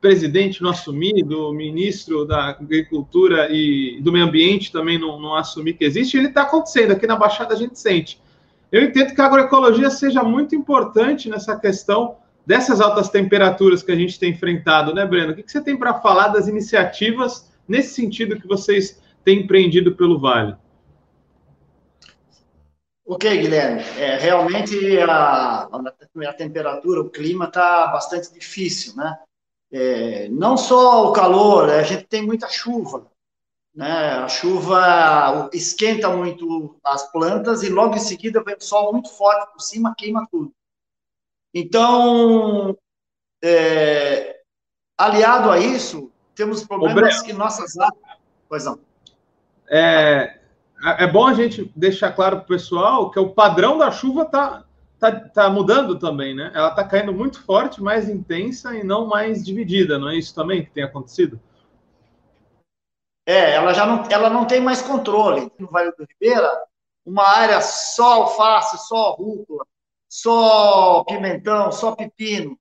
presidente 0.00 0.62
não 0.62 0.70
assumir, 0.70 1.22
do 1.22 1.52
ministro 1.52 2.24
da 2.24 2.48
Agricultura 2.48 3.48
e 3.50 4.00
do 4.00 4.12
Meio 4.12 4.24
Ambiente 4.24 4.72
também 4.72 4.98
não, 4.98 5.20
não 5.20 5.34
assumir 5.34 5.74
que 5.74 5.84
existe, 5.84 6.16
ele 6.16 6.28
está 6.28 6.42
acontecendo. 6.42 6.92
Aqui 6.92 7.06
na 7.06 7.16
Baixada 7.16 7.54
a 7.54 7.56
gente 7.56 7.78
sente. 7.78 8.20
Eu 8.70 8.82
entendo 8.82 9.14
que 9.14 9.20
a 9.20 9.26
agroecologia 9.26 9.90
seja 9.90 10.22
muito 10.22 10.54
importante 10.54 11.28
nessa 11.28 11.58
questão 11.58 12.16
dessas 12.44 12.80
altas 12.80 13.08
temperaturas 13.08 13.82
que 13.82 13.90
a 13.90 13.96
gente 13.96 14.18
tem 14.18 14.30
enfrentado, 14.30 14.94
né, 14.94 15.04
Breno? 15.04 15.32
O 15.32 15.34
que 15.34 15.50
você 15.50 15.60
tem 15.60 15.76
para 15.76 16.00
falar 16.00 16.28
das 16.28 16.46
iniciativas 16.46 17.50
nesse 17.66 17.94
sentido 17.94 18.40
que 18.40 18.46
vocês 18.46 19.02
têm 19.24 19.40
empreendido 19.40 19.96
pelo 19.96 20.20
Vale? 20.20 20.56
Ok, 23.04 23.36
Guilherme. 23.38 23.82
É, 23.98 24.16
realmente 24.18 24.98
a, 25.00 25.68
a, 25.68 26.32
temperatura, 26.32 27.00
o 27.00 27.10
clima 27.10 27.44
está 27.46 27.86
bastante 27.88 28.32
difícil, 28.32 28.96
né? 28.96 29.16
É, 29.70 30.28
não 30.28 30.56
só 30.56 31.08
o 31.08 31.12
calor, 31.12 31.68
a 31.70 31.82
gente 31.82 32.04
tem 32.04 32.22
muita 32.22 32.48
chuva, 32.48 33.06
né? 33.76 34.14
A 34.14 34.28
chuva 34.28 35.50
esquenta 35.52 36.08
muito 36.08 36.80
as 36.82 37.12
plantas 37.12 37.62
e 37.62 37.68
logo 37.68 37.94
em 37.94 38.00
seguida 38.00 38.42
vem 38.42 38.56
o 38.56 38.64
sol 38.64 38.90
muito 38.90 39.10
forte 39.10 39.52
por 39.52 39.60
cima, 39.60 39.94
queima 39.96 40.26
tudo. 40.30 40.50
Então, 41.54 42.76
é, 43.44 44.40
aliado 44.96 45.50
a 45.50 45.58
isso, 45.58 46.10
temos 46.34 46.64
problemas 46.64 47.20
que 47.20 47.34
nossas 47.34 47.76
áreas. 47.76 48.18
Pois 48.48 48.64
não. 48.64 48.80
É, 49.68 50.38
é 50.98 51.06
bom 51.06 51.26
a 51.26 51.34
gente 51.34 51.70
deixar 51.76 52.12
claro 52.12 52.36
para 52.36 52.44
o 52.44 52.48
pessoal 52.48 53.10
que 53.10 53.18
o 53.18 53.30
padrão 53.30 53.76
da 53.76 53.90
chuva 53.90 54.22
está 54.22 54.64
tá, 54.98 55.12
tá 55.12 55.50
mudando 55.50 55.98
também, 55.98 56.34
né? 56.34 56.50
Ela 56.54 56.70
está 56.70 56.82
caindo 56.82 57.12
muito 57.12 57.42
forte, 57.42 57.82
mais 57.82 58.08
intensa 58.08 58.74
e 58.74 58.82
não 58.82 59.06
mais 59.06 59.44
dividida, 59.44 59.98
não 59.98 60.08
é 60.08 60.16
isso 60.16 60.34
também 60.34 60.64
que 60.64 60.70
tem 60.70 60.84
acontecido? 60.84 61.38
É, 63.26 63.54
ela 63.54 63.74
já 63.74 63.84
não, 63.84 64.04
ela 64.08 64.30
não 64.30 64.46
tem 64.46 64.60
mais 64.60 64.80
controle. 64.80 65.50
No 65.58 65.68
Vale 65.68 65.92
do 65.92 66.06
Ribeira, 66.08 66.50
uma 67.04 67.26
área 67.28 67.60
só 67.60 68.22
alface, 68.22 68.78
só 68.86 69.14
rúcula, 69.14 69.66
só 70.08 71.04
pimentão, 71.04 71.72
só 71.72 71.94
pepino, 71.94 72.56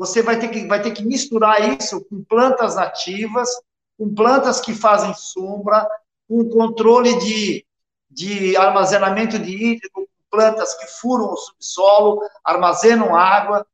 você 0.00 0.22
vai 0.22 0.38
ter 0.38 0.48
que, 0.48 0.66
vai 0.66 0.80
ter 0.80 0.92
que 0.92 1.04
misturar 1.04 1.78
isso 1.78 2.02
com 2.06 2.24
plantas 2.24 2.74
nativas, 2.74 3.50
com 3.98 4.14
plantas 4.14 4.58
que 4.58 4.72
fazem 4.72 5.12
sombra, 5.12 5.86
com 6.26 6.48
controle 6.48 7.18
de, 7.18 7.66
de 8.10 8.56
armazenamento 8.56 9.38
de 9.38 9.50
hídrico, 9.50 10.08
plantas 10.30 10.72
que 10.74 10.86
furam 10.86 11.32
o 11.32 11.36
subsolo, 11.36 12.20
armazenam 12.42 13.14
água, 13.14 13.66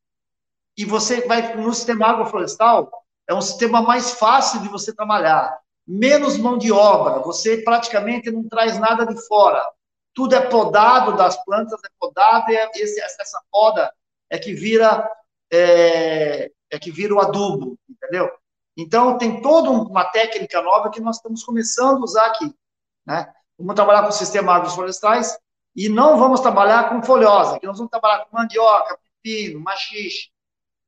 e 0.76 0.84
você 0.84 1.24
vai, 1.28 1.54
no 1.54 1.72
sistema 1.72 2.08
agroflorestal, 2.08 2.90
é 3.28 3.32
um 3.32 3.40
sistema 3.40 3.80
mais 3.80 4.10
fácil 4.10 4.60
de 4.62 4.68
você 4.68 4.92
trabalhar, 4.92 5.56
menos 5.86 6.36
mão 6.36 6.58
de 6.58 6.72
obra, 6.72 7.20
você 7.20 7.58
praticamente 7.58 8.30
não 8.30 8.48
traz 8.48 8.78
nada 8.78 9.06
de 9.06 9.26
fora, 9.26 9.64
tudo 10.12 10.34
é 10.34 10.40
podado 10.40 11.16
das 11.16 11.42
plantas, 11.44 11.78
é 11.84 11.88
podado, 12.00 12.50
e 12.50 12.56
é 12.56 12.70
esse, 12.74 13.00
essa 13.00 13.40
poda 13.50 13.92
é 14.30 14.38
que 14.38 14.54
vira 14.54 15.08
é, 15.52 16.50
é 16.70 16.78
que 16.78 16.90
vira 16.90 17.14
o 17.14 17.20
adubo, 17.20 17.78
entendeu? 17.88 18.30
Então, 18.76 19.16
tem 19.16 19.40
toda 19.40 19.70
uma 19.70 20.04
técnica 20.04 20.60
nova 20.60 20.90
que 20.90 21.00
nós 21.00 21.16
estamos 21.16 21.42
começando 21.42 21.98
a 21.98 22.04
usar 22.04 22.26
aqui. 22.26 22.54
Né? 23.06 23.32
Vamos 23.58 23.74
trabalhar 23.74 24.02
com 24.02 24.12
sistemas 24.12 24.56
agroflorestais 24.56 25.38
e 25.74 25.88
não 25.88 26.18
vamos 26.18 26.40
trabalhar 26.40 26.88
com 26.88 27.02
folhosa, 27.02 27.58
que 27.58 27.66
nós 27.66 27.78
vamos 27.78 27.90
trabalhar 27.90 28.24
com 28.24 28.36
mandioca, 28.36 28.98
pepino, 29.22 29.60
machixe, 29.60 30.30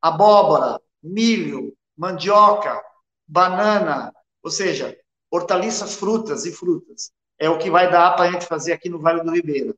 abóbora, 0.02 0.80
milho, 1.02 1.74
mandioca, 1.96 2.82
banana, 3.26 4.12
ou 4.42 4.50
seja, 4.50 4.96
hortaliças, 5.30 5.96
frutas 5.96 6.44
e 6.46 6.52
frutas. 6.52 7.10
É 7.38 7.48
o 7.48 7.58
que 7.58 7.70
vai 7.70 7.90
dar 7.90 8.12
para 8.16 8.28
a 8.28 8.32
gente 8.32 8.46
fazer 8.46 8.72
aqui 8.72 8.88
no 8.88 8.98
Vale 8.98 9.22
do 9.22 9.30
Ribeiro. 9.30 9.74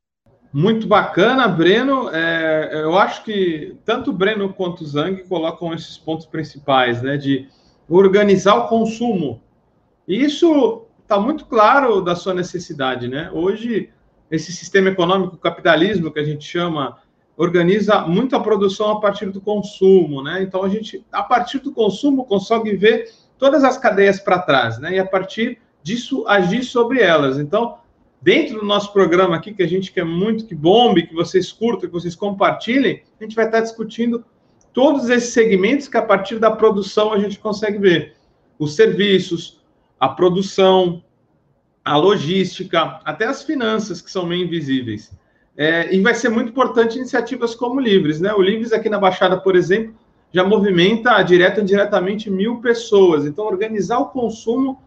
Muito 0.53 0.87
bacana, 0.87 1.47
Breno. 1.47 2.09
É, 2.11 2.71
eu 2.83 2.99
acho 2.99 3.23
que 3.23 3.77
tanto 3.85 4.11
o 4.11 4.13
Breno 4.13 4.53
quanto 4.53 4.83
o 4.83 4.87
Zang 4.87 5.23
colocam 5.25 5.73
esses 5.73 5.97
pontos 5.97 6.27
principais, 6.27 7.03
né? 7.03 7.17
De 7.17 7.49
organizar 7.89 8.55
o 8.57 8.69
consumo. 8.69 9.43
E 10.09 10.23
isso 10.23 10.87
está 11.03 11.21
muito 11.21 11.47
claro 11.47 12.01
da 12.01 12.17
sua 12.17 12.35
necessidade, 12.35 13.07
né? 13.07 13.31
Hoje, 13.33 13.91
esse 14.31 14.53
sistema 14.53 14.89
econômico, 14.89 15.37
capitalismo, 15.37 16.11
que 16.11 16.19
a 16.19 16.25
gente 16.25 16.45
chama, 16.45 16.99
organiza 17.37 18.01
muito 18.01 18.35
a 18.35 18.41
produção 18.41 18.91
a 18.91 19.01
partir 19.01 19.27
do 19.27 19.41
consumo, 19.41 20.23
né? 20.23 20.43
Então, 20.43 20.63
a 20.65 20.69
gente, 20.69 21.05
a 21.13 21.23
partir 21.23 21.59
do 21.61 21.73
consumo, 21.73 22.25
consegue 22.25 22.75
ver 22.77 23.09
todas 23.41 23.65
as 23.65 23.79
cadeias 23.79 24.21
para 24.21 24.39
trás, 24.39 24.79
né? 24.79 24.95
E 24.95 24.99
a 24.99 25.07
partir 25.07 25.59
disso, 25.83 26.25
agir 26.29 26.63
sobre 26.63 27.01
elas. 27.01 27.39
Então, 27.39 27.79
dentro 28.21 28.61
do 28.61 28.67
nosso 28.67 28.93
programa 28.93 29.35
aqui, 29.35 29.55
que 29.55 29.63
a 29.63 29.67
gente 29.67 29.91
quer 29.91 30.05
muito 30.05 30.45
que 30.45 30.55
bombe, 30.55 31.07
que 31.07 31.15
vocês 31.15 31.51
curtam, 31.51 31.89
que 31.89 31.93
vocês 31.93 32.15
compartilhem, 32.15 33.03
a 33.19 33.25
gente 33.25 33.35
vai 33.35 33.47
estar 33.47 33.61
discutindo 33.61 34.23
todos 34.75 35.09
esses 35.09 35.33
segmentos 35.33 35.89
que 35.89 35.97
a 35.97 36.03
partir 36.03 36.39
da 36.39 36.51
produção 36.51 37.13
a 37.13 37.19
gente 37.19 37.39
consegue 37.39 37.79
ver. 37.79 38.15
Os 38.59 38.77
serviços, 38.77 39.61
a 39.99 40.09
produção, 40.09 41.03
a 41.83 41.97
logística, 41.97 43.01
até 43.05 43.25
as 43.25 43.43
finanças, 43.43 44.03
que 44.03 44.11
são 44.11 44.27
meio 44.27 44.45
invisíveis. 44.45 45.11
É, 45.57 45.95
e 45.95 46.01
vai 46.01 46.15
ser 46.15 46.29
muito 46.29 46.51
importante 46.51 46.99
iniciativas 46.99 47.55
como 47.55 47.77
o 47.77 47.81
Livres, 47.81 48.21
né? 48.21 48.33
O 48.35 48.43
Livres 48.43 48.73
aqui 48.73 48.89
na 48.89 48.99
Baixada, 48.99 49.39
por 49.39 49.57
exemplo, 49.57 49.95
já 50.33 50.45
movimenta 50.45 51.21
direto 51.23 51.59
e 51.59 51.63
indiretamente 51.63 52.31
mil 52.31 52.61
pessoas. 52.61 53.27
Então, 53.27 53.45
organizar 53.47 53.99
o 53.99 54.07
consumo 54.07 54.79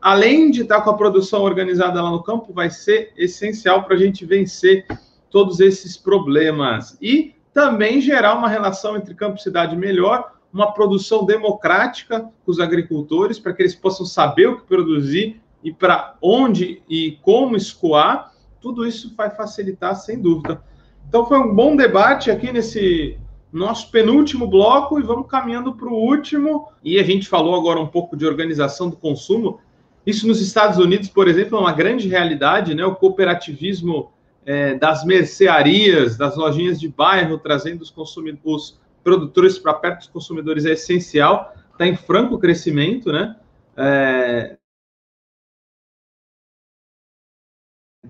além 0.00 0.50
de 0.50 0.62
estar 0.62 0.80
com 0.80 0.90
a 0.90 0.96
produção 0.96 1.42
organizada 1.42 2.02
lá 2.02 2.10
no 2.10 2.22
campo, 2.22 2.52
vai 2.52 2.70
ser 2.70 3.12
essencial 3.16 3.84
para 3.84 3.94
a 3.94 3.98
gente 3.98 4.24
vencer 4.24 4.86
todos 5.30 5.60
esses 5.60 5.96
problemas. 5.96 6.96
E 7.00 7.34
também 7.52 8.00
gerar 8.00 8.34
uma 8.34 8.48
relação 8.48 8.96
entre 8.96 9.14
campo 9.14 9.38
e 9.38 9.42
cidade 9.42 9.76
melhor, 9.76 10.32
uma 10.52 10.72
produção 10.72 11.24
democrática 11.24 12.20
com 12.20 12.50
os 12.50 12.60
agricultores, 12.60 13.38
para 13.38 13.52
que 13.52 13.62
eles 13.62 13.74
possam 13.74 14.06
saber 14.06 14.48
o 14.48 14.60
que 14.60 14.66
produzir 14.66 15.40
e 15.62 15.72
para 15.72 16.16
onde 16.20 16.82
e 16.88 17.18
como 17.22 17.56
escoar, 17.56 18.32
tudo 18.60 18.86
isso 18.86 19.14
vai 19.16 19.30
facilitar, 19.30 19.94
sem 19.96 20.20
dúvida. 20.20 20.62
Então, 21.08 21.26
foi 21.26 21.38
um 21.38 21.54
bom 21.54 21.76
debate 21.76 22.30
aqui 22.30 22.52
nesse 22.52 23.18
nosso 23.52 23.90
penúltimo 23.90 24.46
bloco 24.46 24.98
e 24.98 25.02
vamos 25.02 25.28
caminhando 25.28 25.74
para 25.74 25.88
o 25.88 25.94
último. 25.94 26.68
E 26.82 26.98
a 26.98 27.02
gente 27.02 27.28
falou 27.28 27.54
agora 27.54 27.78
um 27.78 27.86
pouco 27.86 28.16
de 28.16 28.26
organização 28.26 28.88
do 28.88 28.96
consumo. 28.96 29.60
Isso 30.06 30.26
nos 30.26 30.40
Estados 30.40 30.78
Unidos, 30.78 31.08
por 31.08 31.28
exemplo, 31.28 31.58
é 31.58 31.60
uma 31.60 31.72
grande 31.72 32.08
realidade, 32.08 32.74
né? 32.74 32.84
O 32.84 32.96
cooperativismo 32.96 34.10
é, 34.44 34.74
das 34.74 35.04
mercearias, 35.04 36.16
das 36.16 36.36
lojinhas 36.36 36.80
de 36.80 36.88
bairro, 36.88 37.38
trazendo 37.38 37.82
os, 37.82 37.90
consumidores, 37.90 38.44
os 38.44 38.80
produtores 39.04 39.58
para 39.58 39.74
perto 39.74 39.98
dos 39.98 40.08
consumidores 40.08 40.64
é 40.64 40.72
essencial. 40.72 41.54
Está 41.72 41.86
em 41.86 41.94
franco 41.94 42.38
crescimento, 42.38 43.12
né? 43.12 43.38
É... 43.76 44.56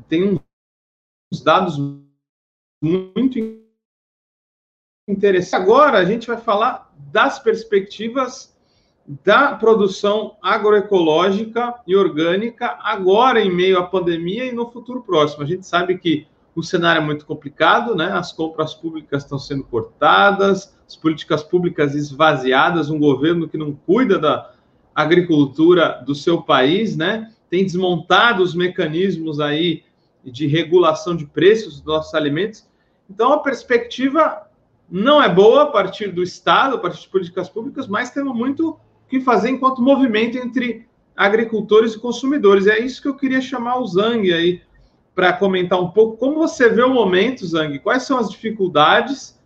Tem 0.09 0.40
uns 1.32 1.43
dados 1.43 1.76
muito 2.82 3.38
Agora 5.55 5.99
a 5.99 6.05
gente 6.05 6.27
vai 6.27 6.37
falar 6.37 6.93
das 7.13 7.39
perspectivas 7.39 8.53
da 9.25 9.55
produção 9.55 10.37
agroecológica 10.41 11.75
e 11.87 11.97
orgânica 11.97 12.79
agora 12.83 13.41
em 13.41 13.53
meio 13.53 13.79
à 13.79 13.83
pandemia 13.83 14.45
e 14.45 14.53
no 14.53 14.71
futuro 14.71 15.03
próximo. 15.03 15.43
A 15.43 15.47
gente 15.47 15.67
sabe 15.67 15.99
que 15.99 16.27
o 16.55 16.63
cenário 16.63 17.01
é 17.01 17.05
muito 17.05 17.27
complicado, 17.27 17.95
né? 17.95 18.13
As 18.13 18.33
compras 18.33 18.75
públicas 18.75 19.23
estão 19.23 19.39
sendo 19.39 19.65
cortadas, 19.65 20.77
as 20.87 20.95
políticas 20.95 21.43
públicas 21.43 21.95
esvaziadas, 21.95 22.91
um 22.91 22.99
governo 22.99 23.49
que 23.49 23.57
não 23.57 23.73
cuida 23.73 24.19
da 24.19 24.53
agricultura 24.95 26.03
do 26.07 26.15
seu 26.15 26.43
país, 26.43 26.97
né? 26.97 27.33
Tem 27.49 27.65
desmontado 27.65 28.43
os 28.43 28.55
mecanismos 28.55 29.41
aí 29.41 29.83
de 30.25 30.47
regulação 30.47 31.17
de 31.17 31.27
preços 31.27 31.77
dos 31.77 31.85
nossos 31.85 32.15
alimentos. 32.15 32.69
Então 33.11 33.33
a 33.33 33.39
perspectiva 33.39 34.47
não 34.93 35.22
é 35.22 35.28
boa 35.28 35.62
a 35.62 35.66
partir 35.66 36.09
do 36.09 36.22
Estado, 36.22 36.76
a 36.76 36.78
partir 36.78 37.01
de 37.01 37.09
políticas 37.09 37.49
públicas, 37.49 37.88
mas 37.88 38.11
temos 38.11 38.36
muito 38.36 38.78
que 39.09 39.22
fazer 39.22 39.49
enquanto 39.49 39.80
movimento 39.80 40.36
entre 40.36 40.86
agricultores 41.16 41.95
e 41.95 41.99
consumidores. 41.99 42.66
É 42.66 42.78
isso 42.78 43.01
que 43.01 43.09
eu 43.09 43.16
queria 43.16 43.40
chamar 43.40 43.78
o 43.78 43.86
Zang 43.86 44.30
aí 44.30 44.61
para 45.14 45.32
comentar 45.32 45.80
um 45.80 45.88
pouco 45.88 46.18
como 46.18 46.34
você 46.34 46.68
vê 46.68 46.82
o 46.82 46.93
momento, 46.93 47.47
Zang, 47.47 47.78
quais 47.78 48.03
são 48.03 48.18
as 48.18 48.30
dificuldades 48.30 49.40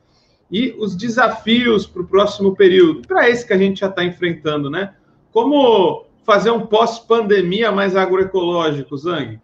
e 0.50 0.74
os 0.78 0.96
desafios 0.96 1.86
para 1.86 2.02
o 2.02 2.06
próximo 2.06 2.56
período, 2.56 3.06
para 3.06 3.30
esse 3.30 3.46
que 3.46 3.52
a 3.52 3.58
gente 3.58 3.80
já 3.80 3.86
está 3.86 4.04
enfrentando, 4.04 4.68
né? 4.68 4.94
Como 5.30 6.06
fazer 6.24 6.50
um 6.50 6.66
pós-pandemia 6.66 7.70
mais 7.70 7.94
agroecológico, 7.94 8.96
Zang? 8.96 9.40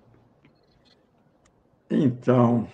Então, 1.89 2.67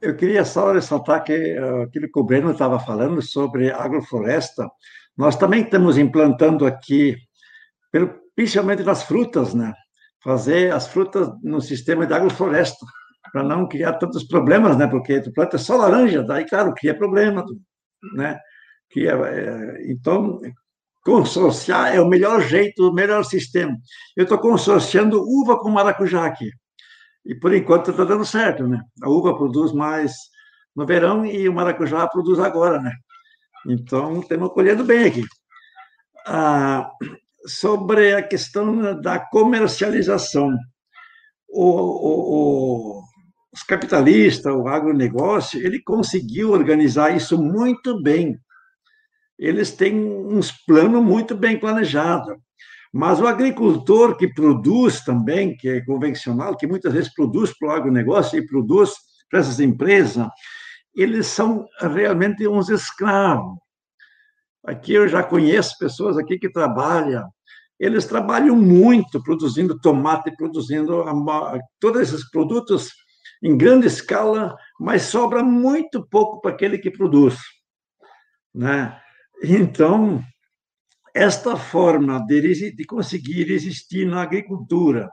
eu 0.00 0.16
queria 0.16 0.44
só 0.44 0.72
ressaltar 0.72 1.24
que 1.24 1.58
uh, 1.58 1.82
aquilo 1.82 2.10
que 2.10 2.18
o 2.18 2.24
Breno 2.24 2.52
estava 2.52 2.78
falando 2.78 3.20
sobre 3.20 3.70
agrofloresta, 3.70 4.68
nós 5.16 5.36
também 5.36 5.62
estamos 5.62 5.98
implantando 5.98 6.64
aqui, 6.64 7.16
principalmente 8.36 8.84
nas 8.84 9.02
frutas, 9.02 9.54
né? 9.54 9.72
Fazer 10.22 10.72
as 10.72 10.86
frutas 10.88 11.28
no 11.42 11.60
sistema 11.60 12.06
de 12.06 12.14
agrofloresta, 12.14 12.86
para 13.32 13.42
não 13.42 13.68
criar 13.68 13.94
tantos 13.94 14.24
problemas, 14.24 14.76
né? 14.76 14.86
Porque 14.86 15.20
tu 15.20 15.32
planta 15.32 15.58
só 15.58 15.76
laranja, 15.76 16.22
daí, 16.22 16.44
claro, 16.46 16.72
cria 16.74 16.96
problema, 16.96 17.44
né? 18.14 18.38
Cria, 18.90 19.12
é, 19.12 19.90
então, 19.90 20.40
consorciar 21.04 21.94
é 21.94 22.00
o 22.00 22.08
melhor 22.08 22.40
jeito, 22.40 22.88
o 22.88 22.94
melhor 22.94 23.24
sistema. 23.24 23.76
Eu 24.16 24.22
estou 24.22 24.38
consorciando 24.38 25.22
uva 25.22 25.58
com 25.58 25.70
maracujá 25.70 26.24
aqui. 26.24 26.50
E, 27.28 27.34
por 27.34 27.52
enquanto, 27.52 27.90
está 27.90 28.04
dando 28.04 28.24
certo, 28.24 28.66
né? 28.66 28.80
A 29.02 29.10
uva 29.10 29.36
produz 29.36 29.70
mais 29.70 30.14
no 30.74 30.86
verão 30.86 31.26
e 31.26 31.46
o 31.46 31.52
maracujá 31.52 32.06
produz 32.08 32.38
agora, 32.38 32.80
né? 32.80 32.90
Então, 33.66 34.20
estamos 34.20 34.48
colhendo 34.54 34.82
bem 34.82 35.04
aqui. 35.04 35.24
Ah, 36.26 36.90
sobre 37.46 38.14
a 38.14 38.22
questão 38.22 38.98
da 39.02 39.18
comercialização, 39.18 40.56
o, 41.50 41.64
o, 41.64 42.96
o, 42.96 43.02
os 43.52 43.62
capitalistas, 43.62 44.54
o 44.54 44.66
agronegócio, 44.66 45.60
ele 45.60 45.82
conseguiu 45.82 46.52
organizar 46.52 47.14
isso 47.14 47.36
muito 47.36 48.02
bem. 48.02 48.38
Eles 49.38 49.70
têm 49.72 49.94
uns 49.94 50.50
planos 50.50 51.04
muito 51.04 51.36
bem 51.36 51.60
planejados. 51.60 52.38
Mas 52.92 53.20
o 53.20 53.26
agricultor 53.26 54.16
que 54.16 54.28
produz 54.28 55.02
também, 55.02 55.56
que 55.56 55.68
é 55.68 55.80
convencional, 55.84 56.56
que 56.56 56.66
muitas 56.66 56.92
vezes 56.92 57.12
produz 57.12 57.56
para 57.56 57.68
o 57.68 57.72
agronegócio 57.72 58.38
e 58.38 58.46
produz 58.46 58.92
para 59.30 59.40
essas 59.40 59.60
empresas, 59.60 60.26
eles 60.94 61.26
são 61.26 61.66
realmente 61.80 62.48
uns 62.48 62.68
escravos. 62.68 63.58
Aqui 64.64 64.94
eu 64.94 65.06
já 65.06 65.22
conheço 65.22 65.78
pessoas 65.78 66.18
aqui 66.18 66.38
que 66.38 66.50
trabalham, 66.50 67.28
eles 67.78 68.06
trabalham 68.06 68.56
muito 68.56 69.22
produzindo 69.22 69.78
tomate, 69.78 70.34
produzindo 70.36 71.04
todos 71.78 72.00
esses 72.02 72.28
produtos 72.30 72.92
em 73.42 73.56
grande 73.56 73.86
escala, 73.86 74.56
mas 74.80 75.02
sobra 75.02 75.44
muito 75.44 76.04
pouco 76.08 76.40
para 76.40 76.50
aquele 76.50 76.78
que 76.78 76.90
produz. 76.90 77.38
Né? 78.52 78.98
Então, 79.42 80.20
esta 81.14 81.56
forma 81.56 82.24
de, 82.26 82.72
de 82.72 82.84
conseguir 82.84 83.50
existir 83.50 84.06
na 84.06 84.22
agricultura, 84.22 85.10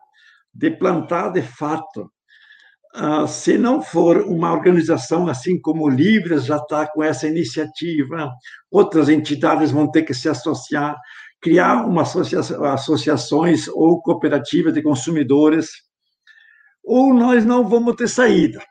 de 0.54 0.72
plantar 0.72 1.30
de 1.30 1.41
fato, 1.41 2.12
ah, 2.93 3.28
se 3.28 3.58
não 3.58 3.82
for 3.82 4.22
uma 4.22 4.54
organização 4.54 5.28
assim 5.28 5.60
como 5.60 5.84
o 5.84 5.89
Livres 5.89 6.46
já 6.46 6.56
está 6.56 6.88
com 6.88 7.04
essa 7.04 7.28
iniciativa, 7.28 8.32
outras 8.72 9.10
entidades 9.10 9.72
vão 9.72 9.91
ter 9.91 10.04
que 10.04 10.14
se 10.14 10.30
associar, 10.30 10.96
criar 11.41 11.86
uma 11.86 12.04
associa 12.04 12.39
associações 12.39 13.68
ou 13.68 14.02
cooperativas 14.02 14.74
de 14.74 14.82
consumidores, 14.82 15.70
ou 16.84 17.14
nós 17.14 17.46
não 17.46 17.68
vamos 17.68 17.96
ter 17.96 18.08
saída. 18.08 18.62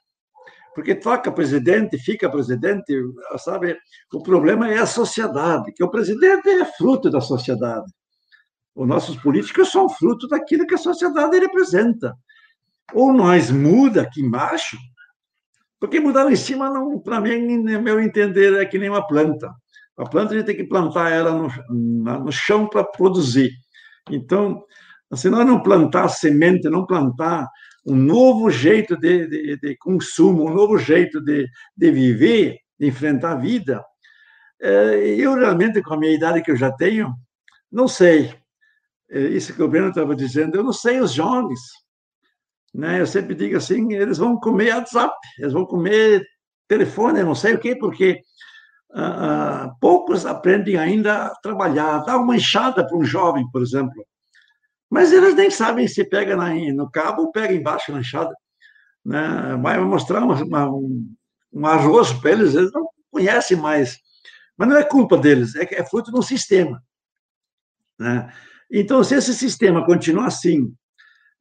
Porque 0.74 0.94
troca 0.94 1.30
presidente, 1.30 1.98
fica 1.98 2.28
presidente, 2.28 2.92
sabe? 3.38 3.76
O 4.12 4.22
problema 4.22 4.68
é 4.70 4.78
a 4.78 4.86
sociedade, 4.86 5.72
que 5.72 5.84
o 5.84 5.90
presidente 5.90 6.48
é 6.48 6.64
fruto 6.64 7.10
da 7.10 7.20
sociedade. 7.20 7.90
Os 8.74 8.88
nossos 8.88 9.16
políticos 9.16 9.70
são 9.70 9.88
fruto 9.88 10.26
daquilo 10.26 10.66
que 10.66 10.74
a 10.74 10.78
sociedade 10.78 11.38
representa 11.38 12.14
ou 12.92 13.12
nós 13.12 13.50
muda 13.50 14.02
aqui 14.02 14.20
embaixo, 14.20 14.76
porque 15.80 16.00
mudar 16.00 16.30
em 16.30 16.36
cima, 16.36 16.70
não, 16.70 16.98
para 16.98 17.20
mim, 17.20 17.56
no 17.58 17.82
meu 17.82 18.00
entender, 18.00 18.54
é 18.54 18.66
que 18.66 18.78
nem 18.78 18.90
uma 18.90 19.06
planta. 19.06 19.52
A 19.96 20.04
planta 20.04 20.34
a 20.34 20.36
gente 20.36 20.46
tem 20.46 20.56
que 20.56 20.64
plantar 20.64 21.10
ela 21.10 21.30
no, 21.32 22.18
no 22.24 22.32
chão 22.32 22.68
para 22.68 22.84
produzir. 22.84 23.50
Então, 24.10 24.64
se 25.14 25.30
nós 25.30 25.46
não 25.46 25.62
plantar 25.62 26.08
semente, 26.08 26.68
não 26.68 26.86
plantar 26.86 27.46
um 27.86 27.96
novo 27.96 28.50
jeito 28.50 28.96
de, 28.96 29.26
de, 29.26 29.56
de 29.58 29.76
consumo, 29.76 30.48
um 30.48 30.54
novo 30.54 30.78
jeito 30.78 31.20
de, 31.20 31.46
de 31.76 31.90
viver, 31.90 32.58
de 32.78 32.86
enfrentar 32.86 33.32
a 33.32 33.36
vida, 33.36 33.84
é, 34.60 35.14
eu 35.18 35.34
realmente, 35.34 35.82
com 35.82 35.94
a 35.94 35.98
minha 35.98 36.14
idade 36.14 36.42
que 36.42 36.50
eu 36.50 36.56
já 36.56 36.72
tenho, 36.72 37.12
não 37.70 37.86
sei. 37.86 38.34
É, 39.10 39.20
isso 39.20 39.54
que 39.54 39.62
o 39.62 39.68
Breno 39.68 39.88
estava 39.88 40.16
dizendo, 40.16 40.56
eu 40.56 40.64
não 40.64 40.72
sei 40.72 41.00
os 41.00 41.12
jovens. 41.12 41.60
Né? 42.72 43.00
Eu 43.00 43.06
sempre 43.06 43.34
digo 43.34 43.56
assim, 43.56 43.92
eles 43.92 44.18
vão 44.18 44.38
comer 44.38 44.74
WhatsApp, 44.74 45.14
eles 45.38 45.52
vão 45.52 45.66
comer 45.66 46.24
telefone, 46.66 47.22
não 47.22 47.34
sei 47.34 47.54
o 47.54 47.58
quê, 47.58 47.76
porque 47.76 48.20
ah, 48.92 49.64
ah, 49.64 49.74
poucos 49.80 50.24
aprendem 50.24 50.76
ainda 50.76 51.26
a 51.26 51.34
trabalhar, 51.36 51.98
dar 52.04 52.16
uma 52.18 52.36
enxada 52.36 52.86
para 52.86 52.96
um 52.96 53.04
jovem, 53.04 53.44
por 53.50 53.60
exemplo. 53.60 54.04
Mas 54.90 55.12
eles 55.12 55.34
nem 55.34 55.50
sabem 55.50 55.88
se 55.88 56.04
pega 56.04 56.36
na, 56.36 56.54
no 56.54 56.90
cabo 56.90 57.22
ou 57.22 57.32
pega 57.32 57.52
embaixo 57.52 57.92
na 57.92 58.00
enxada. 58.00 58.34
Né? 59.04 59.56
Vai 59.60 59.78
mostrar 59.80 60.22
uma, 60.22 60.42
uma, 60.42 60.70
um, 60.70 61.14
um 61.52 61.66
arroz 61.66 62.12
para 62.12 62.32
eles, 62.32 62.54
eles 62.54 62.72
não 62.72 62.88
conhecem 63.10 63.56
mais. 63.56 63.98
Mas 64.56 64.68
não 64.68 64.76
é 64.76 64.84
culpa 64.84 65.16
deles, 65.16 65.54
é, 65.56 65.66
é 65.70 65.84
fruto 65.84 66.12
de 66.12 66.18
um 66.18 66.22
sistema. 66.22 66.82
Né? 67.98 68.32
Então, 68.70 69.02
se 69.04 69.14
esse 69.14 69.34
sistema 69.34 69.84
continuar 69.84 70.26
assim, 70.26 70.74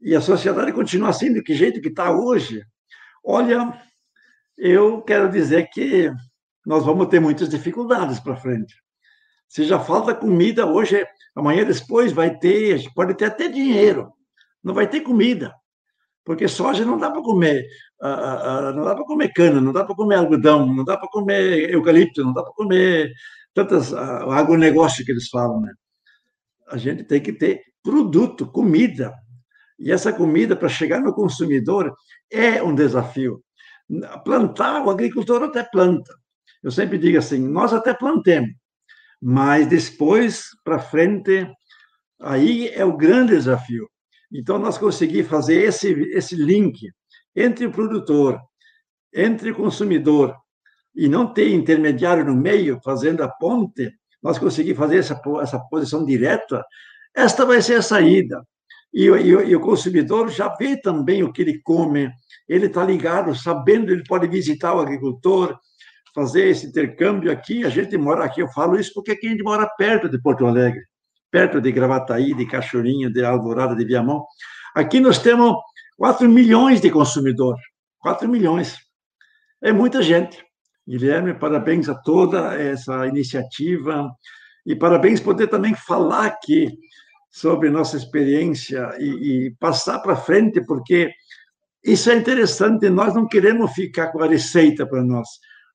e 0.02 0.16
a 0.16 0.22
sociedade 0.22 0.74
continua 0.74 1.10
assim, 1.10 1.34
do 1.34 1.42
que 1.42 1.54
jeito 1.54 1.82
que 1.82 1.88
está 1.88 2.12
hoje, 2.12 2.64
olha, 3.24 3.82
eu 4.58 5.02
quero 5.02 5.32
dizer 5.32 5.70
que 5.72 6.12
nós 6.66 6.86
vamos 6.86 7.08
ter 7.08 7.20
muitas 7.20 7.50
dificuldades 7.50 8.20
para 8.20 8.36
frente. 8.36 8.76
Se 9.54 9.66
já 9.66 9.80
falta 9.80 10.16
comida 10.16 10.66
hoje, 10.66 11.06
amanhã 11.36 11.64
depois 11.64 12.12
vai 12.12 12.36
ter, 12.40 12.92
pode 12.96 13.14
ter 13.14 13.26
até 13.26 13.48
dinheiro, 13.48 14.12
não 14.64 14.74
vai 14.74 14.90
ter 14.90 15.02
comida, 15.02 15.54
porque 16.26 16.48
soja 16.48 16.84
não 16.84 16.98
dá 16.98 17.12
para 17.12 17.22
comer, 17.22 17.64
não 18.02 18.84
dá 18.84 18.96
para 18.96 19.06
comer 19.06 19.32
cana, 19.32 19.62
não 19.62 19.72
dá 19.72 19.86
para 19.86 19.96
comer 19.96 20.16
algodão, 20.16 20.66
não 20.66 20.84
dá 20.84 20.98
para 20.98 21.08
comer 21.08 21.70
eucalipto, 21.70 22.24
não 22.24 22.34
dá 22.34 22.42
para 22.42 22.54
comer 22.54 23.14
tantas 23.54 23.94
agronegócio 23.94 25.06
que 25.06 25.12
eles 25.12 25.30
falam, 25.30 25.62
né? 25.62 25.72
A 26.70 26.78
gente 26.78 27.04
tem 27.04 27.22
que 27.22 27.32
ter 27.32 27.62
produto, 27.84 28.48
comida, 28.48 29.14
E 29.80 29.92
essa 29.92 30.14
comida, 30.14 30.56
para 30.56 30.70
chegar 30.70 31.00
no 31.02 31.14
consumidor, 31.14 31.94
é 32.32 32.64
um 32.64 32.74
desafio. 32.74 33.44
Plantar, 34.24 34.84
o 34.84 34.90
agricultor 34.90 35.44
até 35.44 35.64
planta. 35.64 36.12
Eu 36.64 36.72
sempre 36.72 36.98
digo 36.98 37.18
assim: 37.18 37.38
nós 37.40 37.74
até 37.74 37.94
plantemos, 37.94 38.50
mas 39.26 39.66
depois, 39.68 40.50
para 40.66 40.80
frente, 40.80 41.50
aí 42.22 42.68
é 42.68 42.84
o 42.84 42.98
grande 42.98 43.38
desafio. 43.38 43.90
Então, 44.30 44.60
nós 44.60 44.78
conseguimos 44.78 45.30
fazer 45.30 45.64
esse, 45.64 45.94
esse 46.14 46.36
link 46.36 46.92
entre 47.34 47.66
o 47.66 47.72
produtor, 47.72 48.38
entre 49.16 49.52
o 49.52 49.56
consumidor, 49.56 50.36
e 50.94 51.08
não 51.08 51.34
ter 51.34 51.54
intermediário 51.54 52.26
no 52.26 52.36
meio, 52.36 52.82
fazendo 52.84 53.24
a 53.24 53.30
ponte, 53.30 53.94
nós 54.22 54.38
conseguimos 54.38 54.78
fazer 54.78 54.98
essa, 54.98 55.22
essa 55.42 55.60
posição 55.70 56.04
direta, 56.04 56.62
esta 57.16 57.46
vai 57.46 57.62
ser 57.62 57.76
a 57.76 57.82
saída. 57.82 58.46
E, 58.94 59.06
e, 59.06 59.30
e, 59.30 59.56
o 59.56 59.62
consumidor 59.62 60.30
já 60.30 60.54
vê 60.54 60.76
também 60.76 61.24
o 61.24 61.32
que 61.32 61.44
ele 61.44 61.62
come, 61.62 62.12
ele 62.48 62.66
está 62.66 62.84
ligado, 62.84 63.34
sabendo, 63.34 63.90
ele 63.94 64.04
pode 64.06 64.28
visitar 64.28 64.76
o 64.76 64.82
agricultor, 64.82 65.58
fazer 66.14 66.48
esse 66.48 66.68
intercâmbio 66.68 67.32
aqui. 67.32 67.66
A 67.66 67.70
gente 67.70 67.98
mora 67.98 68.24
aqui, 68.24 68.42
eu 68.42 68.48
falo 68.50 68.80
isso 68.80 68.92
porque 68.94 69.12
aqui 69.12 69.28
a 69.28 69.32
gente 69.32 69.44
mora 69.44 69.68
perto 69.78 70.08
de 70.08 70.22
Porto 70.22 70.46
Alegre, 70.46 70.82
perto 71.32 71.60
de 71.60 71.72
Gravataí, 71.72 72.34
de 72.34 72.46
Cachorinha, 72.46 73.10
de 73.10 73.24
Alvorada, 73.24 73.76
de 73.76 73.86
Viamão. 73.86 74.26
Aqui 74.76 75.00
nós 75.00 75.20
temos 75.20 75.56
4 75.98 76.28
milhões 76.30 76.82
de 76.82 76.90
consumidores, 76.90 77.62
4 78.00 78.28
milhões. 78.28 78.78
É 79.62 79.72
muita 79.72 80.02
gente. 80.02 80.44
Guilherme, 80.88 81.34
parabéns 81.34 81.88
a 81.88 81.96
toda 81.96 82.56
essa 82.56 83.08
iniciativa 83.08 84.12
e 84.66 84.76
parabéns 84.76 85.20
poder 85.20 85.48
também 85.48 85.74
falar 85.74 86.26
aqui 86.26 86.78
sobre 87.32 87.70
nossa 87.70 87.98
experiência 87.98 88.94
e, 89.00 89.48
e 89.48 89.56
passar 89.60 90.00
para 90.00 90.16
frente, 90.16 90.62
porque 90.62 91.12
isso 91.84 92.10
é 92.12 92.16
interessante. 92.16 92.90
Nós 92.90 93.14
não 93.14 93.28
queremos 93.28 93.72
ficar 93.72 94.12
com 94.12 94.22
a 94.22 94.28
receita 94.28 94.86
para 94.86 95.04
nós. 95.04 95.28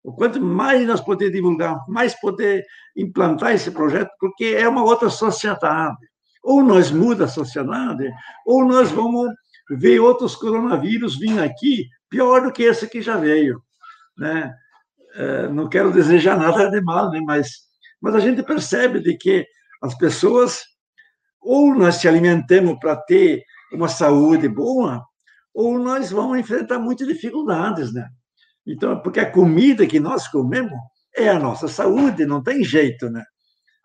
O 0.03 0.13
quanto 0.13 0.41
mais 0.41 0.87
nós 0.87 1.01
poder 1.01 1.31
divulgar, 1.31 1.77
mais 1.89 2.19
poder 2.21 2.65
implantar 2.97 3.53
esse 3.53 3.71
projeto, 3.71 4.11
porque 4.19 4.57
é 4.57 4.69
uma 4.69 4.85
outra 4.85 5.11
sociedade. 5.11 5.97
Ou 6.43 6.63
nós 6.63 6.91
muda 6.91 7.25
a 7.25 7.29
sociedade, 7.29 8.11
ou 8.47 8.65
nós 8.65 8.91
vamos 8.91 9.29
ver 9.71 10.01
outros 10.01 10.35
coronavírus 10.35 11.19
vindo 11.19 11.43
aqui 11.43 11.87
pior 12.09 12.43
do 12.43 12.53
que 12.53 12.63
esse 12.63 12.89
que 12.89 13.03
já 13.03 13.17
veio, 13.17 13.63
né? 14.17 14.55
É, 15.15 15.49
não 15.49 15.69
quero 15.69 15.93
desejar 15.93 16.39
nada 16.39 16.71
de 16.71 16.81
mal, 16.81 17.11
né? 17.11 17.21
Mas, 17.25 17.51
mas 18.01 18.15
a 18.15 18.21
gente 18.21 18.43
percebe 18.43 19.01
de 19.01 19.17
que 19.17 19.47
as 19.83 19.97
pessoas 19.97 20.63
ou 21.41 21.75
nós 21.75 21.97
se 21.97 22.09
alimentamos 22.09 22.79
para 22.79 22.97
ter 22.97 23.43
uma 23.73 23.89
saúde 23.89 24.49
boa, 24.49 25.05
ou 25.55 25.79
nós 25.79 26.11
vamos 26.11 26.39
enfrentar 26.39 26.79
muitas 26.79 27.07
dificuldades, 27.07 27.93
né? 27.93 28.09
Então, 28.69 29.01
porque 29.01 29.19
a 29.19 29.31
comida 29.31 29.87
que 29.87 29.99
nós 29.99 30.29
comemos 30.29 30.79
é 31.17 31.29
a 31.31 31.39
nossa 31.39 31.67
saúde, 31.69 32.27
não 32.27 32.43
tem 32.43 32.63
jeito, 32.63 33.09
né? 33.09 33.25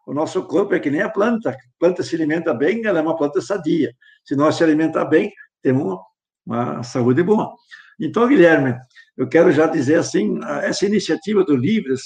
O 0.06 0.14
nosso 0.14 0.44
corpo 0.44 0.76
é 0.76 0.80
que 0.80 0.92
nem 0.92 1.02
a 1.02 1.10
planta. 1.10 1.52
A 1.52 1.56
planta 1.80 2.04
se 2.04 2.14
alimenta 2.14 2.54
bem, 2.54 2.86
ela 2.86 3.00
é 3.00 3.02
uma 3.02 3.16
planta 3.16 3.40
sadia. 3.40 3.94
Se 4.26 4.36
nós 4.36 4.56
se 4.56 4.64
alimentar 4.64 5.06
bem, 5.06 5.32
temos 5.62 5.98
uma 6.46 6.84
saúde 6.84 7.24
boa. 7.24 7.50
Então, 7.98 8.28
Guilherme, 8.28 8.76
eu 9.16 9.26
quero 9.28 9.54
já 9.54 9.68
dizer 9.68 9.96
assim, 9.96 10.38
essa 10.62 10.86
iniciativa 10.86 11.46
do 11.46 11.56
Livres, 11.56 12.02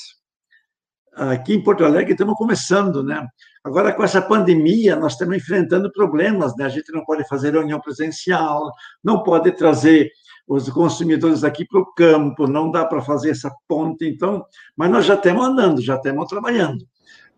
aqui 1.13 1.55
em 1.55 1.63
Porto 1.63 1.84
Alegre, 1.84 2.11
estamos 2.11 2.36
começando, 2.36 3.03
né? 3.03 3.25
Agora, 3.63 3.91
com 3.91 4.03
essa 4.03 4.21
pandemia, 4.21 4.95
nós 4.95 5.13
estamos 5.13 5.36
enfrentando 5.36 5.91
problemas, 5.91 6.55
né? 6.55 6.65
A 6.65 6.69
gente 6.69 6.93
não 6.93 7.03
pode 7.03 7.28
fazer 7.28 7.53
reunião 7.53 7.82
presencial, 7.82 8.71
não 9.03 9.23
pode 9.23 9.51
trazer 9.53 10.11
os 10.47 10.69
consumidores 10.69 11.43
aqui 11.43 11.65
para 11.65 11.81
o 11.81 11.85
campo, 11.85 12.47
não 12.47 12.71
dá 12.71 12.85
para 12.85 13.01
fazer 13.01 13.31
essa 13.31 13.53
ponte, 13.67 14.07
então, 14.07 14.45
mas 14.75 14.89
nós 14.89 15.05
já 15.05 15.15
estamos 15.15 15.45
andando, 15.45 15.81
já 15.81 15.95
estamos 15.95 16.27
trabalhando. 16.27 16.87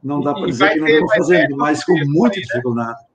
Não 0.02 0.22
dá 0.22 0.34
para 0.34 0.46
dizer 0.46 0.70
que 0.70 0.80
não 0.80 0.88
estamos 0.88 1.16
fazendo, 1.16 1.58
mas 1.58 1.84
com 1.84 1.94
muita 2.06 2.36
aí, 2.36 2.42
né? 2.42 2.48
dificuldade. 2.48 3.00
Né? 3.02 3.06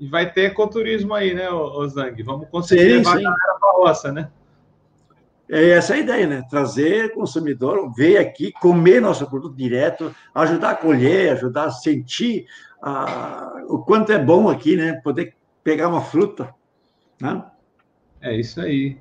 E 0.00 0.08
vai 0.08 0.32
ter 0.32 0.46
ecoturismo 0.46 1.14
aí, 1.14 1.32
né, 1.32 1.46
Zang? 1.88 2.22
Vamos 2.24 2.48
conseguir 2.48 2.82
sim, 2.82 2.88
levar 2.88 3.18
sim. 3.18 3.26
a 3.26 3.30
galera 3.30 3.58
para 3.60 3.68
a 3.68 3.72
roça, 3.72 4.12
né? 4.12 4.30
É 5.48 5.70
essa 5.70 5.94
a 5.94 5.98
ideia, 5.98 6.26
né? 6.26 6.42
Trazer 6.50 7.12
consumidor, 7.12 7.92
ver 7.94 8.16
aqui, 8.18 8.52
comer 8.52 9.00
nosso 9.00 9.28
produto 9.28 9.54
direto, 9.54 10.14
ajudar 10.34 10.70
a 10.70 10.74
colher, 10.74 11.32
ajudar 11.32 11.64
a 11.64 11.70
sentir 11.70 12.46
ah, 12.82 13.62
o 13.68 13.78
quanto 13.78 14.10
é 14.10 14.18
bom 14.18 14.48
aqui, 14.48 14.76
né? 14.76 14.94
Poder 15.04 15.34
pegar 15.62 15.88
uma 15.88 16.00
fruta, 16.00 16.52
né? 17.20 17.44
É 18.20 18.34
isso 18.34 18.60
aí. 18.60 18.98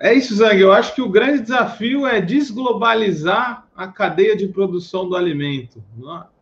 É 0.00 0.12
isso, 0.12 0.34
Zang. 0.34 0.60
Eu 0.60 0.72
acho 0.72 0.94
que 0.94 1.02
o 1.02 1.08
grande 1.08 1.42
desafio 1.42 2.06
é 2.06 2.20
desglobalizar 2.20 3.68
a 3.76 3.86
cadeia 3.86 4.36
de 4.36 4.48
produção 4.48 5.08
do 5.08 5.16
alimento. 5.16 5.82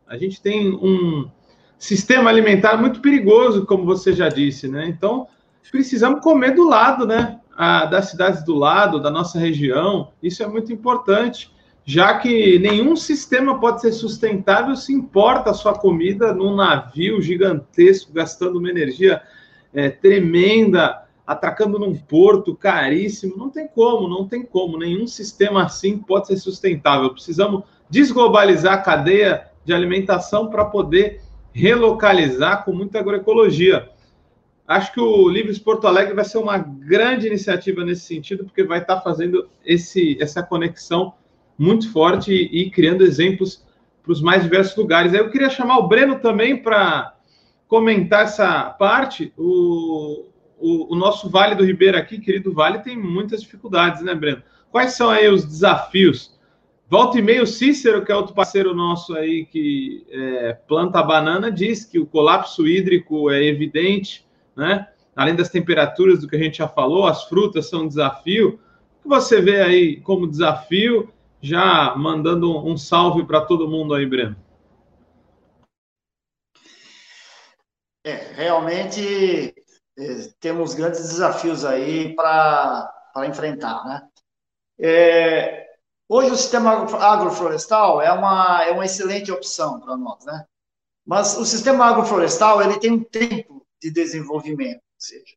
A 0.06 0.16
gente 0.16 0.40
tem 0.40 0.70
um 0.72 1.30
sistema 1.78 2.30
alimentar 2.30 2.76
muito 2.76 3.00
perigoso, 3.00 3.66
como 3.66 3.84
você 3.84 4.12
já 4.12 4.28
disse, 4.28 4.68
né? 4.68 4.86
Então, 4.86 5.26
precisamos 5.70 6.22
comer 6.22 6.54
do 6.54 6.68
lado, 6.68 7.06
né? 7.06 7.40
a, 7.60 7.84
das 7.84 8.06
cidades 8.06 8.42
do 8.42 8.54
lado, 8.54 8.98
da 8.98 9.10
nossa 9.10 9.38
região. 9.38 10.12
Isso 10.22 10.42
é 10.42 10.46
muito 10.46 10.72
importante, 10.72 11.52
já 11.84 12.16
que 12.18 12.58
nenhum 12.58 12.96
sistema 12.96 13.60
pode 13.60 13.82
ser 13.82 13.92
sustentável 13.92 14.74
se 14.74 14.94
importa 14.94 15.50
a 15.50 15.54
sua 15.54 15.74
comida 15.74 16.32
num 16.32 16.56
navio 16.56 17.20
gigantesco, 17.20 18.14
gastando 18.14 18.58
uma 18.58 18.70
energia 18.70 19.20
é, 19.74 19.90
tremenda, 19.90 21.02
atracando 21.30 21.78
num 21.78 21.94
porto 21.94 22.56
caríssimo. 22.56 23.36
Não 23.36 23.50
tem 23.50 23.68
como, 23.68 24.08
não 24.08 24.26
tem 24.26 24.42
como. 24.42 24.76
Nenhum 24.76 25.06
sistema 25.06 25.62
assim 25.62 25.96
pode 25.96 26.26
ser 26.26 26.36
sustentável. 26.36 27.10
Precisamos 27.10 27.62
desglobalizar 27.88 28.74
a 28.74 28.82
cadeia 28.82 29.46
de 29.64 29.72
alimentação 29.72 30.50
para 30.50 30.64
poder 30.64 31.22
relocalizar 31.52 32.64
com 32.64 32.72
muita 32.72 32.98
agroecologia. 32.98 33.88
Acho 34.66 34.92
que 34.92 35.00
o 35.00 35.28
Livres 35.28 35.56
Porto 35.56 35.86
Alegre 35.86 36.14
vai 36.14 36.24
ser 36.24 36.38
uma 36.38 36.58
grande 36.58 37.28
iniciativa 37.28 37.84
nesse 37.84 38.02
sentido, 38.06 38.44
porque 38.44 38.64
vai 38.64 38.80
estar 38.80 39.00
fazendo 39.00 39.48
esse, 39.64 40.20
essa 40.20 40.42
conexão 40.42 41.14
muito 41.56 41.92
forte 41.92 42.32
e, 42.32 42.62
e 42.62 42.70
criando 42.72 43.04
exemplos 43.04 43.64
para 44.02 44.12
os 44.12 44.20
mais 44.20 44.42
diversos 44.42 44.76
lugares. 44.76 45.14
Aí 45.14 45.20
eu 45.20 45.30
queria 45.30 45.48
chamar 45.48 45.78
o 45.78 45.86
Breno 45.86 46.18
também 46.18 46.60
para 46.60 47.14
comentar 47.68 48.24
essa 48.24 48.64
parte. 48.70 49.32
O, 49.38 50.29
o, 50.60 50.92
o, 50.92 50.96
nosso 50.96 51.28
Vale 51.28 51.54
do 51.54 51.64
Ribeiro 51.64 51.96
aqui, 51.96 52.20
querido 52.20 52.52
Vale, 52.52 52.80
tem 52.80 52.96
muitas 52.96 53.42
dificuldades, 53.42 54.02
né, 54.02 54.14
Breno? 54.14 54.42
Quais 54.70 54.92
são 54.92 55.10
aí 55.10 55.28
os 55.28 55.44
desafios? 55.44 56.38
Volta 56.88 57.18
e 57.18 57.22
meio, 57.22 57.46
Cícero, 57.46 58.04
que 58.04 58.12
é 58.12 58.16
outro 58.16 58.34
parceiro 58.34 58.74
nosso 58.74 59.14
aí 59.14 59.46
que 59.46 60.04
é, 60.10 60.52
planta 60.66 61.02
banana, 61.02 61.50
diz 61.50 61.84
que 61.84 61.98
o 61.98 62.06
colapso 62.06 62.66
hídrico 62.66 63.30
é 63.30 63.44
evidente, 63.44 64.26
né? 64.56 64.88
Além 65.14 65.34
das 65.34 65.48
temperaturas 65.48 66.20
do 66.20 66.28
que 66.28 66.36
a 66.36 66.38
gente 66.38 66.58
já 66.58 66.68
falou, 66.68 67.06
as 67.06 67.24
frutas 67.24 67.68
são 67.68 67.82
um 67.82 67.88
desafio. 67.88 68.60
O 68.98 69.02
que 69.02 69.08
você 69.08 69.40
vê 69.40 69.60
aí 69.60 70.00
como 70.00 70.28
desafio, 70.28 71.12
já 71.40 71.94
mandando 71.96 72.58
um 72.66 72.76
salve 72.76 73.24
para 73.24 73.40
todo 73.40 73.68
mundo 73.68 73.94
aí, 73.94 74.06
Breno? 74.06 74.36
É, 78.04 78.32
realmente 78.34 79.54
temos 80.40 80.74
grandes 80.74 81.00
desafios 81.00 81.64
aí 81.64 82.14
para 82.14 82.92
enfrentar, 83.26 83.84
né? 83.84 84.08
É, 84.78 85.66
hoje 86.08 86.30
o 86.30 86.36
sistema 86.36 86.72
agroflorestal 86.72 88.00
é 88.00 88.10
uma, 88.10 88.64
é 88.64 88.70
uma 88.70 88.84
excelente 88.84 89.30
opção 89.30 89.80
para 89.80 89.96
nós, 89.96 90.24
né? 90.24 90.46
Mas 91.04 91.36
o 91.36 91.44
sistema 91.44 91.86
agroflorestal 91.86 92.62
ele 92.62 92.78
tem 92.78 92.92
um 92.92 93.04
tempo 93.04 93.66
de 93.80 93.90
desenvolvimento, 93.90 94.76
ou 94.76 95.00
seja, 95.00 95.34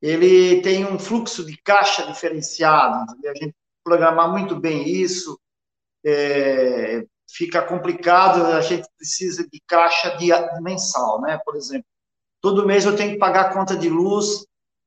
ele 0.00 0.60
tem 0.62 0.84
um 0.84 0.98
fluxo 0.98 1.44
de 1.44 1.56
caixa 1.56 2.06
diferenciado, 2.06 3.10
entendeu? 3.10 3.32
a 3.32 3.34
gente 3.34 3.54
programar 3.82 4.30
muito 4.30 4.56
bem 4.56 4.88
isso, 4.88 5.38
é, 6.04 7.04
fica 7.28 7.62
complicado, 7.62 8.44
a 8.46 8.60
gente 8.60 8.88
precisa 8.96 9.46
de 9.48 9.60
caixa 9.66 10.16
de, 10.16 10.28
mensal, 10.60 11.20
né? 11.20 11.40
Por 11.44 11.56
exemplo, 11.56 11.86
todo 12.46 12.64
mês 12.64 12.84
eu 12.84 12.94
tenho 12.94 13.14
que 13.14 13.18
pagar 13.18 13.46
a 13.46 13.52
conta 13.52 13.76
de 13.76 13.88
luz, 13.88 14.46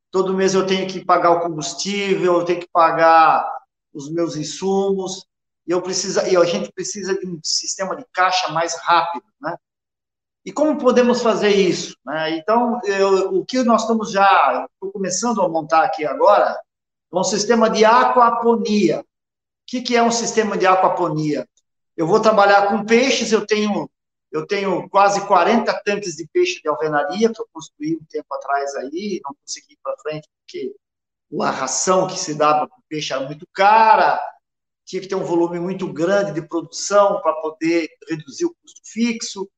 todo 0.09 0.33
mês 0.33 0.53
eu 0.53 0.65
tenho 0.65 0.87
que 0.87 1.03
pagar 1.03 1.31
o 1.31 1.41
combustível, 1.41 2.35
eu 2.35 2.45
tenho 2.45 2.61
que 2.61 2.69
pagar 2.71 3.45
os 3.93 4.09
meus 4.09 4.37
insumos, 4.37 5.25
e 5.67 5.71
eu 5.71 5.81
preciso, 5.81 6.25
e 6.25 6.37
a 6.37 6.45
gente 6.45 6.71
precisa 6.71 7.19
de 7.19 7.27
um 7.27 7.37
sistema 7.43 7.97
de 7.97 8.05
caixa 8.13 8.47
mais 8.53 8.79
rápido, 8.79 9.25
né? 9.41 9.57
E 10.45 10.53
como 10.53 10.77
podemos 10.77 11.21
fazer 11.21 11.49
isso? 11.49 11.97
Né? 12.05 12.37
Então, 12.37 12.79
eu, 12.85 13.35
o 13.35 13.45
que 13.45 13.61
nós 13.61 13.81
estamos 13.81 14.09
já, 14.09 14.65
estou 14.73 14.93
começando 14.93 15.41
a 15.41 15.49
montar 15.49 15.83
aqui 15.83 16.05
agora, 16.05 16.57
é 17.11 17.15
um 17.17 17.25
sistema 17.25 17.69
de 17.69 17.83
aquaponia. 17.83 19.01
O 19.01 19.05
que, 19.67 19.81
que 19.81 19.97
é 19.97 20.01
um 20.01 20.11
sistema 20.11 20.57
de 20.57 20.65
aquaponia? 20.65 21.45
Eu 21.97 22.07
vou 22.07 22.21
trabalhar 22.21 22.69
com 22.69 22.85
peixes, 22.85 23.33
eu 23.33 23.45
tenho 23.45 23.89
Eu 24.31 24.45
tenho 24.45 24.87
quase 24.89 25.25
40 25.27 25.73
tanques 25.83 26.15
de 26.15 26.27
peixe 26.31 26.61
de 26.61 26.69
alvenaria 26.69 27.31
que 27.33 27.41
eu 27.41 27.47
construí 27.51 27.95
um 27.95 28.05
tempo 28.09 28.33
atrás 28.33 28.75
aí, 28.75 29.19
não 29.23 29.35
consegui 29.35 29.73
ir 29.73 29.79
para 29.81 29.97
frente 29.97 30.29
porque 30.39 30.75
a 31.41 31.51
ração 31.51 32.07
que 32.07 32.17
se 32.17 32.35
dava 32.35 32.67
para 32.67 32.77
o 32.77 32.83
peixe 32.87 33.13
era 33.13 33.25
muito 33.25 33.47
cara, 33.53 34.19
tinha 34.85 35.01
que 35.01 35.07
ter 35.07 35.15
um 35.15 35.23
volume 35.23 35.59
muito 35.59 35.91
grande 35.91 36.33
de 36.33 36.41
produção 36.41 37.21
para 37.21 37.33
poder 37.33 37.89
reduzir 38.07 38.45
o 38.45 38.55
custo 38.55 38.81
fixo. 38.83 39.49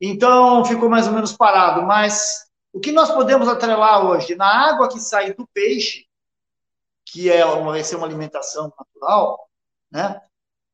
Então, 0.00 0.64
ficou 0.64 0.88
mais 0.88 1.08
ou 1.08 1.12
menos 1.12 1.32
parado. 1.32 1.82
Mas 1.82 2.48
o 2.72 2.78
que 2.78 2.92
nós 2.92 3.10
podemos 3.10 3.48
atrelar 3.48 4.06
hoje? 4.06 4.36
Na 4.36 4.46
água 4.46 4.88
que 4.88 5.00
sai 5.00 5.34
do 5.34 5.46
peixe, 5.52 6.06
que 7.04 7.30
é 7.30 7.44
uma, 7.44 7.72
vai 7.72 7.82
ser 7.82 7.96
uma 7.96 8.06
alimentação 8.06 8.72
natural, 8.78 9.50
né? 9.90 10.22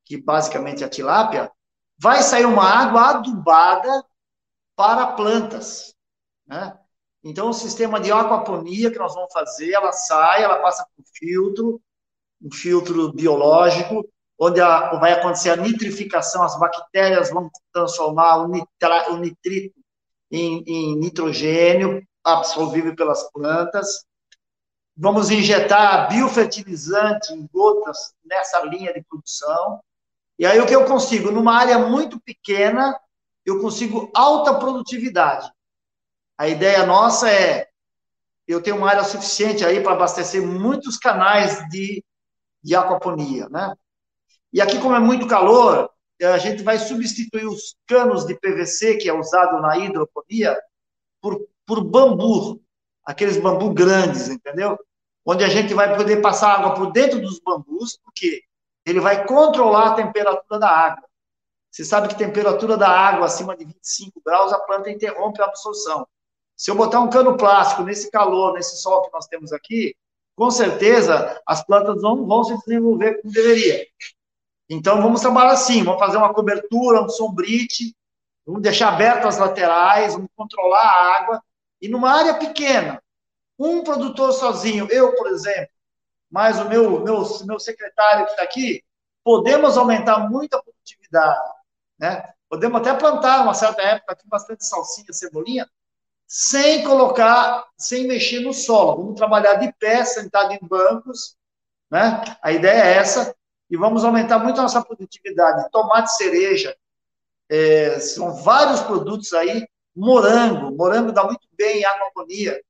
que 0.04 0.16
basicamente 0.16 0.82
é 0.84 0.86
a 0.86 0.90
tilápia, 0.90 1.50
vai 1.98 2.22
sair 2.22 2.44
uma 2.44 2.64
água 2.64 3.10
adubada 3.10 4.04
para 4.76 5.08
plantas. 5.08 5.94
Né? 6.46 6.78
Então, 7.24 7.48
o 7.48 7.54
sistema 7.54 7.98
de 7.98 8.12
aquaponia 8.12 8.90
que 8.90 8.98
nós 8.98 9.14
vamos 9.14 9.32
fazer, 9.32 9.72
ela 9.72 9.92
sai, 9.92 10.42
ela 10.42 10.60
passa 10.60 10.86
por 10.96 11.04
filtro, 11.14 11.80
um 12.40 12.52
filtro 12.52 13.12
biológico, 13.12 14.08
onde 14.38 14.60
a, 14.60 14.94
vai 14.98 15.12
acontecer 15.12 15.50
a 15.50 15.56
nitrificação, 15.56 16.42
as 16.42 16.58
bactérias 16.58 17.30
vão 17.30 17.50
transformar 17.72 18.38
o, 18.38 18.48
nitra, 18.48 19.12
o 19.12 19.16
nitrito 19.16 19.74
em, 20.30 20.62
em 20.66 20.96
nitrogênio, 20.96 22.06
absorvível 22.22 22.94
pelas 22.94 23.30
plantas. 23.32 24.04
Vamos 24.96 25.30
injetar 25.30 26.08
biofertilizante 26.08 27.32
em 27.32 27.46
gotas 27.52 28.14
nessa 28.24 28.62
linha 28.62 28.92
de 28.92 29.02
produção. 29.04 29.80
E 30.38 30.44
aí 30.44 30.60
o 30.60 30.66
que 30.66 30.74
eu 30.74 30.84
consigo? 30.84 31.30
Numa 31.30 31.54
área 31.54 31.78
muito 31.78 32.20
pequena, 32.20 32.98
eu 33.44 33.60
consigo 33.60 34.10
alta 34.14 34.54
produtividade. 34.54 35.50
A 36.36 36.48
ideia 36.48 36.84
nossa 36.84 37.30
é 37.30 37.68
eu 38.46 38.62
tenho 38.62 38.76
uma 38.76 38.88
área 38.88 39.02
suficiente 39.02 39.64
aí 39.64 39.82
para 39.82 39.92
abastecer 39.92 40.40
muitos 40.40 40.96
canais 40.96 41.68
de 41.68 42.04
de 42.66 42.74
aquaponia, 42.74 43.48
né? 43.48 43.72
E 44.52 44.60
aqui, 44.60 44.80
como 44.80 44.96
é 44.96 44.98
muito 44.98 45.28
calor, 45.28 45.88
a 46.20 46.38
gente 46.38 46.64
vai 46.64 46.78
substituir 46.78 47.46
os 47.46 47.76
canos 47.86 48.26
de 48.26 48.34
PVC, 48.34 48.96
que 48.96 49.08
é 49.08 49.12
usado 49.12 49.60
na 49.62 49.78
hidroponia, 49.78 50.58
por, 51.20 51.46
por 51.64 51.84
bambu, 51.84 52.60
aqueles 53.04 53.36
bambu 53.36 53.72
grandes, 53.72 54.28
entendeu? 54.28 54.76
Onde 55.24 55.44
a 55.44 55.48
gente 55.48 55.74
vai 55.74 55.96
poder 55.96 56.20
passar 56.20 56.54
água 56.54 56.74
por 56.74 56.90
dentro 56.90 57.20
dos 57.20 57.38
bambus, 57.38 57.96
porque 58.02 58.42
ele 58.86 59.00
vai 59.00 59.26
controlar 59.26 59.88
a 59.88 59.94
temperatura 59.94 60.60
da 60.60 60.70
água. 60.70 61.08
Você 61.70 61.84
sabe 61.84 62.08
que 62.08 62.14
temperatura 62.14 62.76
da 62.76 62.88
água 62.88 63.26
acima 63.26 63.56
de 63.56 63.64
25 63.64 64.22
graus, 64.24 64.52
a 64.52 64.60
planta 64.60 64.90
interrompe 64.90 65.42
a 65.42 65.46
absorção. 65.46 66.06
Se 66.56 66.70
eu 66.70 66.74
botar 66.74 67.00
um 67.00 67.10
cano 67.10 67.36
plástico 67.36 67.82
nesse 67.82 68.10
calor, 68.10 68.54
nesse 68.54 68.80
sol 68.80 69.02
que 69.02 69.12
nós 69.12 69.26
temos 69.26 69.52
aqui, 69.52 69.94
com 70.36 70.50
certeza 70.50 71.38
as 71.44 71.64
plantas 71.66 72.00
não 72.00 72.24
vão 72.26 72.44
se 72.44 72.56
desenvolver 72.60 73.20
como 73.20 73.32
deveria. 73.32 73.86
Então, 74.70 75.02
vamos 75.02 75.20
trabalhar 75.20 75.52
assim, 75.52 75.82
vamos 75.82 76.00
fazer 76.00 76.16
uma 76.16 76.32
cobertura, 76.32 77.02
um 77.02 77.08
sombrite, 77.08 77.94
vamos 78.46 78.62
deixar 78.62 78.92
abertas 78.92 79.34
as 79.34 79.38
laterais, 79.38 80.14
vamos 80.14 80.30
controlar 80.34 80.82
a 80.82 81.16
água, 81.16 81.42
e 81.80 81.88
numa 81.88 82.10
área 82.10 82.34
pequena, 82.34 83.02
um 83.58 83.82
produtor 83.82 84.32
sozinho, 84.32 84.88
eu, 84.90 85.14
por 85.14 85.28
exemplo, 85.28 85.75
mais 86.30 86.58
o 86.58 86.68
meu, 86.68 87.00
meu, 87.00 87.22
meu 87.44 87.58
secretário 87.58 88.26
que 88.26 88.32
está 88.32 88.42
aqui, 88.42 88.82
podemos 89.24 89.76
aumentar 89.76 90.30
muito 90.30 90.54
a 90.54 90.62
produtividade, 90.62 91.40
né? 91.98 92.32
Podemos 92.48 92.80
até 92.80 92.94
plantar, 92.94 93.42
uma 93.42 93.54
certa 93.54 93.82
época, 93.82 94.12
aqui 94.12 94.28
bastante 94.28 94.64
salsinha, 94.64 95.12
cebolinha, 95.12 95.68
sem 96.26 96.84
colocar, 96.84 97.64
sem 97.76 98.06
mexer 98.06 98.40
no 98.40 98.52
solo. 98.52 99.02
Vamos 99.02 99.16
trabalhar 99.16 99.54
de 99.54 99.72
pé, 99.74 100.04
sentado 100.04 100.52
em 100.52 100.58
bancos, 100.62 101.36
né? 101.90 102.22
A 102.42 102.52
ideia 102.52 102.82
é 102.84 102.96
essa, 102.98 103.34
e 103.70 103.76
vamos 103.76 104.04
aumentar 104.04 104.38
muito 104.38 104.58
a 104.58 104.62
nossa 104.62 104.84
produtividade. 104.84 105.68
Tomate 105.70 106.16
cereja, 106.16 106.76
é, 107.48 107.98
são 107.98 108.34
vários 108.34 108.80
produtos 108.80 109.32
aí, 109.32 109.66
morango, 109.94 110.76
morango 110.76 111.12
dá 111.12 111.24
muito 111.24 111.48
bem 111.52 111.80
em 111.80 111.84
aquaponia, 111.84 112.60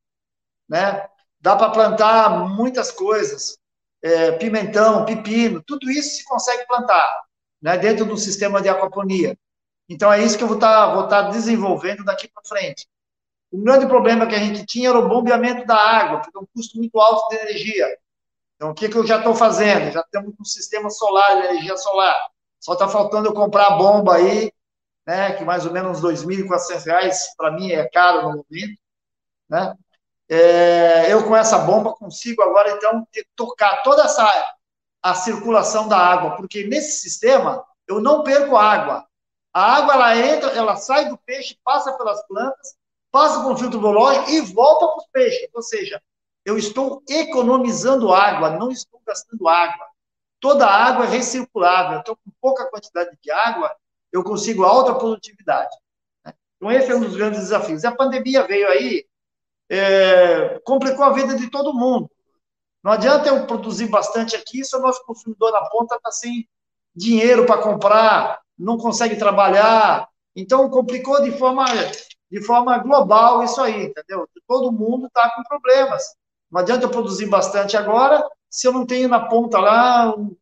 né? 0.68 1.08
Dá 1.46 1.54
para 1.54 1.70
plantar 1.70 2.28
muitas 2.48 2.90
coisas, 2.90 3.56
é, 4.02 4.32
pimentão, 4.32 5.04
pepino, 5.04 5.62
tudo 5.62 5.88
isso 5.88 6.16
se 6.16 6.24
consegue 6.24 6.66
plantar, 6.66 7.22
né? 7.62 7.78
Dentro 7.78 8.04
do 8.04 8.18
sistema 8.18 8.60
de 8.60 8.68
aquaponia. 8.68 9.38
Então 9.88 10.12
é 10.12 10.20
isso 10.20 10.36
que 10.36 10.42
eu 10.42 10.48
vou 10.48 10.56
estar 10.56 10.88
tá, 10.88 10.94
vou 10.94 11.06
tá 11.06 11.22
desenvolvendo 11.30 12.02
daqui 12.02 12.26
para 12.26 12.42
frente. 12.42 12.88
O 13.52 13.58
grande 13.62 13.86
problema 13.86 14.26
que 14.26 14.34
a 14.34 14.40
gente 14.40 14.66
tinha 14.66 14.88
era 14.88 14.98
o 14.98 15.08
bombeamento 15.08 15.64
da 15.64 15.76
água, 15.76 16.20
que 16.20 16.30
é 16.36 16.40
um 16.40 16.46
custo 16.52 16.78
muito 16.78 16.98
alto 16.98 17.28
de 17.28 17.36
energia. 17.36 17.96
Então, 18.56 18.70
o 18.70 18.74
que, 18.74 18.88
que 18.88 18.96
eu 18.96 19.06
já 19.06 19.18
estou 19.18 19.36
fazendo? 19.36 19.92
Já 19.92 20.02
temos 20.02 20.34
um 20.40 20.44
sistema 20.44 20.90
solar, 20.90 21.42
de 21.42 21.46
energia 21.46 21.76
solar. 21.76 22.28
Só 22.58 22.72
está 22.72 22.88
faltando 22.88 23.28
eu 23.28 23.32
comprar 23.32 23.68
a 23.68 23.76
bomba 23.76 24.16
aí, 24.16 24.50
né, 25.06 25.30
que 25.34 25.44
mais 25.44 25.64
ou 25.64 25.70
menos 25.70 26.02
R$ 26.02 26.08
2.400, 26.08 27.14
para 27.36 27.52
mim 27.52 27.70
é 27.70 27.88
caro 27.88 28.22
no 28.22 28.28
momento. 28.30 28.80
Né? 29.48 29.76
É, 30.28 31.12
eu, 31.12 31.24
com 31.24 31.36
essa 31.36 31.58
bomba, 31.58 31.92
consigo 31.92 32.42
agora, 32.42 32.70
então, 32.72 33.06
tocar 33.36 33.82
toda 33.82 34.02
essa 34.02 34.24
a 35.02 35.14
circulação 35.14 35.86
da 35.86 35.96
água, 35.96 36.36
porque 36.36 36.64
nesse 36.64 37.00
sistema 37.00 37.64
eu 37.86 38.00
não 38.00 38.24
perco 38.24 38.56
água. 38.56 39.06
A 39.54 39.76
água, 39.76 39.94
ela 39.94 40.16
entra, 40.16 40.50
ela 40.50 40.76
sai 40.76 41.08
do 41.08 41.16
peixe, 41.18 41.56
passa 41.62 41.96
pelas 41.96 42.26
plantas, 42.26 42.76
passa 43.10 43.40
por 43.40 43.52
um 43.52 43.56
filtro 43.56 43.78
biológico 43.78 44.28
e 44.28 44.40
volta 44.40 44.86
para 44.88 44.98
os 44.98 45.06
peixes. 45.12 45.48
Ou 45.54 45.62
seja, 45.62 46.02
eu 46.44 46.58
estou 46.58 47.02
economizando 47.08 48.12
água, 48.12 48.50
não 48.50 48.70
estou 48.70 49.00
gastando 49.06 49.48
água. 49.48 49.86
Toda 50.40 50.66
água 50.66 51.04
é 51.06 51.08
recirculável. 51.08 52.00
Então, 52.00 52.16
com 52.16 52.30
pouca 52.40 52.68
quantidade 52.68 53.16
de 53.22 53.30
água, 53.30 53.74
eu 54.12 54.22
consigo 54.22 54.64
alta 54.64 54.94
produtividade. 54.94 55.74
Né? 56.24 56.34
Então, 56.56 56.70
esse 56.70 56.90
é 56.90 56.96
um 56.96 57.00
dos 57.00 57.16
grandes 57.16 57.40
desafios. 57.40 57.84
A 57.84 57.92
pandemia 57.94 58.46
veio 58.46 58.68
aí, 58.68 59.05
é, 59.70 60.60
complicou 60.64 61.04
a 61.04 61.12
vida 61.12 61.34
de 61.34 61.50
todo 61.50 61.74
mundo. 61.74 62.10
Não 62.82 62.92
adianta 62.92 63.28
eu 63.28 63.46
produzir 63.46 63.88
bastante 63.88 64.36
aqui 64.36 64.64
se 64.64 64.76
o 64.76 64.80
nosso 64.80 65.04
consumidor 65.04 65.50
na 65.52 65.68
ponta 65.68 65.96
está 65.96 66.10
sem 66.10 66.48
dinheiro 66.94 67.44
para 67.44 67.60
comprar, 67.60 68.40
não 68.58 68.78
consegue 68.78 69.16
trabalhar. 69.16 70.08
Então, 70.34 70.70
complicou 70.70 71.22
de 71.22 71.32
forma 71.32 71.64
de 72.30 72.42
forma 72.42 72.78
global 72.78 73.42
isso 73.44 73.60
aí, 73.60 73.86
entendeu? 73.86 74.28
Todo 74.46 74.72
mundo 74.72 75.06
está 75.06 75.30
com 75.30 75.42
problemas. 75.44 76.02
Não 76.50 76.60
adianta 76.60 76.84
eu 76.84 76.90
produzir 76.90 77.26
bastante 77.26 77.76
agora 77.76 78.26
se 78.50 78.66
eu 78.66 78.72
não 78.72 78.86
tenho 78.86 79.08
na 79.08 79.26
ponta 79.28 79.58
lá 79.58 80.14
um, 80.16 80.36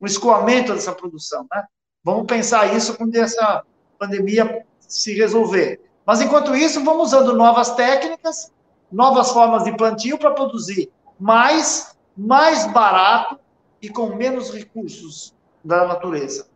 um 0.00 0.06
escoamento 0.06 0.72
dessa 0.72 0.92
produção, 0.92 1.46
né? 1.50 1.64
Vamos 2.02 2.26
pensar 2.26 2.74
isso 2.74 2.96
quando 2.96 3.14
essa 3.14 3.64
pandemia 3.98 4.66
se 4.80 5.14
resolver. 5.14 5.80
Mas, 6.06 6.20
enquanto 6.20 6.54
isso, 6.54 6.84
vamos 6.84 7.08
usando 7.08 7.32
novas 7.34 7.74
técnicas, 7.74 8.52
novas 8.90 9.30
formas 9.30 9.64
de 9.64 9.76
plantio 9.76 10.18
para 10.18 10.32
produzir 10.32 10.90
mais, 11.18 11.96
mais 12.16 12.70
barato 12.72 13.38
e 13.80 13.88
com 13.88 14.14
menos 14.14 14.52
recursos 14.52 15.34
da 15.64 15.86
natureza. 15.86 16.48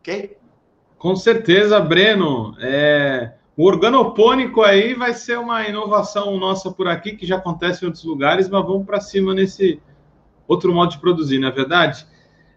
Ok? 0.00 0.36
Com 0.98 1.14
certeza, 1.14 1.78
Breno. 1.80 2.56
É... 2.60 3.34
O 3.56 3.66
organopônico 3.66 4.62
aí 4.62 4.94
vai 4.94 5.14
ser 5.14 5.38
uma 5.38 5.68
inovação 5.68 6.36
nossa 6.38 6.72
por 6.72 6.88
aqui, 6.88 7.16
que 7.16 7.24
já 7.24 7.36
acontece 7.36 7.84
em 7.84 7.86
outros 7.86 8.04
lugares, 8.04 8.48
mas 8.48 8.66
vamos 8.66 8.84
para 8.84 9.00
cima 9.00 9.32
nesse 9.32 9.80
outro 10.48 10.74
modo 10.74 10.90
de 10.90 10.98
produzir, 10.98 11.38
não 11.38 11.48
é 11.48 11.52
verdade? 11.52 12.04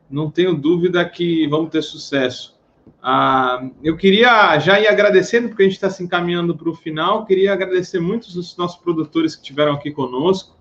Não 0.10 0.32
tenho 0.32 0.56
dúvida 0.56 1.08
que 1.08 1.48
vamos 1.48 1.70
ter 1.70 1.84
sucesso. 1.84 2.57
Ah, 3.02 3.68
eu 3.84 3.96
queria 3.96 4.58
já 4.60 4.80
ir 4.80 4.88
agradecendo, 4.88 5.50
porque 5.50 5.64
a 5.64 5.66
gente 5.66 5.76
está 5.76 5.90
se 5.90 6.04
encaminhando 6.04 6.56
para 6.56 6.70
o 6.70 6.76
final, 6.76 7.26
queria 7.26 7.54
agradecer 7.54 8.00
muitos 8.00 8.34
dos 8.34 8.56
nossos 8.58 8.78
produtores 8.78 9.36
que 9.36 9.42
estiveram 9.42 9.74
aqui 9.74 9.92
conosco, 9.92 10.56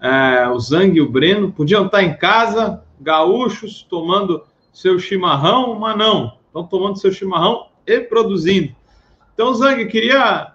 é, 0.00 0.48
o 0.48 0.58
Zang 0.58 0.96
e 0.96 1.00
o 1.00 1.10
Breno, 1.10 1.52
podiam 1.52 1.86
estar 1.86 2.02
em 2.02 2.16
casa, 2.16 2.84
gaúchos, 3.00 3.86
tomando 3.88 4.44
seu 4.72 4.98
chimarrão, 4.98 5.74
mas 5.74 5.96
não, 5.96 6.38
estão 6.46 6.64
tomando 6.64 6.98
seu 6.98 7.12
chimarrão 7.12 7.68
e 7.86 8.00
produzindo. 8.00 8.74
Então, 9.34 9.52
Zang, 9.54 9.84
queria 9.86 10.52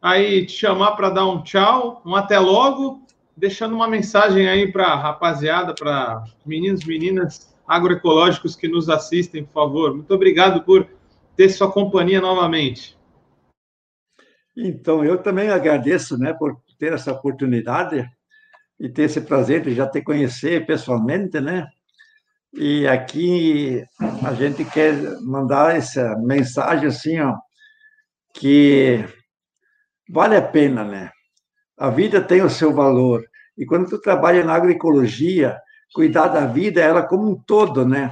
aí 0.00 0.46
te 0.46 0.52
chamar 0.52 0.92
para 0.92 1.10
dar 1.10 1.26
um 1.26 1.42
tchau, 1.42 2.00
um 2.04 2.14
até 2.14 2.38
logo, 2.38 3.02
deixando 3.36 3.74
uma 3.74 3.88
mensagem 3.88 4.48
aí 4.48 4.70
para 4.70 4.86
a 4.86 4.96
rapaziada, 4.96 5.74
para 5.74 6.24
meninos 6.44 6.84
meninas 6.84 7.51
agroecológicos 7.66 8.56
que 8.56 8.68
nos 8.68 8.88
assistem, 8.88 9.44
por 9.44 9.52
favor. 9.52 9.94
Muito 9.94 10.12
obrigado 10.14 10.62
por 10.62 10.88
ter 11.36 11.48
sua 11.48 11.70
companhia 11.70 12.20
novamente. 12.20 12.98
Então, 14.56 15.04
eu 15.04 15.18
também 15.18 15.48
agradeço, 15.48 16.18
né, 16.18 16.32
por 16.32 16.60
ter 16.78 16.92
essa 16.92 17.12
oportunidade 17.12 18.08
e 18.78 18.88
ter 18.88 19.04
esse 19.04 19.20
prazer 19.20 19.62
de 19.62 19.74
já 19.74 19.86
te 19.86 20.02
conhecer 20.02 20.66
pessoalmente, 20.66 21.40
né? 21.40 21.68
E 22.52 22.86
aqui 22.86 23.82
a 24.22 24.34
gente 24.34 24.64
quer 24.64 24.94
mandar 25.20 25.74
essa 25.74 26.16
mensagem 26.18 26.88
assim, 26.88 27.18
ó, 27.20 27.34
que 28.34 29.04
vale 30.10 30.36
a 30.36 30.42
pena, 30.42 30.84
né? 30.84 31.10
A 31.78 31.88
vida 31.88 32.20
tem 32.20 32.42
o 32.42 32.50
seu 32.50 32.74
valor. 32.74 33.24
E 33.56 33.64
quando 33.64 33.88
tu 33.88 33.98
trabalha 33.98 34.44
na 34.44 34.54
agroecologia, 34.54 35.58
cuidar 35.92 36.28
da 36.28 36.46
vida, 36.46 36.80
ela 36.80 37.02
como 37.02 37.30
um 37.30 37.36
todo, 37.36 37.86
né? 37.86 38.10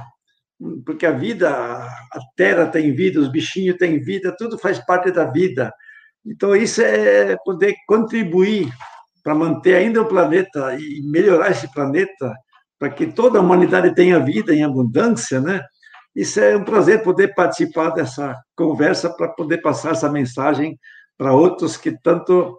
Porque 0.85 1.05
a 1.05 1.11
vida, 1.11 1.49
a 1.49 2.19
terra 2.35 2.67
tem 2.67 2.93
vida, 2.93 3.19
os 3.19 3.31
bichinhos 3.31 3.77
têm 3.77 3.99
vida, 3.99 4.35
tudo 4.37 4.59
faz 4.59 4.79
parte 4.85 5.11
da 5.11 5.25
vida. 5.25 5.73
Então, 6.25 6.55
isso 6.55 6.81
é 6.81 7.35
poder 7.43 7.75
contribuir 7.87 8.71
para 9.23 9.33
manter 9.33 9.75
ainda 9.75 10.01
o 10.01 10.07
planeta 10.07 10.75
e 10.75 11.01
melhorar 11.03 11.51
esse 11.51 11.71
planeta, 11.71 12.33
para 12.77 12.89
que 12.89 13.07
toda 13.07 13.39
a 13.39 13.41
humanidade 13.41 13.93
tenha 13.95 14.19
vida 14.19 14.53
em 14.53 14.63
abundância, 14.63 15.39
né? 15.39 15.63
Isso 16.15 16.39
é 16.39 16.57
um 16.57 16.63
prazer 16.63 17.03
poder 17.03 17.33
participar 17.33 17.91
dessa 17.91 18.35
conversa 18.55 19.09
para 19.09 19.29
poder 19.29 19.59
passar 19.59 19.91
essa 19.91 20.11
mensagem 20.11 20.77
para 21.17 21.33
outros 21.33 21.77
que 21.77 21.91
tanto 22.03 22.57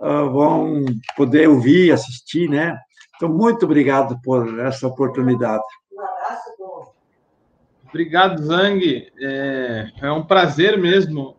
uh, 0.00 0.30
vão 0.30 0.84
poder 1.16 1.48
ouvir, 1.48 1.92
assistir, 1.92 2.48
né? 2.48 2.76
Então, 3.22 3.32
muito 3.32 3.66
obrigado 3.66 4.18
por 4.20 4.58
essa 4.58 4.84
oportunidade. 4.84 5.62
Obrigado, 7.88 8.42
Zang. 8.42 9.12
É, 9.16 9.92
é, 10.02 10.10
um 10.10 10.24
prazer 10.24 10.76
mesmo. 10.76 11.36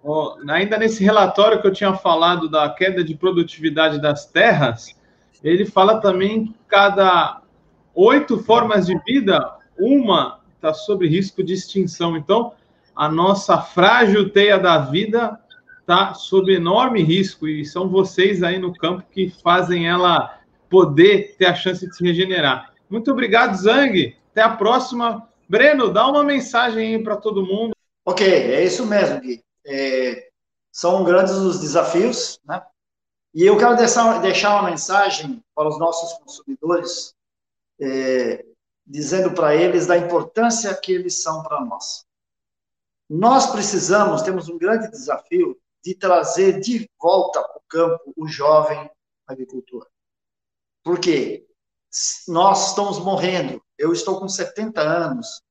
ainda 0.47 0.77
nesse 0.77 1.03
relatório 1.03 1.59
que 1.59 1.67
eu 1.67 1.73
tinha 1.73 1.93
falado 1.93 2.49
da 2.49 2.69
queda 2.69 3.03
de 3.03 3.13
produtividade 3.15 4.01
das 4.01 4.25
terras, 4.25 4.97
ele 5.43 5.65
fala 5.65 5.99
também 5.99 6.45
que 6.45 6.55
cada 6.69 7.41
oito 7.93 8.37
formas 8.37 8.85
de 8.85 8.97
vida, 9.05 9.45
uma 9.77 10.39
está 10.55 10.73
sob 10.73 11.05
risco 11.05 11.43
de 11.43 11.51
extinção. 11.51 12.15
Então, 12.15 12.53
a 12.95 13.09
nossa 13.09 13.57
frágil 13.57 14.29
teia 14.29 14.57
da 14.57 14.77
vida 14.77 15.37
está 15.81 16.13
sob 16.13 16.49
enorme 16.53 17.03
risco 17.03 17.45
e 17.45 17.65
são 17.65 17.89
vocês 17.89 18.41
aí 18.41 18.57
no 18.57 18.73
campo 18.73 19.03
que 19.11 19.29
fazem 19.43 19.85
ela 19.85 20.39
poder 20.73 21.35
ter 21.37 21.45
a 21.45 21.53
chance 21.53 21.87
de 21.87 21.95
se 21.95 22.03
regenerar. 22.03 22.73
Muito 22.89 23.11
obrigado, 23.11 23.55
Zang. 23.55 24.17
Até 24.31 24.41
a 24.41 24.57
próxima. 24.57 25.29
Breno, 25.47 25.93
dá 25.93 26.07
uma 26.07 26.23
mensagem 26.23 26.95
aí 26.95 27.03
para 27.03 27.15
todo 27.15 27.45
mundo. 27.45 27.75
Ok, 28.03 28.25
é 28.27 28.63
isso 28.63 28.83
mesmo, 28.83 29.21
Gui. 29.21 29.43
É, 29.63 30.29
são 30.71 31.03
grandes 31.03 31.33
os 31.33 31.59
desafios, 31.59 32.39
né? 32.43 32.59
E 33.35 33.45
eu 33.45 33.55
quero 33.55 33.75
deixar, 33.75 34.59
uma 34.59 34.69
mensagem 34.71 35.43
para 35.53 35.69
os 35.69 35.77
nossos 35.77 36.13
consumidores, 36.13 37.13
é, 37.79 38.43
dizendo 38.83 39.31
para 39.31 39.55
eles 39.55 39.85
da 39.85 39.95
importância 39.95 40.73
que 40.73 40.91
eles 40.91 41.21
são 41.21 41.43
para 41.43 41.61
nós. 41.61 42.03
Nós 43.07 43.45
precisamos, 43.51 44.23
temos 44.23 44.49
um 44.49 44.57
grande 44.57 44.89
desafio 44.89 45.55
de 45.83 45.93
trazer 45.93 46.59
de 46.59 46.89
volta 46.99 47.43
para 47.43 47.57
o 47.57 47.63
campo 47.69 48.13
o 48.17 48.27
jovem 48.27 48.89
agricultor. 49.27 49.92
Por 50.83 50.99
quê? 50.99 51.45
Nós 52.27 52.69
estamos 52.69 52.99
morrendo. 52.99 53.63
Eu 53.77 53.93
estou 53.93 54.19
com 54.19 54.27
70 54.27 54.81
anos. 54.81 55.41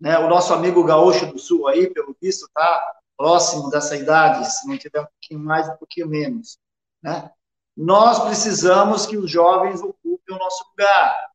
Né? 0.00 0.18
O 0.18 0.28
nosso 0.28 0.52
amigo 0.52 0.82
gaúcho 0.84 1.26
do 1.26 1.38
sul 1.38 1.68
aí, 1.68 1.92
pelo 1.92 2.16
visto, 2.20 2.46
está 2.46 3.02
próximo 3.16 3.70
dessa 3.70 3.96
idade, 3.96 4.50
se 4.50 4.66
não 4.66 4.76
tiver 4.76 5.00
um 5.00 5.06
pouquinho 5.06 5.40
mais, 5.40 5.68
um 5.68 5.76
pouquinho 5.76 6.08
menos. 6.08 6.58
Né? 7.02 7.30
Nós 7.76 8.18
precisamos 8.20 9.06
que 9.06 9.16
os 9.16 9.30
jovens 9.30 9.80
ocupem 9.80 10.34
o 10.34 10.38
nosso 10.38 10.64
lugar, 10.70 11.30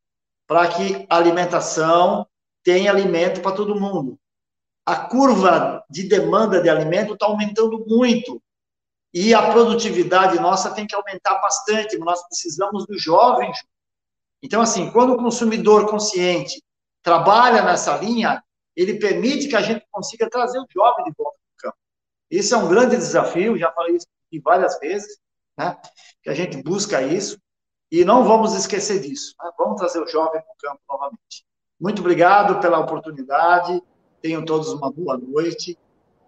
para 0.46 0.68
que 0.68 1.06
a 1.08 1.16
alimentação 1.16 2.26
tenha 2.62 2.90
alimento 2.90 3.40
para 3.40 3.56
todo 3.56 3.78
mundo. 3.78 4.18
A 4.84 4.96
curva 4.96 5.84
de 5.88 6.08
demanda 6.08 6.60
de 6.60 6.68
alimento 6.68 7.14
está 7.14 7.26
aumentando 7.26 7.84
muito. 7.86 8.42
E 9.12 9.32
a 9.32 9.50
produtividade 9.50 10.38
nossa 10.38 10.74
tem 10.74 10.86
que 10.86 10.94
aumentar 10.94 11.40
bastante, 11.40 11.98
nós 11.98 12.22
precisamos 12.26 12.86
dos 12.86 13.02
jovens. 13.02 13.56
Então, 14.42 14.60
assim, 14.60 14.90
quando 14.90 15.14
o 15.14 15.16
consumidor 15.16 15.88
consciente 15.88 16.62
trabalha 17.02 17.62
nessa 17.62 17.96
linha, 17.96 18.42
ele 18.76 18.98
permite 18.98 19.48
que 19.48 19.56
a 19.56 19.62
gente 19.62 19.84
consiga 19.90 20.28
trazer 20.28 20.58
o 20.58 20.66
jovem 20.70 21.04
de 21.04 21.12
volta 21.16 21.38
para 21.38 21.68
o 21.68 21.72
campo. 21.72 21.78
Esse 22.30 22.54
é 22.54 22.56
um 22.56 22.68
grande 22.68 22.96
desafio, 22.96 23.58
já 23.58 23.72
falei 23.72 23.96
isso 23.96 24.06
várias 24.44 24.78
vezes, 24.78 25.18
né? 25.56 25.76
que 26.22 26.28
a 26.28 26.34
gente 26.34 26.62
busca 26.62 27.02
isso, 27.02 27.40
e 27.90 28.04
não 28.04 28.24
vamos 28.24 28.54
esquecer 28.54 29.00
disso. 29.00 29.34
Né? 29.42 29.50
Vamos 29.58 29.78
trazer 29.78 30.00
o 30.00 30.06
jovem 30.06 30.40
para 30.42 30.52
o 30.52 30.56
campo 30.58 30.82
novamente. 30.88 31.44
Muito 31.80 32.00
obrigado 32.00 32.60
pela 32.60 32.78
oportunidade, 32.78 33.82
tenham 34.20 34.44
todos 34.44 34.68
uma 34.68 34.92
boa 34.92 35.16
noite 35.16 35.78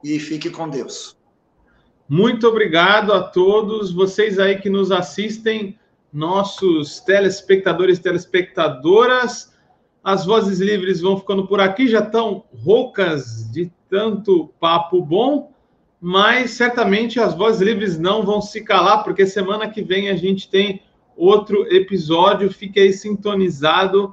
e 0.03 0.19
fique 0.19 0.49
com 0.49 0.69
Deus. 0.69 1.20
Muito 2.13 2.49
obrigado 2.49 3.13
a 3.13 3.23
todos 3.23 3.93
vocês 3.93 4.41
aí 4.41 4.59
que 4.59 4.69
nos 4.69 4.91
assistem, 4.91 5.79
nossos 6.13 6.99
telespectadores 6.99 7.99
e 7.99 8.03
telespectadoras. 8.03 9.55
As 10.03 10.27
vozes 10.27 10.59
livres 10.59 11.01
vão 11.01 11.17
ficando 11.17 11.47
por 11.47 11.61
aqui, 11.61 11.87
já 11.87 12.01
estão 12.01 12.43
roucas 12.53 13.49
de 13.53 13.71
tanto 13.89 14.53
papo 14.59 15.01
bom, 15.01 15.53
mas 16.01 16.51
certamente 16.51 17.21
as 17.21 17.33
vozes 17.33 17.61
livres 17.61 17.97
não 17.97 18.25
vão 18.25 18.43
se 18.43 18.65
calar, 18.65 19.05
porque 19.05 19.25
semana 19.25 19.71
que 19.71 19.81
vem 19.81 20.09
a 20.09 20.17
gente 20.17 20.51
tem 20.51 20.83
outro 21.17 21.65
episódio. 21.73 22.51
Fique 22.51 22.81
aí 22.81 22.93
sintonizado 22.93 24.13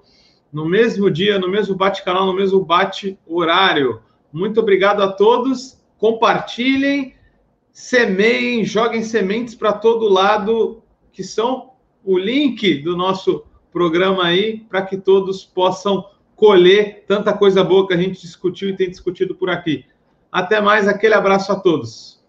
no 0.53 0.69
mesmo 0.69 1.09
dia, 1.09 1.39
no 1.39 1.49
mesmo 1.49 1.73
bate-canal, 1.73 2.27
no 2.27 2.35
mesmo 2.35 2.63
bate-horário. 2.63 4.01
Muito 4.31 4.59
obrigado 4.59 5.01
a 5.01 5.11
todos. 5.11 5.81
Compartilhem 5.97 7.16
semeiem, 7.77 8.65
joguem 8.65 9.03
sementes 9.03 9.53
para 9.53 9.71
todo 9.71 10.09
lado, 10.09 10.81
que 11.11 11.23
são 11.23 11.73
o 12.03 12.17
link 12.17 12.81
do 12.81 12.97
nosso 12.97 13.45
programa 13.71 14.25
aí, 14.25 14.61
para 14.61 14.81
que 14.81 14.97
todos 14.97 15.45
possam 15.45 16.03
colher 16.35 17.05
tanta 17.07 17.31
coisa 17.37 17.63
boa 17.63 17.87
que 17.87 17.93
a 17.93 17.97
gente 17.97 18.19
discutiu 18.19 18.67
e 18.69 18.75
tem 18.75 18.89
discutido 18.89 19.35
por 19.35 19.51
aqui. 19.51 19.85
Até 20.31 20.59
mais, 20.59 20.87
aquele 20.87 21.13
abraço 21.13 21.51
a 21.51 21.55
todos. 21.55 22.19